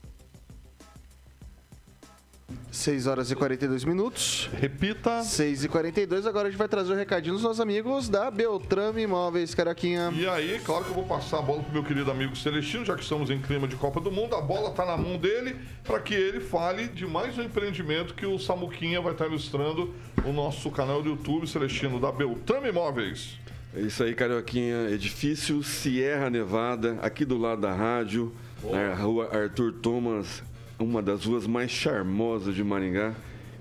6 2.72 3.08
horas 3.08 3.32
e 3.32 3.36
42 3.36 3.84
minutos. 3.84 4.49
Repita. 4.54 5.24
6 5.24 5.66
e 5.66 5.68
42 5.68 6.26
agora 6.26 6.47
a 6.47 6.52
gente 6.52 6.58
vai 6.58 6.68
trazer 6.68 6.93
o 6.93 6.95
recadinho 6.95 7.34
dos 7.34 7.43
nossos 7.43 7.60
amigos 7.60 8.10
da 8.10 8.32
Beltrame 8.32 9.02
Imóveis, 9.02 9.54
Caraquinha. 9.54 10.12
E 10.14 10.28
aí, 10.28 10.60
claro 10.64 10.84
que 10.84 10.91
eu 10.91 10.95
vou 10.95 11.06
passar 11.06 11.39
a 11.39 11.41
bola 11.41 11.64
pro 11.64 11.74
meu 11.74 11.84
querido 11.84 12.10
amigo 12.10 12.36
Celestino, 12.36 12.86
já 12.86 12.95
que 12.95 13.04
estamos 13.04 13.30
em 13.30 13.39
clima 13.41 13.68
de 13.68 13.76
Copa 13.76 13.99
do 13.99 14.12
Mundo. 14.12 14.36
A 14.36 14.41
bola 14.41 14.72
tá 14.72 14.86
na 14.86 14.97
mão 14.97 15.18
dele 15.18 15.56
para 15.84 15.99
que 15.99 16.14
ele 16.14 16.39
fale 16.39 16.88
de 16.88 17.06
mais 17.06 17.38
um 17.38 17.43
empreendimento 17.43 18.14
que 18.14 18.26
o 18.26 18.39
Samuquinha 18.39 19.02
vai 19.02 19.14
estar 19.14 19.28
ilustrando 19.28 19.93
no 20.26 20.32
nosso 20.32 20.70
canal 20.72 21.02
do 21.02 21.10
YouTube, 21.10 21.47
Celestino, 21.47 21.99
da 21.99 22.12
Beltrame 22.12 22.70
Imóveis. 22.70 23.39
É 23.76 23.80
isso 23.80 24.04
aí, 24.04 24.14
Carioquinha. 24.14 24.89
Edifício 24.89 25.64
Sierra 25.64 26.30
Nevada, 26.30 26.97
aqui 27.02 27.24
do 27.24 27.38
lado 27.38 27.62
da 27.62 27.74
rádio, 27.74 28.34
na 28.70 28.93
rua 28.93 29.30
Arthur 29.34 29.74
Thomas, 29.82 30.43
uma 30.84 31.01
das 31.01 31.25
ruas 31.25 31.45
mais 31.45 31.71
charmosas 31.71 32.55
de 32.55 32.63
Maringá. 32.63 33.13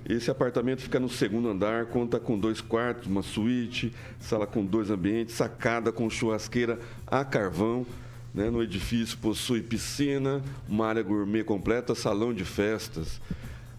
Esse 0.08 0.30
apartamento 0.30 0.80
fica 0.82 0.98
no 0.98 1.08
segundo 1.08 1.48
andar, 1.48 1.86
conta 1.86 2.18
com 2.18 2.38
dois 2.38 2.60
quartos, 2.60 3.06
uma 3.06 3.22
suíte, 3.22 3.92
sala 4.18 4.46
com 4.46 4.64
dois 4.64 4.90
ambientes, 4.90 5.34
sacada 5.34 5.92
com 5.92 6.08
churrasqueira 6.08 6.80
a 7.06 7.24
carvão. 7.24 7.86
né? 8.34 8.48
No 8.48 8.62
edifício 8.62 9.18
possui 9.18 9.62
piscina, 9.62 10.42
uma 10.68 10.86
área 10.86 11.02
gourmet 11.02 11.44
completa, 11.44 11.94
salão 11.94 12.32
de 12.32 12.44
festas. 12.44 13.20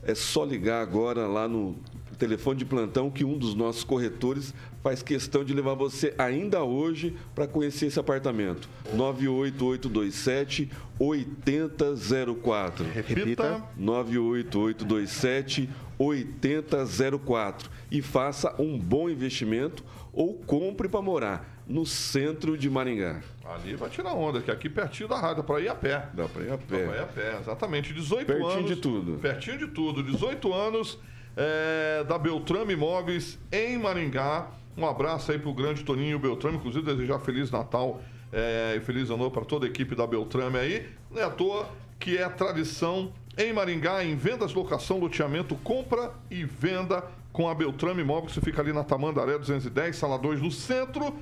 É 0.03 0.13
só 0.15 0.43
ligar 0.45 0.81
agora 0.81 1.27
lá 1.27 1.47
no 1.47 1.75
telefone 2.22 2.59
de 2.59 2.65
plantão 2.65 3.09
que 3.09 3.26
um 3.26 3.36
dos 3.36 3.55
nossos 3.55 3.84
corretores 3.84 4.53
faz 4.84 5.01
questão 5.01 5.43
de 5.43 5.53
levar 5.55 5.74
você 5.74 6.13
ainda 6.19 6.63
hoje 6.63 7.15
para 7.34 7.47
conhecer 7.47 7.88
esse 7.88 7.99
apartamento. 7.99 8.69
98827 8.93 10.69
8004. 10.99 12.86
Repita. 12.93 13.63
98827 13.76 15.67
8004 15.97 17.72
e 17.89 18.01
faça 18.03 18.53
um 18.61 18.78
bom 18.78 19.09
investimento 19.09 19.84
ou 20.13 20.36
compre 20.36 20.88
para 20.88 21.01
morar 21.01 21.63
no 21.67 21.86
centro 21.86 22.55
de 22.57 22.69
Maringá. 22.69 23.22
Ali 23.45 23.76
vai 23.76 23.89
tirar 23.89 24.13
onda, 24.13 24.41
que 24.41 24.51
aqui 24.51 24.69
pertinho 24.69 25.09
da 25.09 25.17
rádio, 25.19 25.43
para 25.43 25.59
ir 25.59 25.69
a 25.69 25.76
pé. 25.76 26.07
Dá 26.13 26.28
para 26.28 26.43
ir 26.43 26.47
a 26.51 26.55
Dá 26.55 26.57
pra 26.59 26.78
ir 26.78 26.88
pé. 26.89 26.99
a 26.99 27.05
pé, 27.05 27.38
exatamente. 27.39 27.93
18 27.93 28.26
Pertinho 28.28 28.49
anos. 28.51 28.65
de 28.69 28.76
tudo. 28.76 29.17
Pertinho 29.19 29.57
de 29.57 29.67
tudo. 29.67 30.03
18 30.03 30.53
anos 30.53 30.99
é, 31.36 32.03
da 32.03 32.17
Beltrame 32.17 32.73
Imóveis 32.73 33.39
em 33.51 33.77
Maringá. 33.77 34.47
Um 34.77 34.86
abraço 34.86 35.32
aí 35.32 35.39
pro 35.39 35.53
grande 35.53 35.84
Toninho 35.84 36.19
Beltrame. 36.19 36.57
Inclusive, 36.57 36.86
desejar 36.86 37.19
Feliz 37.19 37.51
Natal 37.51 38.01
é, 38.32 38.75
e 38.77 38.79
Feliz 38.82 39.09
Ano 39.09 39.29
para 39.29 39.45
toda 39.45 39.65
a 39.65 39.69
equipe 39.69 39.95
da 39.95 40.07
Beltrame 40.07 40.57
aí. 40.57 40.89
Não 41.09 41.21
é 41.21 41.25
à 41.25 41.29
toa 41.29 41.69
que 41.99 42.17
é 42.17 42.27
tradição 42.29 43.11
em 43.38 43.53
Maringá, 43.53 44.03
em 44.03 44.15
vendas, 44.15 44.53
locação, 44.53 44.99
loteamento, 44.99 45.55
compra 45.63 46.11
e 46.29 46.43
venda 46.43 47.03
com 47.32 47.47
a 47.47 47.55
Beltrame 47.55 48.01
Imóveis, 48.01 48.34
que 48.34 48.41
fica 48.41 48.61
ali 48.61 48.73
na 48.73 48.84
Tamandaré 48.84 49.38
210, 49.38 49.95
sala 49.95 50.17
2, 50.17 50.41
no 50.41 50.51
centro. 50.51 51.15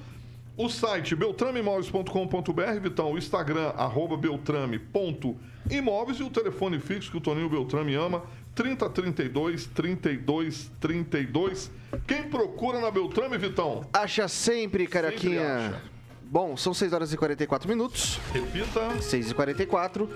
O 0.57 0.67
site 0.67 1.15
beltrameimóveis.com.br, 1.15 2.79
Vitão, 2.81 3.13
o 3.13 3.17
Instagram, 3.17 3.69
arroba 3.77 4.17
beltrame.imóveis 4.17 6.19
e 6.19 6.23
o 6.23 6.29
telefone 6.29 6.79
fixo 6.79 7.11
que 7.11 7.15
o 7.15 7.21
Toninho 7.21 7.49
Beltrame 7.49 7.95
ama, 7.95 8.23
3032 8.55 9.67
3232. 9.73 11.71
Quem 12.07 12.23
procura 12.23 12.79
na 12.79 12.91
Beltrame, 12.91 13.37
Vitão? 13.37 13.85
Acha 13.93 14.27
sempre, 14.27 14.87
Caraquinha. 14.87 15.55
acha. 15.55 15.81
Bom, 16.23 16.55
são 16.55 16.73
6 16.73 16.93
horas 16.93 17.11
e 17.11 17.17
44 17.17 17.67
minutos. 17.67 18.19
Repita. 18.31 19.01
6 19.01 19.31
e 19.31 19.33
44 19.33 20.09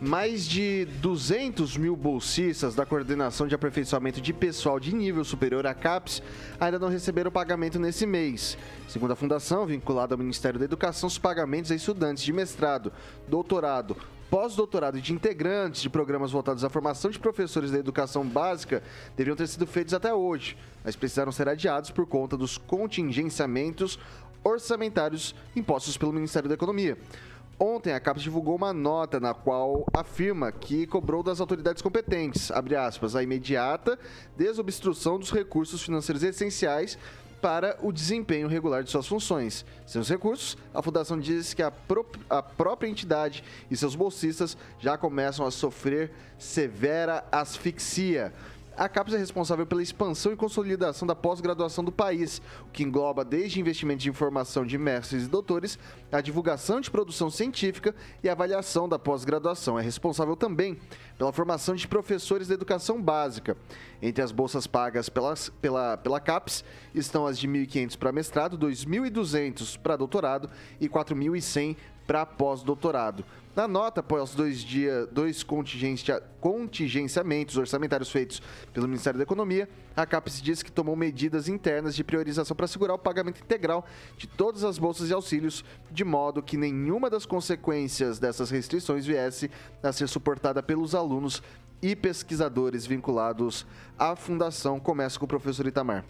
mais 0.00 0.46
de 0.46 0.84
200 1.00 1.76
mil 1.76 1.96
bolsistas 1.96 2.74
da 2.74 2.84
Coordenação 2.84 3.46
de 3.46 3.54
Aperfeiçoamento 3.54 4.20
de 4.20 4.32
Pessoal 4.32 4.78
de 4.78 4.94
Nível 4.94 5.24
Superior, 5.24 5.66
a 5.66 5.74
CAPES, 5.74 6.22
ainda 6.60 6.78
não 6.78 6.88
receberam 6.88 7.30
pagamento 7.30 7.78
nesse 7.78 8.06
mês. 8.06 8.58
Segundo 8.88 9.12
a 9.12 9.16
Fundação, 9.16 9.66
vinculada 9.66 10.14
ao 10.14 10.18
Ministério 10.18 10.58
da 10.58 10.64
Educação, 10.64 11.06
os 11.06 11.18
pagamentos 11.18 11.70
a 11.70 11.74
estudantes 11.74 12.22
de 12.22 12.32
mestrado, 12.32 12.92
doutorado, 13.26 13.96
pós-doutorado 14.30 15.00
de 15.00 15.12
integrantes 15.12 15.82
de 15.82 15.90
programas 15.90 16.32
voltados 16.32 16.64
à 16.64 16.68
formação 16.68 17.10
de 17.10 17.18
professores 17.18 17.70
da 17.70 17.78
educação 17.78 18.24
básica 18.26 18.82
deveriam 19.16 19.36
ter 19.36 19.46
sido 19.46 19.66
feitos 19.66 19.94
até 19.94 20.12
hoje, 20.12 20.56
mas 20.84 20.96
precisaram 20.96 21.32
ser 21.32 21.48
adiados 21.48 21.90
por 21.90 22.06
conta 22.06 22.36
dos 22.36 22.58
contingenciamentos 22.58 23.98
orçamentários 24.42 25.34
impostos 25.54 25.96
pelo 25.96 26.12
Ministério 26.12 26.48
da 26.48 26.54
Economia. 26.54 26.96
Ontem, 27.58 27.94
a 27.94 28.00
CAPES 28.00 28.24
divulgou 28.24 28.54
uma 28.54 28.72
nota 28.72 29.18
na 29.18 29.32
qual 29.32 29.86
afirma 29.94 30.52
que 30.52 30.86
cobrou 30.86 31.22
das 31.22 31.40
autoridades 31.40 31.80
competentes, 31.80 32.50
aspas, 32.50 33.16
a 33.16 33.22
imediata 33.22 33.98
desobstrução 34.36 35.18
dos 35.18 35.32
recursos 35.32 35.82
financeiros 35.82 36.22
essenciais 36.22 36.98
para 37.40 37.78
o 37.82 37.92
desempenho 37.92 38.48
regular 38.48 38.82
de 38.82 38.90
suas 38.90 39.06
funções. 39.06 39.64
Sem 39.86 40.00
os 40.00 40.08
recursos, 40.08 40.56
a 40.74 40.82
Fundação 40.82 41.18
diz 41.18 41.54
que 41.54 41.62
a, 41.62 41.70
pró- 41.70 42.04
a 42.28 42.42
própria 42.42 42.88
entidade 42.88 43.44
e 43.70 43.76
seus 43.76 43.94
bolsistas 43.94 44.56
já 44.80 44.96
começam 44.98 45.46
a 45.46 45.50
sofrer 45.50 46.10
severa 46.38 47.24
asfixia. 47.30 48.32
A 48.76 48.90
CAPES 48.90 49.14
é 49.14 49.16
responsável 49.16 49.64
pela 49.64 49.82
expansão 49.82 50.34
e 50.34 50.36
consolidação 50.36 51.08
da 51.08 51.14
pós-graduação 51.14 51.82
do 51.82 51.90
país, 51.90 52.42
o 52.60 52.70
que 52.70 52.82
engloba 52.82 53.24
desde 53.24 53.58
investimentos 53.58 54.02
de 54.02 54.10
informação 54.10 54.66
de 54.66 54.76
mestres 54.76 55.24
e 55.24 55.28
doutores, 55.28 55.78
a 56.12 56.20
divulgação 56.20 56.78
de 56.78 56.90
produção 56.90 57.30
científica 57.30 57.94
e 58.22 58.28
avaliação 58.28 58.86
da 58.86 58.98
pós-graduação. 58.98 59.78
É 59.78 59.82
responsável 59.82 60.36
também 60.36 60.78
pela 61.16 61.32
formação 61.32 61.74
de 61.74 61.88
professores 61.88 62.48
da 62.48 62.54
educação 62.54 63.00
básica. 63.00 63.56
Entre 64.02 64.22
as 64.22 64.30
bolsas 64.30 64.66
pagas 64.66 65.08
pelas, 65.08 65.48
pela, 65.48 65.96
pela 65.96 66.20
CAPES 66.20 66.62
estão 66.94 67.26
as 67.26 67.38
de 67.38 67.48
1.500 67.48 67.96
para 67.96 68.12
mestrado, 68.12 68.58
2.200 68.58 69.78
para 69.78 69.96
doutorado 69.96 70.50
e 70.78 70.86
4.100 70.86 71.76
para 72.06 72.24
pós-doutorado. 72.24 73.24
Na 73.54 73.66
nota, 73.66 74.00
após 74.00 74.34
dois, 74.34 74.60
dia, 74.60 75.06
dois 75.06 75.42
contingencia- 75.42 76.22
contingenciamentos 76.40 77.56
orçamentários 77.56 78.10
feitos 78.10 78.42
pelo 78.72 78.86
Ministério 78.86 79.16
da 79.16 79.24
Economia, 79.24 79.66
A 79.96 80.04
CAPES 80.04 80.42
disse 80.42 80.62
que 80.62 80.70
tomou 80.70 80.94
medidas 80.94 81.48
internas 81.48 81.96
de 81.96 82.04
priorização 82.04 82.54
para 82.54 82.66
segurar 82.66 82.92
o 82.92 82.98
pagamento 82.98 83.40
integral 83.40 83.86
de 84.18 84.26
todas 84.26 84.62
as 84.62 84.76
bolsas 84.76 85.08
e 85.08 85.12
auxílios, 85.14 85.64
de 85.90 86.04
modo 86.04 86.42
que 86.42 86.58
nenhuma 86.58 87.08
das 87.08 87.24
consequências 87.24 88.18
dessas 88.18 88.50
restrições 88.50 89.06
viesse 89.06 89.50
a 89.82 89.90
ser 89.90 90.06
suportada 90.06 90.62
pelos 90.62 90.94
alunos 90.94 91.42
e 91.80 91.96
pesquisadores 91.96 92.84
vinculados 92.84 93.66
à 93.98 94.14
fundação. 94.14 94.78
Começa 94.78 95.18
com 95.18 95.24
o 95.24 95.28
professor 95.28 95.66
Itamar. 95.66 96.04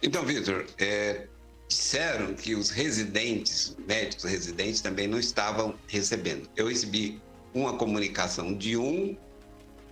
Então, 0.00 0.24
Vitor, 0.24 0.64
é, 0.78 1.26
disseram 1.68 2.34
que 2.34 2.54
os 2.54 2.70
residentes, 2.70 3.76
médicos 3.86 4.24
residentes, 4.24 4.80
também 4.80 5.06
não 5.06 5.18
estavam 5.18 5.74
recebendo. 5.86 6.48
Eu 6.56 6.68
recebi 6.68 7.20
uma 7.54 7.76
comunicação 7.76 8.54
de 8.56 8.76
um 8.76 9.16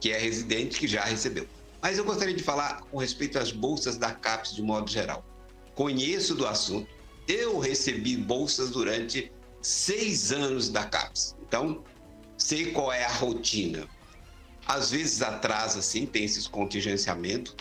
que 0.00 0.10
é 0.10 0.18
residente 0.18 0.78
que 0.78 0.88
já 0.88 1.04
recebeu. 1.04 1.46
Mas 1.82 1.98
eu 1.98 2.04
gostaria 2.04 2.34
de 2.34 2.42
falar 2.42 2.80
com 2.90 2.98
respeito 2.98 3.38
às 3.38 3.52
bolsas 3.52 3.96
da 3.96 4.12
CAPES 4.12 4.54
de 4.54 4.62
modo 4.62 4.90
geral. 4.90 5.24
Conheço 5.74 6.34
do 6.34 6.46
assunto, 6.46 6.88
eu 7.28 7.58
recebi 7.58 8.16
bolsas 8.16 8.70
durante 8.70 9.30
seis 9.60 10.32
anos 10.32 10.70
da 10.70 10.84
CAPES. 10.84 11.36
Então, 11.46 11.84
sei 12.38 12.72
qual 12.72 12.92
é 12.92 13.04
a 13.04 13.12
rotina. 13.12 13.86
Às 14.66 14.90
vezes 14.90 15.22
atrasa, 15.22 15.80
sim, 15.82 16.06
tem 16.06 16.24
esses 16.24 16.48
contingenciamentos, 16.48 17.54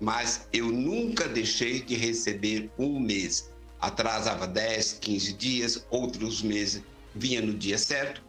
mas 0.00 0.48
eu 0.52 0.66
nunca 0.66 1.28
deixei 1.28 1.80
de 1.80 1.94
receber 1.94 2.70
um 2.78 2.98
mês. 3.00 3.50
Atrasava 3.80 4.46
10, 4.46 4.98
15 5.00 5.32
dias, 5.34 5.86
outros 5.90 6.42
meses 6.42 6.82
vinha 7.14 7.40
no 7.40 7.54
dia 7.54 7.78
certo. 7.78 8.22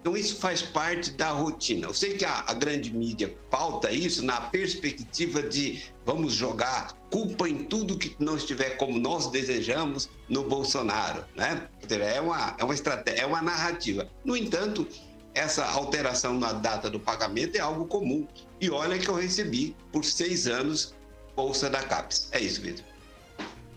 Então, 0.00 0.14
isso 0.14 0.36
faz 0.36 0.60
parte 0.60 1.12
da 1.12 1.30
rotina. 1.30 1.86
Eu 1.86 1.94
sei 1.94 2.14
que 2.14 2.26
a, 2.26 2.44
a, 2.46 2.52
grande 2.52 2.92
mídia 2.92 3.34
pauta 3.48 3.90
isso 3.90 4.22
na 4.22 4.38
perspectiva 4.38 5.42
de 5.42 5.82
vamos 6.04 6.34
jogar 6.34 6.92
culpa 7.10 7.48
em 7.48 7.64
tudo 7.64 7.96
que 7.96 8.14
não 8.18 8.36
estiver 8.36 8.76
como 8.76 8.98
nós 8.98 9.30
desejamos 9.30 10.10
no 10.28 10.42
Bolsonaro. 10.42 11.24
Né? 11.34 11.66
É, 11.88 12.20
uma, 12.20 12.54
é 12.58 12.64
uma 12.64 12.74
estratégia, 12.74 13.22
é 13.22 13.26
uma 13.26 13.40
narrativa. 13.40 14.06
No 14.22 14.36
entanto, 14.36 14.86
essa 15.32 15.64
alteração 15.64 16.38
na 16.38 16.52
data 16.52 16.90
do 16.90 17.00
pagamento 17.00 17.56
é 17.56 17.60
algo 17.60 17.86
comum. 17.86 18.28
E 18.60 18.68
olha 18.68 18.98
que 18.98 19.08
eu 19.08 19.14
recebi 19.14 19.74
por 19.90 20.04
seis 20.04 20.46
anos 20.46 20.94
bolsa 21.34 21.68
da 21.68 21.82
CAPES. 21.82 22.28
É 22.32 22.40
isso, 22.40 22.60
Vitor. 22.60 22.84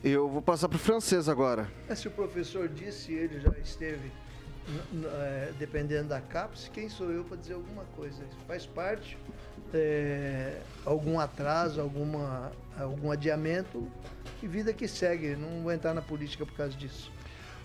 Eu 0.03 0.29
vou 0.29 0.41
passar 0.41 0.69
para 0.69 0.75
o 0.75 0.79
francês 0.79 1.27
agora. 1.27 1.69
É, 1.89 1.95
se 1.95 2.07
o 2.07 2.11
professor 2.11 2.67
disse, 2.69 3.13
ele 3.13 3.39
já 3.39 3.51
esteve 3.63 4.11
é, 5.05 5.53
dependendo 5.57 6.09
da 6.09 6.21
CAPES, 6.21 6.69
quem 6.73 6.89
sou 6.89 7.11
eu 7.11 7.23
para 7.23 7.37
dizer 7.37 7.53
alguma 7.53 7.83
coisa? 7.95 8.23
Isso 8.23 8.37
faz 8.47 8.65
parte, 8.65 9.17
é, 9.73 10.59
algum 10.85 11.19
atraso, 11.19 11.81
alguma, 11.81 12.51
algum 12.77 13.11
adiamento 13.11 13.87
e 14.41 14.47
vida 14.47 14.73
que 14.73 14.87
segue. 14.87 15.35
Não 15.35 15.63
vou 15.63 15.71
entrar 15.71 15.93
na 15.93 16.01
política 16.01 16.45
por 16.45 16.55
causa 16.55 16.75
disso. 16.77 17.11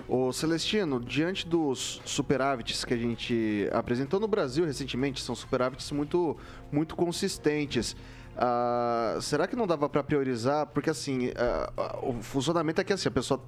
Ô 0.09 0.33
Celestino, 0.33 0.99
diante 0.99 1.47
dos 1.47 2.01
superávites 2.05 2.85
que 2.85 2.95
a 2.95 2.97
gente 2.97 3.69
apresentou 3.73 4.19
no 4.19 4.27
Brasil 4.27 4.65
recentemente, 4.65 5.21
são 5.21 5.35
superávites 5.35 5.91
muito, 5.91 6.37
muito 6.71 6.97
consistentes. 6.97 7.95
Uh, 8.37 9.21
será 9.21 9.47
que 9.47 9.55
não 9.55 9.67
dava 9.67 9.89
para 9.89 10.03
priorizar? 10.03 10.67
Porque 10.67 10.91
assim, 10.91 11.29
uh, 11.29 12.09
o 12.09 12.23
funcionamento 12.23 12.81
é 12.81 12.85
que 12.85 12.93
assim, 12.93 13.09
a 13.09 13.13
pessoa 13.13 13.43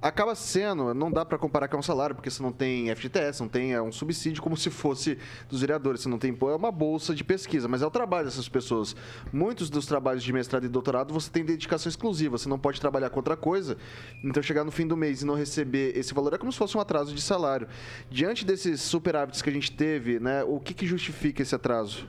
acaba 0.00 0.34
sendo, 0.34 0.94
não 0.94 1.10
dá 1.10 1.24
para 1.24 1.36
comparar 1.36 1.68
com 1.68 1.76
um 1.76 1.82
salário, 1.82 2.14
porque 2.14 2.30
você 2.30 2.42
não 2.42 2.52
tem 2.52 2.94
FGTS, 2.94 3.40
não 3.40 3.48
tem 3.48 3.74
é 3.74 3.82
um 3.82 3.92
subsídio 3.92 4.42
como 4.42 4.56
se 4.56 4.70
fosse 4.70 5.18
dos 5.48 5.60
vereadores, 5.60 6.00
você 6.00 6.08
não 6.08 6.18
tem 6.18 6.30
é 6.40 6.54
uma 6.54 6.72
bolsa 6.72 7.14
de 7.14 7.22
pesquisa, 7.22 7.68
mas 7.68 7.82
é 7.82 7.86
o 7.86 7.90
trabalho 7.90 8.26
dessas 8.26 8.48
pessoas. 8.48 8.96
Muitos 9.32 9.68
dos 9.68 9.86
trabalhos 9.86 10.22
de 10.22 10.32
mestrado 10.32 10.64
e 10.64 10.68
doutorado 10.68 11.12
você 11.12 11.30
tem 11.30 11.44
dedicação 11.44 11.90
exclusiva, 11.90 12.38
você 12.38 12.48
não 12.48 12.58
pode 12.58 12.80
trabalhar 12.80 13.10
com 13.10 13.18
outra 13.18 13.36
coisa. 13.36 13.76
Então 14.24 14.42
chegar 14.42 14.64
no 14.64 14.70
fim 14.70 14.86
do 14.86 14.96
mês 14.96 15.20
e 15.20 15.26
não 15.26 15.34
receber 15.34 15.96
esse 15.96 16.14
valor 16.14 16.32
é 16.32 16.38
como 16.38 16.50
se 16.50 16.58
fosse 16.58 16.76
um 16.76 16.80
atraso 16.80 17.14
de 17.14 17.20
salário. 17.20 17.68
Diante 18.10 18.44
desses 18.44 18.80
superávites 18.80 19.42
que 19.42 19.50
a 19.50 19.52
gente 19.52 19.70
teve, 19.70 20.18
né, 20.18 20.42
o 20.44 20.58
que, 20.58 20.72
que 20.72 20.86
justifica 20.86 21.42
esse 21.42 21.54
atraso? 21.54 22.08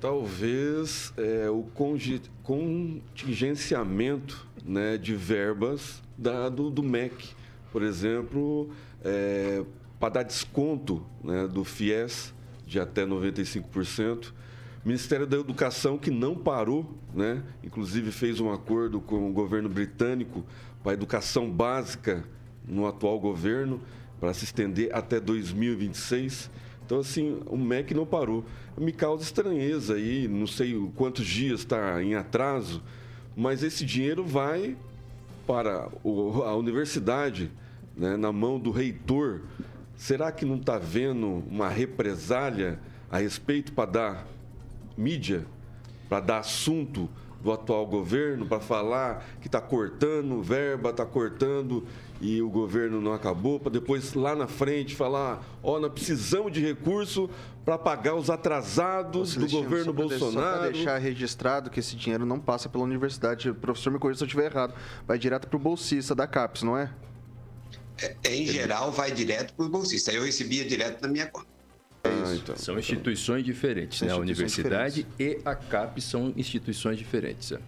Talvez 0.00 1.12
é, 1.18 1.50
o 1.50 1.62
contingenciamento 2.42 4.48
né, 4.64 4.96
de 4.96 5.14
verbas 5.14 6.02
da, 6.16 6.48
do, 6.48 6.70
do 6.70 6.82
MEC. 6.82 7.28
Por 7.70 7.82
exemplo, 7.82 8.70
é, 9.04 9.62
para 9.98 10.14
dar 10.14 10.22
desconto 10.22 11.04
né, 11.22 11.46
do 11.46 11.64
FIES 11.64 12.32
de 12.66 12.80
até 12.80 13.04
95%. 13.04 14.32
Ministério 14.82 15.26
da 15.26 15.36
Educação 15.36 15.98
que 15.98 16.10
não 16.10 16.34
parou, 16.34 16.98
né? 17.12 17.42
inclusive 17.62 18.10
fez 18.10 18.40
um 18.40 18.50
acordo 18.50 18.98
com 18.98 19.28
o 19.28 19.32
governo 19.32 19.68
britânico 19.68 20.42
para 20.82 20.92
a 20.92 20.94
educação 20.94 21.50
básica 21.50 22.24
no 22.66 22.86
atual 22.86 23.20
governo, 23.20 23.82
para 24.18 24.32
se 24.32 24.44
estender 24.44 24.88
até 24.94 25.20
2026. 25.20 26.50
Então, 26.90 26.98
assim, 26.98 27.40
o 27.46 27.56
MEC 27.56 27.94
não 27.94 28.04
parou. 28.04 28.44
Me 28.76 28.90
causa 28.90 29.22
estranheza 29.22 29.94
aí, 29.94 30.26
não 30.26 30.44
sei 30.44 30.74
quantos 30.96 31.24
dias 31.24 31.60
está 31.60 32.02
em 32.02 32.16
atraso, 32.16 32.82
mas 33.36 33.62
esse 33.62 33.86
dinheiro 33.86 34.24
vai 34.24 34.76
para 35.46 35.88
a 36.04 36.56
universidade, 36.56 37.48
né, 37.96 38.16
na 38.16 38.32
mão 38.32 38.58
do 38.58 38.72
reitor. 38.72 39.42
Será 39.94 40.32
que 40.32 40.44
não 40.44 40.56
está 40.56 40.74
havendo 40.74 41.44
uma 41.48 41.68
represália 41.68 42.80
a 43.08 43.18
respeito 43.18 43.72
para 43.72 43.88
dar 43.92 44.26
mídia, 44.98 45.46
para 46.08 46.18
dar 46.18 46.38
assunto 46.38 47.08
do 47.42 47.52
atual 47.52 47.86
governo, 47.86 48.46
para 48.46 48.60
falar 48.60 49.24
que 49.40 49.48
está 49.48 49.60
cortando 49.60 50.42
verba, 50.42 50.90
está 50.90 51.06
cortando 51.06 51.86
e 52.20 52.42
o 52.42 52.50
governo 52.50 53.00
não 53.00 53.14
acabou, 53.14 53.58
para 53.58 53.72
depois 53.72 54.12
lá 54.12 54.36
na 54.36 54.46
frente 54.46 54.94
falar, 54.94 55.42
ó, 55.62 55.76
oh, 55.76 55.80
nós 55.80 55.90
precisamos 55.92 56.52
de 56.52 56.60
recurso 56.60 57.30
para 57.64 57.78
pagar 57.78 58.14
os 58.14 58.28
atrasados 58.28 59.34
do 59.36 59.48
governo 59.48 59.86
só 59.86 59.92
Bolsonaro. 59.92 60.32
Só 60.32 60.58
para 60.58 60.70
deixar 60.70 60.98
registrado 60.98 61.70
que 61.70 61.80
esse 61.80 61.96
dinheiro 61.96 62.26
não 62.26 62.38
passa 62.38 62.68
pela 62.68 62.84
universidade. 62.84 63.48
O 63.48 63.54
professor 63.54 63.90
me 63.90 63.98
corrija 63.98 64.18
se 64.18 64.24
eu 64.24 64.26
estiver 64.26 64.50
errado. 64.50 64.74
Vai 65.06 65.18
direto 65.18 65.48
para 65.48 65.56
o 65.56 65.60
bolsista 65.60 66.14
da 66.14 66.26
CAPES, 66.26 66.62
não 66.62 66.76
é? 66.76 66.92
é 68.22 68.34
em 68.34 68.46
geral, 68.46 68.90
vai 68.90 69.10
direto 69.12 69.54
para 69.54 69.64
o 69.64 69.68
bolsista. 69.68 70.12
Eu 70.12 70.24
recebia 70.24 70.64
direto 70.64 71.00
na 71.00 71.08
minha 71.08 71.26
conta. 71.26 71.49
Ah, 72.26 72.34
então. 72.34 72.56
São 72.56 72.78
instituições 72.78 73.44
diferentes, 73.44 74.00
né? 74.02 74.12
a 74.12 74.16
universidade 74.16 75.04
diferentes. 75.04 75.42
e 75.44 75.48
a 75.48 75.54
CAP 75.54 76.00
são 76.00 76.32
instituições 76.36 76.98
diferentes. 76.98 77.52
É. 77.52 77.58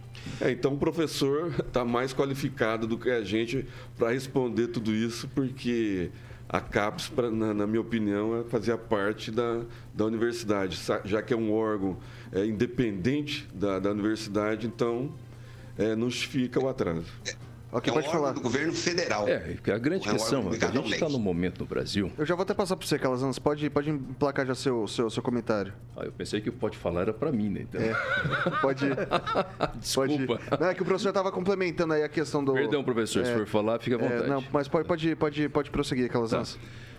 É, 0.41 0.51
então 0.51 0.73
o 0.73 0.77
professor 0.77 1.53
está 1.59 1.83
mais 1.83 2.13
qualificado 2.13 2.87
do 2.87 2.97
que 2.97 3.09
a 3.09 3.23
gente 3.23 3.65
para 3.97 4.11
responder 4.11 4.67
tudo 4.67 4.93
isso, 4.93 5.27
porque 5.29 6.09
a 6.47 6.59
CAPES, 6.59 7.09
pra, 7.09 7.31
na, 7.31 7.53
na, 7.53 7.67
minha 7.67 7.81
opinião, 7.81 8.39
é 8.39 8.43
fazia 8.43 8.77
parte 8.77 9.31
da, 9.31 9.63
da 9.93 10.05
universidade, 10.05 10.79
já 11.03 11.21
que 11.21 11.33
é 11.33 11.37
um 11.37 11.51
órgão 11.51 11.97
é, 12.31 12.45
independente 12.45 13.47
da, 13.53 13.79
da 13.79 13.91
universidade, 13.91 14.67
então 14.67 15.11
é, 15.77 15.95
não 15.95 16.09
justifica 16.09 16.63
o 16.63 16.69
atraso. 16.69 17.05
Ok, 17.73 17.91
é 17.91 17.93
pode 17.93 18.07
falar. 18.07 18.33
do 18.33 18.41
governo 18.41 18.71
federal. 18.71 19.27
É, 19.27 19.39
porque 19.39 19.71
a 19.71 19.77
grande 19.79 20.07
é 20.07 20.11
questão 20.11 20.53
é 20.53 20.57
que 20.57 20.63
a 20.63 20.69
gente 20.69 20.93
está 20.93 21.09
no 21.09 21.17
momento 21.17 21.59
no 21.59 21.65
Brasil. 21.65 22.11
Eu 22.15 22.25
já 22.25 22.35
vou 22.35 22.43
até 22.43 22.53
passar 22.53 22.75
para 22.75 22.85
você, 22.85 22.99
Calazans. 22.99 23.39
Pode, 23.39 23.67
pode 23.71 23.89
emplacar 23.89 24.45
já 24.45 24.53
seu, 24.53 24.87
seu, 24.87 25.09
seu 25.09 25.23
comentário. 25.23 25.73
Ah, 25.97 26.05
eu 26.05 26.11
pensei 26.11 26.39
que 26.39 26.49
o 26.49 26.53
pode 26.53 26.77
falar 26.77 27.01
era 27.01 27.13
para 27.13 27.31
mim, 27.31 27.49
né? 27.49 27.61
Então... 27.61 27.81
É, 27.81 27.93
pode. 28.61 28.85
Desculpa. 29.79 30.37
Pode... 30.37 30.61
Não, 30.61 30.69
é 30.69 30.73
que 30.75 30.83
o 30.83 30.85
professor 30.85 31.09
estava 31.09 31.31
complementando 31.31 31.93
aí 31.93 32.03
a 32.03 32.09
questão 32.09 32.43
do. 32.43 32.53
Perdão, 32.53 32.83
professor, 32.83 33.23
é, 33.23 33.25
se 33.25 33.33
for 33.33 33.47
falar, 33.47 33.79
fica 33.79 33.97
à 33.97 33.99
é, 33.99 34.03
vontade. 34.03 34.23
É, 34.23 34.27
não, 34.27 34.43
mas 34.53 34.67
pode, 34.67 34.87
pode, 34.87 35.15
pode, 35.15 35.49
pode 35.49 35.71
prosseguir, 35.71 36.09
Calazans. 36.11 36.55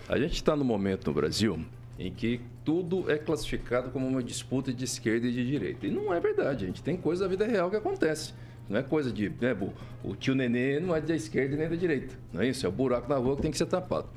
Tá. 0.08 0.14
A 0.14 0.18
gente 0.18 0.34
está 0.34 0.56
no 0.56 0.64
momento 0.64 1.06
no 1.06 1.14
Brasil 1.14 1.64
em 1.98 2.12
que 2.12 2.40
tudo 2.64 3.10
é 3.10 3.16
classificado 3.16 3.90
como 3.90 4.06
uma 4.06 4.22
disputa 4.22 4.72
de 4.72 4.84
esquerda 4.84 5.26
e 5.26 5.32
de 5.32 5.46
direita. 5.46 5.86
E 5.86 5.90
não 5.90 6.12
é 6.12 6.18
verdade. 6.18 6.64
A 6.64 6.66
gente 6.66 6.82
tem 6.82 6.96
coisa 6.96 7.24
da 7.24 7.28
vida 7.28 7.46
real 7.46 7.70
que 7.70 7.76
acontece. 7.76 8.34
Não 8.68 8.78
é 8.78 8.82
coisa 8.82 9.12
de. 9.12 9.28
Né, 9.28 9.56
o 10.02 10.14
tio 10.14 10.34
nenê 10.34 10.80
não 10.80 10.94
é 10.94 11.00
da 11.00 11.14
esquerda 11.14 11.56
nem 11.56 11.68
da 11.68 11.76
direita. 11.76 12.14
Não 12.32 12.42
é 12.42 12.48
isso? 12.48 12.64
É 12.64 12.68
o 12.68 12.72
buraco 12.72 13.08
na 13.08 13.16
rua 13.16 13.36
que 13.36 13.42
tem 13.42 13.50
que 13.50 13.58
ser 13.58 13.66
tapado. 13.66 14.08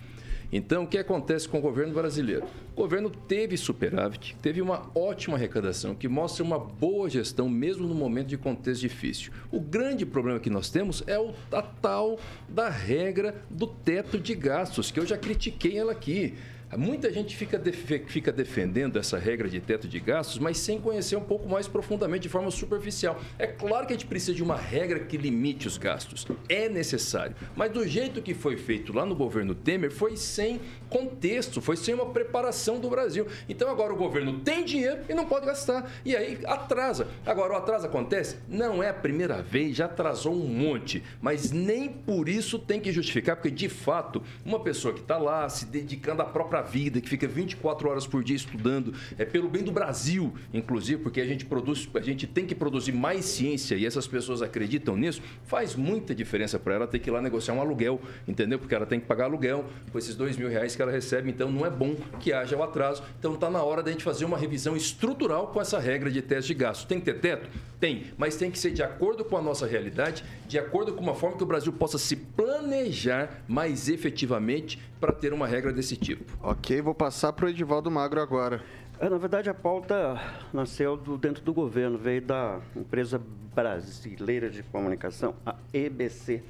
Então, 0.51 0.83
o 0.83 0.87
que 0.87 0.97
acontece 0.97 1.47
com 1.47 1.57
o 1.57 1.61
governo 1.61 1.93
brasileiro? 1.93 2.45
O 2.73 2.77
governo 2.77 3.09
teve 3.09 3.57
superávit, 3.57 4.37
teve 4.41 4.61
uma 4.61 4.89
ótima 4.95 5.35
arrecadação, 5.35 5.93
que 5.93 6.07
mostra 6.07 6.41
uma 6.41 6.57
boa 6.57 7.09
gestão, 7.09 7.49
mesmo 7.49 7.85
no 7.85 7.93
momento 7.93 8.27
de 8.27 8.37
contexto 8.37 8.81
difícil. 8.81 9.33
O 9.51 9.59
grande 9.59 10.05
problema 10.05 10.39
que 10.39 10.49
nós 10.49 10.69
temos 10.69 11.03
é 11.05 11.19
o, 11.19 11.33
a 11.51 11.61
tal 11.61 12.17
da 12.47 12.69
regra 12.69 13.35
do 13.49 13.67
teto 13.67 14.17
de 14.17 14.33
gastos, 14.35 14.89
que 14.89 14.99
eu 14.99 15.05
já 15.05 15.17
critiquei 15.17 15.77
ela 15.77 15.91
aqui. 15.91 16.35
Muita 16.75 17.11
gente 17.13 17.35
fica, 17.35 17.57
def- 17.57 18.03
fica 18.07 18.31
defendendo 18.31 18.99
essa 18.99 19.17
regra 19.17 19.47
de 19.47 19.59
teto 19.61 19.87
de 19.87 19.99
gastos, 20.01 20.37
mas 20.37 20.57
sem 20.57 20.79
conhecer 20.81 21.15
um 21.15 21.21
pouco 21.21 21.47
mais 21.47 21.67
profundamente, 21.67 22.23
de 22.23 22.29
forma 22.29 22.51
superficial. 22.51 23.19
É 23.39 23.47
claro 23.47 23.87
que 23.87 23.93
a 23.93 23.95
gente 23.95 24.05
precisa 24.07 24.33
de 24.33 24.43
uma 24.43 24.57
regra 24.57 24.99
que 24.99 25.15
limite 25.15 25.65
os 25.67 25.77
gastos. 25.77 26.27
É 26.49 26.67
necessário. 26.67 27.35
Mas 27.55 27.71
do 27.71 27.87
jeito 27.87 28.21
que 28.21 28.33
foi 28.33 28.57
feito 28.57 28.91
lá 28.91 29.05
no 29.05 29.15
governo 29.15 29.55
Temer, 29.55 29.91
foi 29.91 30.17
sem 30.17 30.59
contexto, 30.89 31.61
foi 31.61 31.77
sem 31.77 31.93
uma 31.93 32.07
preparação 32.07 32.79
do 32.79 32.89
Brasil. 32.89 33.27
Então 33.47 33.69
agora 33.69 33.93
o 33.93 33.97
governo 33.97 34.39
tem 34.39 34.65
dinheiro 34.65 35.01
e 35.07 35.13
não 35.13 35.25
pode 35.25 35.45
gastar. 35.45 35.89
E 36.03 36.15
aí 36.15 36.39
atrasa. 36.45 37.07
Agora, 37.25 37.53
o 37.53 37.55
atraso 37.55 37.85
acontece? 37.87 38.37
Não 38.47 38.83
é 38.83 38.89
a 38.89 38.93
primeira 38.93 39.41
vez, 39.41 39.75
já 39.77 39.85
atrasou 39.85 40.33
um 40.33 40.47
monte. 40.47 41.01
Mas 41.21 41.51
nem 41.51 41.87
por 41.89 42.27
isso 42.27 42.59
tem 42.59 42.79
que 42.81 42.91
justificar, 42.91 43.35
porque 43.37 43.51
de 43.51 43.69
fato, 43.69 44.21
uma 44.45 44.59
pessoa 44.59 44.93
que 44.93 44.99
está 45.01 45.17
lá 45.17 45.47
se 45.49 45.65
dedicando 45.65 46.21
à 46.21 46.25
própria 46.25 46.56
vida, 46.61 47.01
que 47.01 47.09
fica 47.09 47.27
24 47.27 47.89
horas 47.89 48.07
por 48.07 48.23
dia 48.23 48.35
estudando, 48.35 48.93
é 49.17 49.25
pelo 49.25 49.49
bem 49.49 49.63
do 49.63 49.71
Brasil, 49.71 50.33
inclusive, 50.53 51.01
porque 51.01 51.21
a 51.21 51.25
gente 51.25 51.45
produz, 51.45 51.87
a 51.95 52.01
gente 52.01 52.27
tem 52.27 52.45
que 52.45 52.55
produzir 52.55 52.91
mais 52.91 53.25
ciência 53.25 53.75
e 53.75 53.85
essas 53.85 54.07
pessoas 54.07 54.41
acreditam 54.41 54.95
nisso, 54.95 55.21
faz 55.45 55.75
muita 55.75 56.13
diferença 56.13 56.57
para 56.59 56.75
ela 56.75 56.87
ter 56.87 56.99
que 56.99 57.09
ir 57.09 57.13
lá 57.13 57.21
negociar 57.21 57.53
um 57.53 57.61
aluguel, 57.61 58.01
entendeu? 58.27 58.59
Porque 58.59 58.75
ela 58.75 58.85
tem 58.85 58.99
que 58.99 59.05
pagar 59.05 59.25
aluguel 59.25 59.65
com 59.91 59.97
esses 59.97 60.15
dois 60.15 60.37
mil 60.37 60.49
reais 60.49 60.75
que 60.75 60.81
ela 60.81 60.91
recebe, 60.91 61.29
então 61.29 61.51
não 61.51 61.65
é 61.65 61.69
bom 61.69 61.95
que 62.19 62.33
haja 62.33 62.55
o 62.55 62.63
atraso. 62.63 63.03
Então 63.19 63.33
está 63.33 63.49
na 63.49 63.61
hora 63.61 63.83
da 63.83 63.91
gente 63.91 64.03
fazer 64.03 64.25
uma 64.25 64.37
revisão 64.37 64.75
estrutural 64.75 65.47
com 65.47 65.61
essa 65.61 65.79
regra 65.79 66.09
de 66.09 66.21
teste 66.21 66.53
de 66.53 66.53
gastos. 66.53 66.85
Tem 66.85 66.99
que 66.99 67.05
ter 67.05 67.19
teto? 67.19 67.49
Tem, 67.79 68.05
mas 68.17 68.35
tem 68.35 68.49
que 68.49 68.57
ser 68.57 68.71
de 68.71 68.81
acordo 68.81 69.23
com 69.23 69.37
a 69.37 69.41
nossa 69.41 69.67
realidade, 69.67 70.23
de 70.47 70.57
acordo 70.57 70.93
com 70.93 71.01
uma 71.01 71.13
forma 71.13 71.37
que 71.37 71.43
o 71.43 71.47
Brasil 71.47 71.71
possa 71.71 71.97
se 71.97 72.15
planejar 72.15 73.43
mais 73.47 73.87
efetivamente 73.87 74.79
para 74.99 75.11
ter 75.11 75.33
uma 75.33 75.47
regra 75.47 75.71
desse 75.71 75.95
tipo. 75.95 76.25
Ok, 76.41 76.81
vou 76.81 76.93
passar 76.95 77.33
para 77.33 77.45
o 77.45 77.49
Edivaldo 77.49 77.89
Magro 77.91 78.21
agora. 78.21 78.61
É, 78.99 79.07
na 79.09 79.17
verdade, 79.17 79.49
a 79.49 79.53
pauta 79.53 80.19
nasceu 80.51 80.97
do- 80.97 81.17
dentro 81.17 81.43
do 81.43 81.53
governo, 81.53 81.97
veio 81.97 82.21
da 82.21 82.59
empresa 82.75 83.21
brasileira 83.53 84.49
de 84.49 84.63
comunicação, 84.63 85.35
a 85.45 85.55
EBC. 85.73 86.43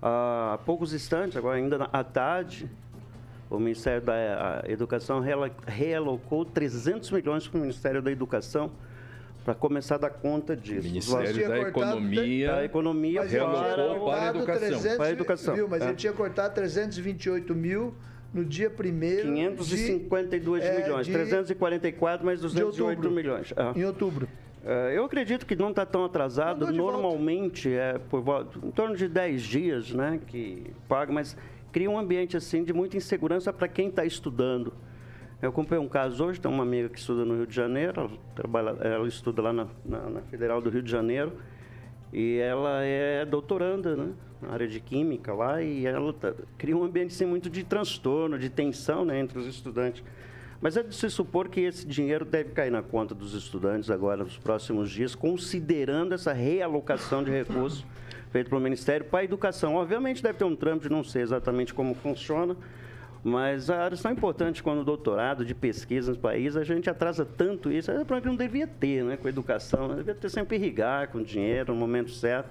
Há 0.00 0.58
poucos 0.64 0.92
instantes, 0.94 1.36
agora 1.36 1.56
ainda 1.58 1.76
na- 1.78 1.88
à 1.92 2.02
tarde, 2.02 2.68
o 3.50 3.58
Ministério 3.58 4.00
da 4.02 4.62
a 4.64 4.70
Educação 4.70 5.22
realocou 5.66 6.44
300 6.44 7.10
milhões 7.10 7.46
para 7.46 7.58
o 7.58 7.60
Ministério 7.60 8.00
da 8.02 8.10
Educação 8.10 8.70
para 9.46 9.54
começar 9.54 9.94
a 9.94 9.98
dar 9.98 10.10
conta 10.10 10.56
disso. 10.56 10.88
Ministério 10.88 11.48
da 11.48 11.60
Economia 11.60 12.50
da 12.50 12.64
Economia 12.64 13.20
Mas 13.22 13.32
ele 13.32 13.44
tinha 13.44 13.52
realocou 13.76 14.06
para 14.10 14.16
a 14.16 14.32
cortado 14.32 14.38
educação. 14.38 14.68
300, 14.68 14.96
Para 14.96 15.06
a 15.06 15.10
educação, 15.12 15.54
Viu, 15.54 15.68
mas 15.68 15.82
é. 15.82 15.84
ele 15.86 15.94
tinha 15.94 16.12
cortado 16.12 16.54
328 16.56 17.54
mil 17.54 17.94
no 18.34 18.44
dia 18.44 18.68
1 18.68 18.72
552 19.22 20.64
é, 20.64 20.82
milhões, 20.82 21.06
de- 21.06 21.12
344 21.12 22.26
mais 22.26 22.40
208 22.40 22.82
outubro. 22.88 23.10
milhões. 23.12 23.54
Ah. 23.56 23.72
em 23.76 23.84
outubro. 23.84 24.28
É, 24.64 24.98
Eu 24.98 25.04
acredito 25.04 25.46
que 25.46 25.54
não 25.54 25.70
está 25.70 25.86
tão 25.86 26.04
atrasado. 26.04 26.66
De 26.66 26.72
volta. 26.76 26.76
Normalmente 26.98 27.72
é 27.72 28.00
por 28.10 28.20
volta, 28.22 28.58
em 28.60 28.72
torno 28.72 28.96
de 28.96 29.06
10 29.06 29.42
dias, 29.42 29.92
né, 29.92 30.18
que 30.26 30.72
paga, 30.88 31.12
mas 31.12 31.36
cria 31.70 31.88
um 31.88 31.96
ambiente 31.96 32.36
assim 32.36 32.64
de 32.64 32.72
muita 32.72 32.96
insegurança 32.96 33.52
para 33.52 33.68
quem 33.68 33.90
está 33.90 34.04
estudando. 34.04 34.72
Eu 35.40 35.52
comprei 35.52 35.78
um 35.78 35.88
caso 35.88 36.24
hoje, 36.24 36.40
tem 36.40 36.50
uma 36.50 36.62
amiga 36.62 36.88
que 36.88 36.98
estuda 36.98 37.24
no 37.24 37.36
Rio 37.36 37.46
de 37.46 37.54
Janeiro, 37.54 38.00
ela, 38.00 38.10
trabalha, 38.34 38.70
ela 38.80 39.06
estuda 39.06 39.42
lá 39.42 39.52
na, 39.52 39.66
na- 39.84 40.10
na 40.10 40.20
Federal 40.22 40.60
do 40.62 40.70
Rio 40.70 40.82
de 40.82 40.90
Janeiro, 40.90 41.32
e 42.12 42.38
ela 42.38 42.82
é 42.82 43.24
doutoranda, 43.26 43.94
né, 43.96 44.12
na 44.40 44.50
área 44.54 44.66
de 44.66 44.80
Química 44.80 45.34
lá, 45.34 45.62
e 45.62 45.86
ela 45.86 46.12
tá- 46.14 46.32
cria 46.56 46.74
um 46.76 46.82
ambiente 46.82 47.12
assim, 47.14 47.26
muito 47.26 47.50
de 47.50 47.62
transtorno, 47.64 48.38
de 48.38 48.48
tensão 48.48 49.04
né, 49.04 49.18
entre 49.20 49.38
os 49.38 49.46
estudantes. 49.46 50.02
Mas 50.58 50.74
é 50.78 50.82
de 50.82 50.94
se 50.94 51.10
supor 51.10 51.48
que 51.50 51.60
esse 51.60 51.86
dinheiro 51.86 52.24
deve 52.24 52.50
cair 52.52 52.70
na 52.72 52.80
conta 52.82 53.14
dos 53.14 53.34
estudantes 53.34 53.90
agora 53.90 54.24
nos 54.24 54.38
próximos 54.38 54.90
dias, 54.90 55.14
considerando 55.14 56.14
essa 56.14 56.32
realocação 56.32 57.22
de 57.22 57.30
recursos 57.30 57.84
feito 58.30 58.48
pelo 58.48 58.60
Ministério 58.62 59.04
para 59.04 59.18
a 59.20 59.24
educação. 59.24 59.74
Obviamente 59.74 60.22
deve 60.22 60.38
ter 60.38 60.44
um 60.44 60.56
trâmite, 60.56 60.88
não 60.88 61.04
sei 61.04 61.20
exatamente 61.20 61.74
como 61.74 61.94
funciona, 61.94 62.56
mas 63.26 63.68
a 63.68 63.82
área 63.82 63.98
tão 63.98 64.12
importante 64.12 64.62
quando 64.62 64.82
o 64.82 64.84
doutorado 64.84 65.44
de 65.44 65.52
pesquisa 65.52 66.12
no 66.12 66.18
país, 66.18 66.56
a 66.56 66.62
gente 66.62 66.88
atrasa 66.88 67.24
tanto 67.24 67.72
isso, 67.72 67.90
é 67.90 68.04
para 68.04 68.20
que 68.20 68.28
não 68.28 68.36
devia 68.36 68.68
ter, 68.68 69.02
né, 69.02 69.16
com 69.16 69.26
a 69.26 69.30
educação, 69.30 69.88
né? 69.88 69.96
devia 69.96 70.14
ter 70.14 70.28
sempre 70.28 70.56
irrigar 70.56 71.08
com 71.08 71.20
dinheiro 71.20 71.74
no 71.74 71.80
momento 71.80 72.12
certo. 72.12 72.48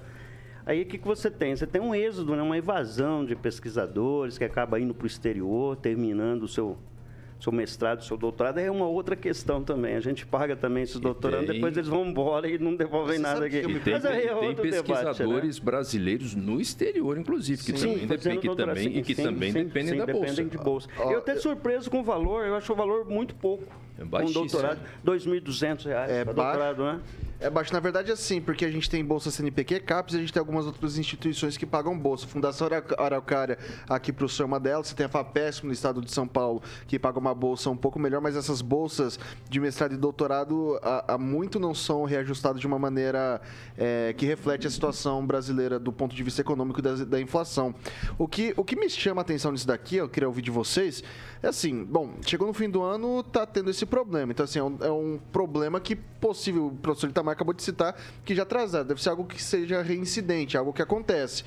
Aí 0.66 0.82
o 0.82 0.84
que, 0.84 0.98
que 0.98 1.06
você 1.06 1.30
tem? 1.30 1.56
Você 1.56 1.66
tem 1.66 1.80
um 1.80 1.94
êxodo, 1.94 2.36
né? 2.36 2.42
uma 2.42 2.58
evasão 2.58 3.24
de 3.24 3.34
pesquisadores 3.34 4.36
que 4.36 4.44
acaba 4.44 4.78
indo 4.78 4.92
para 4.92 5.04
o 5.04 5.06
exterior, 5.06 5.76
terminando 5.76 6.42
o 6.42 6.48
seu, 6.48 6.76
seu 7.38 7.52
mestrado, 7.52 8.02
seu 8.04 8.16
doutorado. 8.16 8.58
É 8.58 8.70
uma 8.70 8.86
outra 8.86 9.14
questão 9.14 9.62
também. 9.62 9.94
A 9.94 10.00
gente 10.00 10.26
paga 10.26 10.56
também 10.56 10.82
esses 10.82 10.98
doutorandos, 10.98 11.46
tem- 11.46 11.56
depois 11.56 11.76
eles 11.76 11.88
vão 11.88 12.06
embora 12.06 12.48
e 12.48 12.58
não 12.58 12.74
devolvem 12.74 13.16
Você 13.16 13.22
nada 13.22 13.44
aqui. 13.46 13.58
E 13.58 13.80
tem, 13.80 13.94
Mas 13.94 14.04
aí 14.06 14.22
é 14.24 14.34
tem 14.34 14.48
outro 14.48 14.62
debate, 14.70 14.90
né? 14.90 14.94
pesquisadores 15.04 15.58
brasileiros 15.58 16.34
no 16.34 16.60
exterior, 16.60 17.18
inclusive, 17.18 17.62
que 17.62 17.78
Sim, 17.78 17.92
também, 17.92 18.06
dependem, 18.06 18.40
que 18.40 18.56
também, 18.56 18.76
sim, 18.92 18.98
e 18.98 19.02
que 19.02 19.14
sim, 19.14 19.22
também 19.22 19.52
sim, 19.52 19.64
dependem 19.64 19.92
sim, 19.92 19.96
da 19.98 20.06
bolsa. 20.06 20.20
dependem 20.20 20.48
de 20.48 20.58
bolsa. 20.58 20.88
Ó, 20.98 21.12
eu 21.12 21.18
até 21.18 21.36
surpreso 21.36 21.90
com 21.90 22.00
o 22.00 22.04
valor, 22.04 22.44
eu 22.46 22.54
acho 22.56 22.72
o 22.72 22.76
valor 22.76 23.04
muito 23.04 23.34
pouco. 23.34 23.64
É 23.98 24.04
um 24.04 24.30
doutorado, 24.30 24.78
2.200 25.04 25.84
reais 25.86 26.10
É 26.10 26.24
para 26.24 26.32
doutorado, 26.34 26.84
né? 26.84 27.00
É 27.38 27.50
baixo, 27.50 27.70
na 27.70 27.80
verdade, 27.80 28.10
assim, 28.10 28.40
porque 28.40 28.64
a 28.64 28.70
gente 28.70 28.88
tem 28.88 29.04
Bolsa 29.04 29.30
CNPq, 29.30 29.80
CAPES, 29.80 30.14
e 30.14 30.16
a 30.16 30.20
gente 30.20 30.32
tem 30.32 30.40
algumas 30.40 30.64
outras 30.64 30.96
instituições 30.96 31.58
que 31.58 31.66
pagam 31.66 31.96
bolsa. 31.98 32.26
Fundação 32.26 32.66
Ara- 32.66 32.82
Araucária, 32.96 33.58
aqui 33.86 34.10
para 34.10 34.24
o 34.24 34.28
senhor 34.28 34.46
é 34.46 34.48
uma 34.48 34.58
delas. 34.58 34.86
Você 34.88 34.94
tem 34.94 35.04
a 35.04 35.08
FAPESP 35.08 35.66
no 35.66 35.72
estado 35.72 36.00
de 36.00 36.10
São 36.10 36.26
Paulo, 36.26 36.62
que 36.86 36.98
paga 36.98 37.18
uma 37.18 37.34
bolsa 37.34 37.68
um 37.68 37.76
pouco 37.76 37.98
melhor, 37.98 38.22
mas 38.22 38.36
essas 38.36 38.62
bolsas 38.62 39.18
de 39.50 39.60
mestrado 39.60 39.92
e 39.92 39.98
doutorado 39.98 40.80
há, 40.82 41.18
muito 41.18 41.60
não 41.60 41.74
são 41.74 42.04
reajustadas 42.04 42.58
de 42.58 42.66
uma 42.66 42.78
maneira 42.78 43.40
é, 43.76 44.14
que 44.16 44.24
reflete 44.24 44.66
a 44.66 44.70
situação 44.70 45.26
brasileira 45.26 45.78
do 45.78 45.92
ponto 45.92 46.16
de 46.16 46.22
vista 46.22 46.40
econômico 46.40 46.80
da, 46.80 46.94
da 47.04 47.20
inflação. 47.20 47.74
O 48.16 48.26
que, 48.26 48.54
o 48.56 48.64
que 48.64 48.76
me 48.76 48.88
chama 48.88 49.20
a 49.20 49.22
atenção 49.22 49.52
nisso 49.52 49.66
daqui, 49.66 49.96
eu 49.96 50.08
queria 50.08 50.26
ouvir 50.26 50.40
de 50.40 50.50
vocês, 50.50 51.04
é 51.42 51.48
assim, 51.48 51.84
bom, 51.84 52.14
chegou 52.22 52.48
no 52.48 52.54
fim 52.54 52.70
do 52.70 52.82
ano, 52.82 53.22
tá 53.22 53.44
tendo 53.44 53.68
esse 53.68 53.84
problema. 53.84 54.32
Então, 54.32 54.44
assim, 54.44 54.58
é 54.58 54.64
um, 54.64 54.78
é 54.80 54.90
um 54.90 55.18
problema 55.30 55.78
que 55.78 55.94
possível, 55.94 56.68
o 56.68 56.70
professor 56.72 57.08
Itamar 57.26 57.32
acabou 57.34 57.52
de 57.54 57.62
citar, 57.62 57.96
que 58.24 58.34
já 58.34 58.42
atrasado. 58.44 58.86
Deve 58.88 59.02
ser 59.02 59.10
algo 59.10 59.24
que 59.24 59.42
seja 59.42 59.82
reincidente, 59.82 60.56
algo 60.56 60.72
que 60.72 60.82
acontece. 60.82 61.44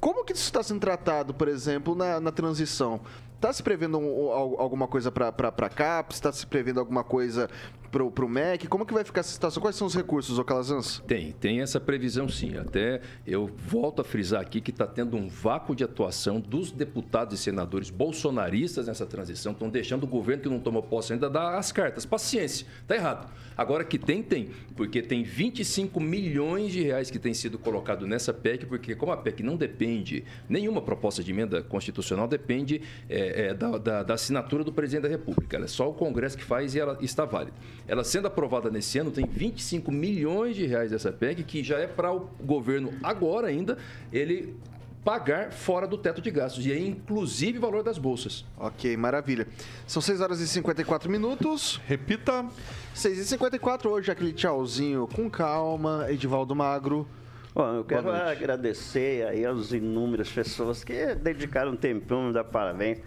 Como 0.00 0.24
que 0.24 0.32
isso 0.32 0.42
está 0.44 0.62
sendo 0.62 0.80
tratado, 0.80 1.32
por 1.32 1.48
exemplo, 1.48 1.94
na, 1.94 2.18
na 2.20 2.32
transição? 2.32 3.00
Está 3.36 3.52
se 3.52 3.62
prevendo 3.62 3.98
um- 3.98 4.30
al- 4.32 4.60
alguma 4.60 4.86
coisa 4.88 5.10
para 5.12 5.68
CAPES? 5.68 6.16
Está 6.16 6.32
se 6.32 6.46
prevendo 6.46 6.80
alguma 6.80 7.04
coisa 7.04 7.48
para 7.92 8.24
o 8.24 8.28
MEC? 8.28 8.66
Como 8.66 8.86
que 8.86 8.94
vai 8.94 9.04
ficar 9.04 9.20
essa 9.20 9.30
situação? 9.32 9.60
Quais 9.60 9.76
são 9.76 9.86
os 9.86 9.94
recursos, 9.94 10.38
ô 10.38 10.44
Calazans? 10.44 11.02
Tem, 11.06 11.32
tem 11.32 11.60
essa 11.60 11.78
previsão 11.78 12.26
sim. 12.28 12.56
Até 12.56 13.02
eu 13.26 13.46
volto 13.46 14.00
a 14.00 14.04
frisar 14.04 14.40
aqui 14.40 14.60
que 14.60 14.70
está 14.70 14.86
tendo 14.86 15.16
um 15.16 15.28
vácuo 15.28 15.76
de 15.76 15.84
atuação 15.84 16.40
dos 16.40 16.72
deputados 16.72 17.38
e 17.38 17.42
senadores 17.42 17.90
bolsonaristas 17.90 18.86
nessa 18.86 19.04
transição, 19.04 19.52
estão 19.52 19.68
deixando 19.68 20.04
o 20.04 20.06
governo 20.06 20.42
que 20.42 20.48
não 20.48 20.58
tomou 20.58 20.82
posse 20.82 21.12
ainda 21.12 21.28
dar 21.28 21.58
as 21.58 21.70
cartas. 21.70 22.06
Paciência, 22.06 22.66
está 22.80 22.94
errado. 22.96 23.30
Agora 23.56 23.84
que 23.84 23.98
tem, 23.98 24.22
tem, 24.22 24.50
porque 24.74 25.02
tem 25.02 25.22
25 25.22 26.00
milhões 26.00 26.72
de 26.72 26.82
reais 26.82 27.10
que 27.10 27.18
tem 27.18 27.34
sido 27.34 27.58
colocado 27.58 28.06
nessa 28.06 28.32
PEC, 28.32 28.64
porque 28.64 28.94
como 28.94 29.12
a 29.12 29.16
PEC 29.18 29.42
não 29.42 29.56
depende, 29.56 30.24
nenhuma 30.48 30.80
proposta 30.80 31.22
de 31.22 31.30
emenda 31.30 31.62
constitucional 31.62 32.26
depende 32.26 32.80
é, 33.08 33.48
é, 33.48 33.54
da, 33.54 33.76
da- 33.76 34.02
da 34.02 34.14
assinatura 34.14 34.64
do 34.64 34.72
presidente 34.72 35.02
da 35.02 35.08
República. 35.08 35.56
Ela 35.56 35.66
é 35.66 35.68
só 35.68 35.90
o 35.90 35.92
Congresso 35.92 36.38
que 36.38 36.44
faz 36.44 36.74
e 36.74 36.80
ela 36.80 36.96
está 37.02 37.24
válida. 37.26 37.52
Ela 37.86 38.04
sendo 38.04 38.26
aprovada 38.26 38.70
nesse 38.70 38.98
ano, 38.98 39.10
tem 39.10 39.26
25 39.26 39.90
milhões 39.90 40.56
de 40.56 40.66
reais 40.66 40.90
dessa 40.90 41.12
PEC, 41.12 41.42
que 41.42 41.62
já 41.62 41.78
é 41.78 41.86
para 41.86 42.12
o 42.12 42.28
governo 42.40 42.92
agora 43.02 43.48
ainda, 43.48 43.78
ele 44.12 44.56
pagar 45.04 45.52
fora 45.52 45.86
do 45.86 45.98
teto 45.98 46.22
de 46.22 46.30
gastos, 46.30 46.64
e 46.64 46.72
aí 46.72 46.88
inclusive 46.88 47.58
o 47.58 47.60
valor 47.60 47.82
das 47.82 47.98
bolsas. 47.98 48.44
Ok, 48.56 48.96
maravilha. 48.96 49.46
São 49.86 50.00
6 50.00 50.20
horas 50.20 50.40
e 50.40 50.46
54 50.46 51.10
minutos. 51.10 51.80
Repita. 51.86 52.46
6 52.94 53.18
e 53.18 53.24
54 53.24 53.90
hoje, 53.90 54.10
aquele 54.10 54.32
tchauzinho 54.32 55.08
com 55.12 55.28
calma, 55.28 56.06
Edivaldo 56.08 56.54
Magro. 56.54 57.06
Bom, 57.54 57.74
eu 57.74 57.84
quero 57.84 58.10
agradecer 58.10 59.26
aí 59.26 59.44
às 59.44 59.72
inúmeras 59.72 60.30
pessoas 60.30 60.82
que 60.82 61.14
dedicaram 61.16 61.72
um 61.72 61.76
tempinho, 61.76 62.28
me 62.28 62.32
dar 62.32 62.44
parabéns. 62.44 62.98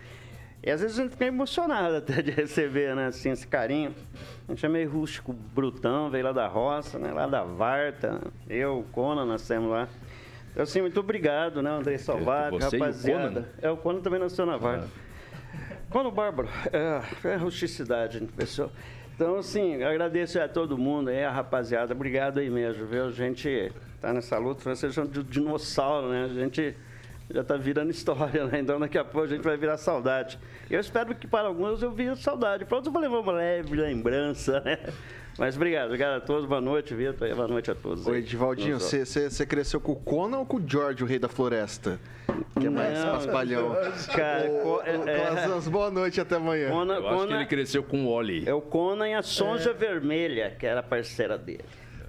E 0.66 0.72
às 0.72 0.82
vezes 0.82 0.98
a 0.98 1.04
gente 1.04 1.12
fica 1.12 1.26
emocionado 1.26 1.96
até 1.98 2.24
de 2.24 2.32
receber, 2.32 2.96
né, 2.96 3.08
assim, 3.08 3.30
esse 3.30 3.46
carinho. 3.46 3.94
A 4.48 4.52
gente 4.52 4.66
é 4.66 4.70
meio 4.70 4.90
rústico, 4.90 5.32
brutão, 5.32 6.10
veio 6.10 6.26
lá 6.26 6.32
da 6.32 6.48
roça, 6.48 6.98
né, 6.98 7.12
lá 7.12 7.28
da 7.28 7.44
Varta. 7.44 8.20
Eu, 8.50 8.80
o 8.80 8.84
Conan, 8.84 9.26
nascemos 9.26 9.70
lá. 9.70 9.88
Então, 10.52 10.64
assim, 10.64 10.82
muito 10.82 11.00
obrigado, 11.00 11.62
né, 11.62 11.70
André 11.70 11.98
Salvato, 12.00 12.56
o 12.56 12.58
rapaziada. 12.58 13.30
Conan? 13.30 13.46
É, 13.62 13.70
o 13.70 13.78
Conan 13.78 14.02
também 14.02 14.20
nasceu 14.20 14.46
na 14.46 14.58
Varta. 14.58 14.88
Conan 15.90 16.10
Bárbaro, 16.10 16.50
é, 16.74 17.30
é 17.30 17.36
rusticidade, 17.36 18.20
né, 18.22 18.28
pessoal. 18.36 18.72
Então, 19.16 19.38
assim, 19.38 19.82
agradeço 19.84 20.42
a 20.42 20.48
todo 20.48 20.78
mundo 20.78 21.10
aí, 21.10 21.24
a 21.24 21.32
rapaziada. 21.32 21.94
Obrigado 21.94 22.40
aí 22.40 22.50
mesmo, 22.50 22.86
viu? 22.86 23.06
A 23.06 23.12
gente 23.12 23.72
tá 24.02 24.12
nessa 24.12 24.38
luta, 24.38 24.76
vocês 24.76 24.94
são 24.94 25.06
de 25.06 25.24
dinossauro, 25.24 26.10
né? 26.10 26.26
A 26.26 26.28
gente 26.28 26.76
já 27.34 27.42
está 27.42 27.56
virando 27.58 27.92
história, 27.92 28.46
né? 28.46 28.60
Então 28.60 28.80
daqui 28.80 28.98
a 28.98 29.04
pouco 29.04 29.26
a 29.26 29.30
gente 29.30 29.42
vai 29.44 29.58
virar 29.58 29.78
saudade. 29.78 30.40
Eu 30.70 30.80
espero 30.80 31.14
que 31.16 31.28
para 31.28 31.48
alguns 31.48 31.82
eu 31.82 31.92
vire 31.92 32.16
saudade, 32.16 32.66
para 32.66 32.76
outros 32.78 32.88
eu 32.88 32.94
vou 32.94 33.02
levar 33.02 33.20
uma 33.20 33.32
leve 33.34 33.76
lembrança, 33.76 34.60
né? 34.62 34.78
Mas 35.38 35.58
obrigado, 35.58 35.88
obrigado 35.88 36.16
a 36.16 36.22
todos, 36.22 36.48
boa 36.48 36.62
noite, 36.62 36.96
Vitor, 36.96 37.28
boa 37.36 37.48
noite 37.48 37.70
a 37.70 37.76
todos. 37.76 38.08
Oi, 38.08 38.20
Edivaldinho, 38.20 38.80
você 38.80 39.46
cresceu 39.46 39.82
com 39.82 39.92
o 39.92 39.96
Conan 39.98 40.38
ou 40.38 40.46
com 40.46 40.56
o 40.58 40.64
George, 40.66 41.04
o 41.04 41.06
rei 41.06 41.20
da 41.20 41.28
floresta? 41.28 42.00
Que 42.58 42.68
é 42.68 42.70
mais 42.70 42.98
Não, 42.98 43.12
paspalhão. 43.12 43.76
Cara, 44.16 44.50
ô, 44.50 44.82
é- 44.82 44.98
Calazans, 45.26 45.68
boa 45.68 45.92
noite 45.92 46.22
até 46.22 46.36
amanhã. 46.38 46.70
Conan, 46.70 46.94
Eu 46.96 47.00
acho 47.08 47.10
que 47.18 47.24
Conan- 47.26 47.36
ele 47.36 47.46
cresceu 47.48 47.84
com 47.84 48.06
o 48.06 48.08
Oli. 48.08 48.48
é 48.48 48.54
o 48.54 48.62
Conan 48.62 49.10
e 49.10 49.14
a 49.14 49.22
Sonja 49.22 49.74
Vermelha, 49.74 50.56
que 50.58 50.66
era 50.66 50.82
parceira 50.82 51.38
dele. 51.38 51.66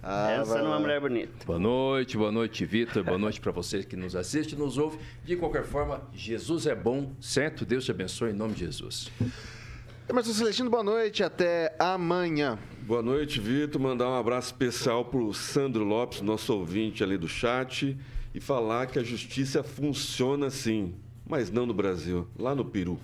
Ah, 0.09 0.31
Essa 0.31 0.59
não 0.59 0.67
é 0.67 0.69
uma 0.69 0.79
mulher 0.79 1.01
bonita. 1.01 1.45
Boa 1.45 1.59
noite, 1.59 2.17
boa 2.17 2.31
noite, 2.31 2.65
Vitor. 2.65 3.03
Boa 3.03 3.19
noite 3.19 3.41
para 3.41 3.51
vocês 3.51 3.85
que 3.85 3.97
nos 3.97 4.15
assistem, 4.15 4.57
nos 4.57 4.79
ouvem. 4.79 5.01
De 5.25 5.35
qualquer 5.35 5.65
forma, 5.65 6.01
Jesus 6.15 6.65
é 6.69 6.77
bom, 6.77 7.11
certo? 7.21 7.67
Deus 7.67 7.85
te 7.85 7.91
abençoe 7.91 8.31
em 8.31 8.33
nome 8.33 8.55
de 8.55 8.61
Jesus. 8.61 9.11
Emerson 10.09 10.33
Celestino, 10.33 10.71
boa 10.71 10.85
noite, 10.85 11.25
até 11.25 11.75
amanhã. 11.77 12.57
Boa 12.83 13.03
noite, 13.03 13.41
Vitor. 13.41 13.83
Mandar 13.83 14.09
um 14.09 14.15
abraço 14.15 14.53
especial 14.53 15.05
pro 15.07 15.35
Sandro 15.35 15.83
Lopes, 15.83 16.21
nosso 16.21 16.55
ouvinte 16.55 17.03
ali 17.03 17.19
do 17.19 17.27
chat, 17.27 17.99
e 18.33 18.39
falar 18.39 18.87
que 18.87 19.01
a 19.01 19.03
justiça 19.03 19.65
funciona 19.65 20.51
sim, 20.51 20.95
mas 21.29 21.51
não 21.51 21.67
no 21.67 21.75
Brasil, 21.75 22.29
lá 22.39 22.55
no 22.55 22.65
Peru. 22.65 22.97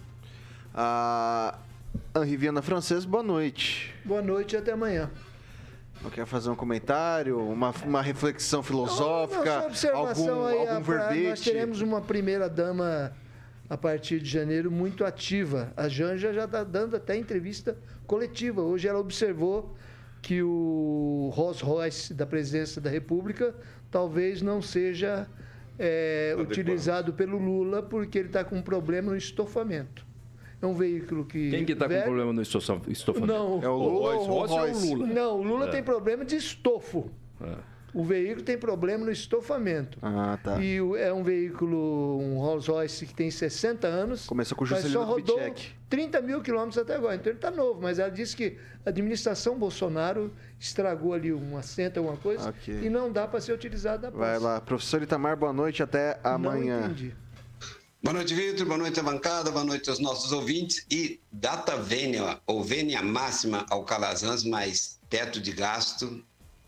A 0.73 1.59
Henri 2.17 2.37
Viana 2.37 2.63
Francês, 2.63 3.05
boa 3.05 3.25
noite. 3.25 3.93
Boa 4.05 4.23
noite 4.23 4.55
e 4.55 4.57
até 4.57 4.71
amanhã. 4.71 5.11
Quer 6.11 6.27
fazer 6.27 6.51
um 6.51 6.55
comentário, 6.55 7.39
uma, 7.39 7.71
uma 7.85 8.03
reflexão 8.03 8.63
filosófica, 8.63 9.69
algum, 9.93 10.45
aí, 10.45 10.59
algum 10.59 10.83
verbete? 10.83 11.29
Nós 11.29 11.41
teremos 11.41 11.81
uma 11.81 12.01
primeira 12.01 12.49
dama 12.49 13.13
a 13.69 13.77
partir 13.77 14.21
de 14.21 14.29
janeiro 14.29 14.71
muito 14.71 15.05
ativa. 15.05 15.73
A 15.77 15.89
Janja 15.89 16.33
já 16.33 16.45
está 16.45 16.65
dando 16.65 16.97
até 16.97 17.17
entrevista 17.17 17.79
coletiva. 18.07 18.61
Hoje 18.61 18.89
ela 18.89 18.99
observou 18.99 19.75
que 20.21 20.43
o 20.43 21.31
Rolls 21.33 21.65
Royce 21.65 22.13
da 22.13 22.27
presidência 22.27 22.81
da 22.81 22.91
República 22.91 23.55
talvez 23.91 24.43
não 24.43 24.61
seja 24.61 25.27
é, 25.79 26.35
utilizado 26.39 27.13
pelo 27.13 27.39
Lula 27.39 27.83
porque 27.83 28.19
ele 28.19 28.29
está 28.29 28.45
com 28.45 28.57
um 28.57 28.63
problema 28.63 29.11
no 29.11 29.17
estofamento. 29.17 30.07
É 30.63 30.67
um 30.67 30.75
veículo 30.75 31.25
que. 31.25 31.51
Quem 31.51 31.65
que 31.65 31.75
tá 31.75 31.89
com 31.89 32.03
problema 32.03 32.33
no 32.33 32.41
estofa- 32.41 32.81
estofamento? 32.89 33.33
Não. 33.33 33.61
É 33.63 33.69
o 33.69 33.77
Lula 33.77 34.15
ou 34.15 34.21
o 34.23 34.47
Royce 34.47 34.87
ou 34.87 34.93
o 34.93 34.95
Lula? 34.97 35.07
Não, 35.13 35.41
o 35.41 35.43
Lula 35.43 35.67
É. 35.67 35.71
tem 35.73 35.83
problema 35.83 36.25
de 36.25 36.37
estofo. 36.37 37.11
É. 37.41 37.55
O 37.93 38.03
veículo 38.05 38.43
tem 38.43 38.57
problema 38.57 39.05
no 39.05 39.11
estofamento. 39.11 39.99
Ah, 40.01 40.39
tá. 40.43 40.63
E 40.63 40.79
é 40.99 41.13
um 41.13 41.23
veículo, 41.23 42.19
um 42.23 42.39
Rolls 42.39 42.71
Royce 42.71 43.05
que 43.05 43.13
tem 43.13 43.31
60 43.31 43.87
anos. 43.87 44.25
Começou 44.27 44.57
com 44.57 44.65
o 44.65 44.69
mas 44.71 44.79
Juscelino 44.79 45.01
só 45.01 45.05
rodou 45.07 45.37
Kubitschek. 45.39 45.73
30 45.91 46.21
mil 46.23 46.41
quilômetros 46.41 46.79
até 46.79 46.95
agora. 46.95 47.17
Então 47.17 47.31
ele 47.31 47.37
está 47.39 47.51
novo, 47.51 47.81
mas 47.83 47.99
ela 47.99 48.09
disse 48.11 48.35
que 48.35 48.57
a 48.87 48.89
administração 48.89 49.59
Bolsonaro 49.59 50.33
estragou 50.59 51.13
ali 51.13 51.35
um 51.35 51.55
assento, 51.59 51.99
alguma 51.99 52.17
coisa, 52.17 52.49
Ok. 52.49 52.81
e 52.83 52.89
não 52.89 53.13
dá 53.13 53.27
para 53.27 53.41
ser 53.43 53.53
utilizado 53.53 54.05
na 54.05 54.11
Vai 54.11 54.35
posse. 54.35 54.45
lá, 54.47 54.61
professor 54.63 55.03
Itamar, 55.03 55.37
boa 55.37 55.53
noite, 55.53 55.83
até 55.83 56.19
Não 56.25 56.31
amanhã. 56.31 56.85
entendi. 56.87 57.15
Boa 58.03 58.15
noite, 58.15 58.35
Vitor. 58.35 58.67
Boa 58.67 58.79
noite, 58.79 59.01
bancada. 59.01 59.49
Boa 59.53 59.65
noite 59.65 59.89
aos 59.89 60.01
nossos 60.01 60.33
ouvintes. 60.33 60.85
E 60.91 61.21
data 61.31 61.77
vênia, 61.77 62.41
ou 62.49 62.61
vênia 62.61 63.01
máxima 63.01 63.65
ao 63.71 63.85
Calazans, 63.85 64.43
mas 64.43 64.99
teto 65.09 65.41
de 65.41 65.53
gasto, 65.53 66.21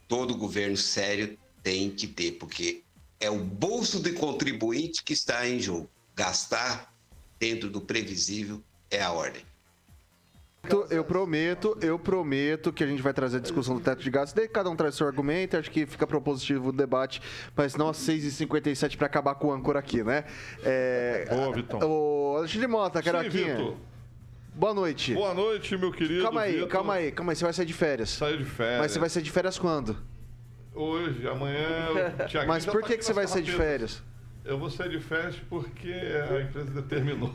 todo 0.06 0.36
governo 0.36 0.76
sério 0.76 1.36
tem 1.60 1.90
que 1.90 2.06
ter, 2.06 2.38
porque 2.38 2.84
é 3.18 3.28
o 3.28 3.40
bolso 3.40 3.98
do 3.98 4.14
contribuinte 4.14 5.02
que 5.02 5.12
está 5.12 5.48
em 5.48 5.58
jogo. 5.58 5.90
Gastar 6.14 6.94
dentro 7.40 7.68
do 7.68 7.80
previsível 7.80 8.62
é 8.88 9.02
a 9.02 9.10
ordem. 9.10 9.44
Eu 10.90 11.04
prometo, 11.04 11.76
eu 11.80 11.98
prometo 11.98 12.72
que 12.72 12.82
a 12.82 12.86
gente 12.86 13.02
vai 13.02 13.12
trazer 13.12 13.36
a 13.38 13.40
discussão 13.40 13.74
do 13.76 13.80
teto 13.80 14.02
de 14.02 14.10
gastos. 14.10 14.32
Daí 14.32 14.48
cada 14.48 14.70
um 14.70 14.76
traz 14.76 14.94
seu 14.94 15.06
argumento, 15.06 15.56
acho 15.56 15.70
que 15.70 15.84
fica 15.86 16.06
propositivo 16.06 16.70
o 16.70 16.72
debate, 16.72 17.20
mas 17.54 17.76
não 17.76 17.88
às 17.88 17.98
6h57 17.98 18.96
para 18.96 19.06
acabar 19.06 19.34
com 19.34 19.48
o 19.48 19.52
âncora 19.52 19.78
aqui, 19.78 20.02
né? 20.02 20.24
É, 20.62 21.26
Boa, 21.28 21.52
Vitão. 21.52 21.80
Ô, 21.82 22.36
Alexandre 22.38 22.66
Mota, 22.66 22.98
Sim, 23.00 23.04
Caroquinha. 23.04 23.56
Vitor. 23.56 23.76
Boa 24.54 24.72
noite. 24.74 25.14
Boa 25.14 25.34
noite, 25.34 25.76
meu 25.76 25.90
querido. 25.92 26.22
Calma 26.22 26.42
aí, 26.42 26.52
Vitor. 26.54 26.68
calma 26.68 26.94
aí, 26.94 27.12
calma 27.12 27.32
aí. 27.32 27.36
Você 27.36 27.44
vai 27.44 27.52
sair 27.52 27.66
de 27.66 27.74
férias. 27.74 28.10
Saiu 28.10 28.38
de 28.38 28.44
férias. 28.44 28.80
Mas 28.80 28.92
você 28.92 28.98
vai 28.98 29.08
sair 29.08 29.22
de 29.22 29.30
férias 29.30 29.58
quando? 29.58 29.96
Hoje, 30.74 31.26
amanhã. 31.28 31.88
o 31.90 32.46
Mas 32.48 32.64
por 32.64 32.80
tá 32.82 32.88
que, 32.88 32.98
que 32.98 33.04
você 33.04 33.12
vai 33.12 33.26
sair 33.26 33.42
de 33.42 33.52
férias? 33.52 34.02
Eu 34.44 34.58
vou 34.58 34.68
sair 34.68 34.90
de 34.90 35.00
férias 35.00 35.36
porque 35.48 35.90
a 35.90 36.42
empresa 36.42 36.70
determinou. 36.70 37.32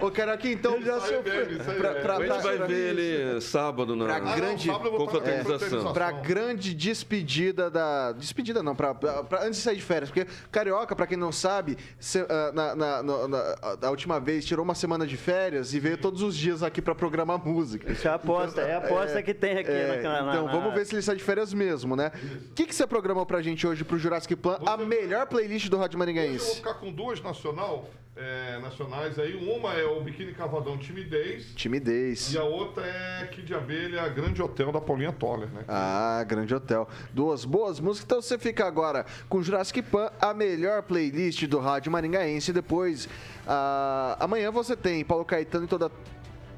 Ô, 0.00 0.10
Caroquinha, 0.10 0.54
então. 0.54 0.80
já 0.82 0.98
Sai 1.00 1.14
sofreu. 1.16 1.40
A 1.42 1.44
gente 1.46 2.42
vai 2.42 2.58
ver 2.66 2.96
ele 2.98 3.40
sábado 3.40 3.94
na 3.94 4.06
Pra 4.06 4.16
Ah, 4.16 4.20
grande 4.34 4.68
confraternização. 4.68 5.06
confraternização. 5.06 5.92
Pra 5.92 6.10
grande 6.12 6.72
despedida 6.74 7.70
da. 7.70 8.12
Despedida 8.12 8.62
não, 8.62 8.74
pra, 8.74 8.94
pra- 8.94 9.22
pra- 9.24 9.42
antes 9.44 9.56
de 9.58 9.62
sair 9.64 9.76
de 9.76 9.82
férias. 9.82 10.10
Porque 10.10 10.26
Carioca, 10.50 10.96
pra 10.96 11.06
quem 11.06 11.18
não 11.18 11.30
sabe, 11.32 11.76
se- 11.98 12.24
ah, 12.28 12.50
na, 12.54 12.74
na, 12.74 13.02
na- 13.02 13.28
na- 13.28 13.56
a 13.82 13.90
última 13.90 14.18
vez 14.18 14.44
tirou 14.46 14.64
uma 14.64 14.74
semana 14.74 15.06
de 15.06 15.16
férias 15.18 15.74
e 15.74 15.80
veio 15.80 15.98
todos 15.98 16.22
os 16.22 16.34
dias 16.34 16.62
aqui 16.62 16.80
pra 16.80 16.94
programar 16.94 17.38
música. 17.46 17.92
Isso 17.92 18.08
é 18.08 18.10
a 18.10 18.14
aposta, 18.14 18.62
é 18.62 18.74
a 18.74 18.78
aposta 18.78 19.22
que 19.22 19.34
tem 19.34 19.58
aqui 19.58 19.70
É, 19.70 20.00
na, 20.02 20.22
na 20.22 20.32
então 20.32 20.46
na- 20.46 20.52
vamos 20.52 20.72
ver 20.74 20.86
se 20.86 20.94
ele 20.94 21.02
sai 21.02 21.16
de 21.16 21.22
férias 21.22 21.52
mesmo, 21.52 21.94
né? 21.94 22.10
O 22.50 22.54
que, 22.54 22.64
que 22.66 22.74
você 22.74 22.86
programou 22.86 23.26
pra 23.26 23.42
gente 23.42 23.66
hoje 23.66 23.84
pro 23.84 23.98
Jurassic 24.14 24.36
Plan? 24.36 24.58
A 24.64 24.76
melhor 24.76 25.26
playlist 25.26 25.68
do 25.68 25.76
Rádio 25.76 25.98
Hoje 25.98 26.08
eu 26.08 26.14
vou 26.14 26.16
Maringaense. 26.22 26.56
ficar 26.56 26.74
com 26.74 26.92
duas 26.92 27.20
nacional, 27.20 27.88
é, 28.16 28.58
nacionais 28.60 29.18
aí. 29.18 29.34
Uma 29.34 29.74
é 29.74 29.84
o 29.84 30.00
Biquíni 30.00 30.32
Cavadão 30.32 30.78
Timidez. 30.78 31.52
Timidez. 31.56 32.32
E 32.32 32.38
a 32.38 32.44
outra 32.44 32.86
é 32.86 33.26
Kid 33.26 33.44
de 33.44 33.54
Abelha, 33.54 34.08
Grande 34.08 34.40
Hotel 34.40 34.70
da 34.70 34.80
Paulinha 34.80 35.12
Toller, 35.12 35.48
né? 35.48 35.64
Ah, 35.66 36.24
grande 36.26 36.54
hotel. 36.54 36.88
Duas 37.12 37.44
boas 37.44 37.80
músicas. 37.80 38.04
Então 38.04 38.22
você 38.22 38.38
fica 38.38 38.64
agora 38.64 39.04
com 39.28 39.42
Jurassic 39.42 39.82
Pan, 39.82 40.10
a 40.20 40.32
melhor 40.32 40.82
playlist 40.82 41.44
do 41.46 41.58
rádio 41.58 41.90
maringaense. 41.90 42.52
Depois, 42.52 43.08
ah, 43.46 44.16
amanhã 44.20 44.52
você 44.52 44.76
tem 44.76 45.04
Paulo 45.04 45.24
Caetano 45.24 45.64
e 45.64 45.68
toda 45.68 45.90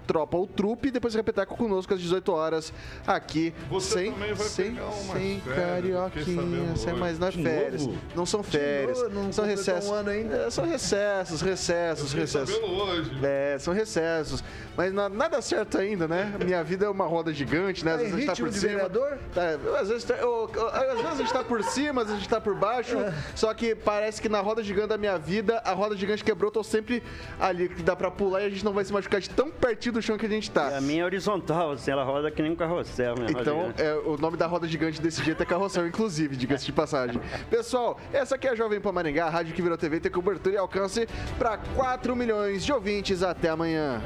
tropa, 0.07 0.37
o 0.37 0.47
trupe. 0.47 0.89
E 0.89 0.91
depois 0.91 1.15
Repeteco 1.15 1.57
conosco 1.57 1.93
às 1.95 2.01
18 2.01 2.33
horas 2.33 2.73
aqui. 3.07 3.53
Você 3.71 3.95
sem, 3.99 4.13
também 4.13 4.35
vai 4.35 4.47
sem, 4.47 4.71
pegar 4.75 4.85
umas 4.87 5.13
sem 5.13 5.41
carioquinha. 5.41 6.77
Sem 6.77 6.95
mais 6.95 7.19
não 7.19 7.29
é 7.29 7.33
férias. 7.33 7.87
novo? 7.87 7.99
Não 8.15 8.27
são 8.27 8.43
férias. 8.43 8.99
novo? 9.03 9.15
Não 9.15 9.33
são 9.33 9.45
recessos. 9.45 9.91
um 9.91 9.95
ano 9.95 10.11
ainda? 10.11 10.37
É, 10.37 10.51
são 10.51 10.65
recessos, 10.67 11.41
recessos, 11.41 12.13
recessos. 12.13 12.55
hoje. 12.57 13.11
É, 13.23 13.57
são 13.59 13.73
recessos. 13.75 14.43
Mas 14.77 14.93
na- 14.93 15.09
nada 15.09 15.41
certo 15.41 15.79
ainda, 15.79 16.07
né? 16.07 16.35
Minha 16.45 16.63
vida 16.63 16.87
é 16.87 16.89
uma 16.89 17.07
roda 17.07 17.33
gigante, 17.33 17.85
né? 17.85 17.93
Às 17.95 17.97
Tá 18.03 18.03
em 18.07 18.11
vezes 18.11 18.29
a 18.29 18.35
gente 18.35 18.37
tá 18.37 18.45
por 18.45 18.53
cima. 18.53 18.73
vereador? 18.73 19.19
Tá, 19.35 19.81
às, 19.81 19.89
vezes, 19.89 20.05
tá- 20.05 20.27
ô, 20.27 20.45
ô, 20.45 20.67
às 20.69 20.97
vezes 20.97 21.07
a 21.13 21.15
gente 21.17 21.33
tá 21.33 21.45
por 21.45 21.63
cima, 21.65 22.03
às 22.03 22.07
vezes 22.09 22.13
a 22.13 22.23
gente 22.23 22.29
tá 22.29 22.41
por 22.41 22.55
baixo. 22.55 22.97
Só 23.35 23.53
que 23.55 23.75
parece 23.75 24.21
que 24.21 24.29
na 24.29 24.41
roda 24.41 24.63
gigante 24.63 24.89
da 24.89 24.99
minha 24.99 25.17
vida, 25.19 25.61
a 25.65 25.73
roda 25.73 25.97
gigante 25.97 26.23
quebrou, 26.23 26.49
eu 26.49 26.53
tô 26.53 26.63
sempre 26.63 27.03
ali, 27.41 27.69
que 27.69 27.83
dá 27.83 27.97
pra 27.97 28.11
pular 28.11 28.43
e 28.43 28.47
a 28.47 28.51
gente 28.51 28.65
não 28.65 28.73
vai 28.73 28.85
se 28.85 28.93
machucar 28.93 29.21
de 29.21 29.31
tão 29.31 29.51
pertinho 29.51 29.95
do 29.97 30.03
chão 30.03 30.17
que 30.17 30.27
a 30.27 30.29
gente 30.29 30.51
tá. 30.51 30.77
A 30.77 30.81
minha 30.81 31.03
é 31.03 31.05
horizontal, 31.05 31.73
assim, 31.73 31.91
ela 31.91 32.05
roda 32.05 32.31
que 32.31 32.43
nem 32.43 32.53
um 32.53 32.57
carrossel, 32.57 33.15
né? 33.17 33.27
Então, 33.31 33.73
é, 33.79 33.95
o 33.95 34.17
nome 34.17 34.37
da 34.37 34.47
roda 34.47 34.69
gigante 34.69 35.01
desse 35.01 35.25
jeito 35.25 35.43
é 35.43 35.47
carrossel, 35.47 35.87
inclusive, 35.87 36.37
diga-se 36.37 36.67
de 36.67 36.73
passagem. 36.73 37.21
Pessoal, 37.51 37.99
essa 38.13 38.35
aqui 38.35 38.47
é 38.47 38.51
a 38.51 38.55
Jovem 38.55 38.81
Pan 38.81 38.93
Maringá, 38.93 39.27
a 39.27 39.31
rádio 39.31 39.55
que 39.55 39.63
virou 39.63 39.77
TV, 39.77 40.01
tem 40.01 40.13
cobertura 40.13 40.55
e 40.55 40.59
alcance 40.59 41.09
para 41.39 41.57
4 41.57 42.15
milhões 42.15 42.65
de 42.65 42.73
ouvintes. 42.73 43.23
Até 43.23 43.49
amanhã. 43.49 44.03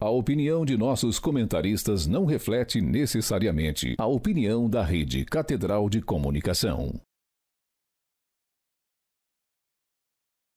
A 0.00 0.08
opinião 0.08 0.64
de 0.64 0.76
nossos 0.76 1.18
comentaristas 1.18 2.06
não 2.06 2.24
reflete 2.24 2.80
necessariamente 2.80 3.96
a 3.98 4.06
opinião 4.06 4.70
da 4.70 4.82
Rede 4.84 5.24
Catedral 5.24 5.88
de 5.90 6.00
Comunicação. 6.00 7.00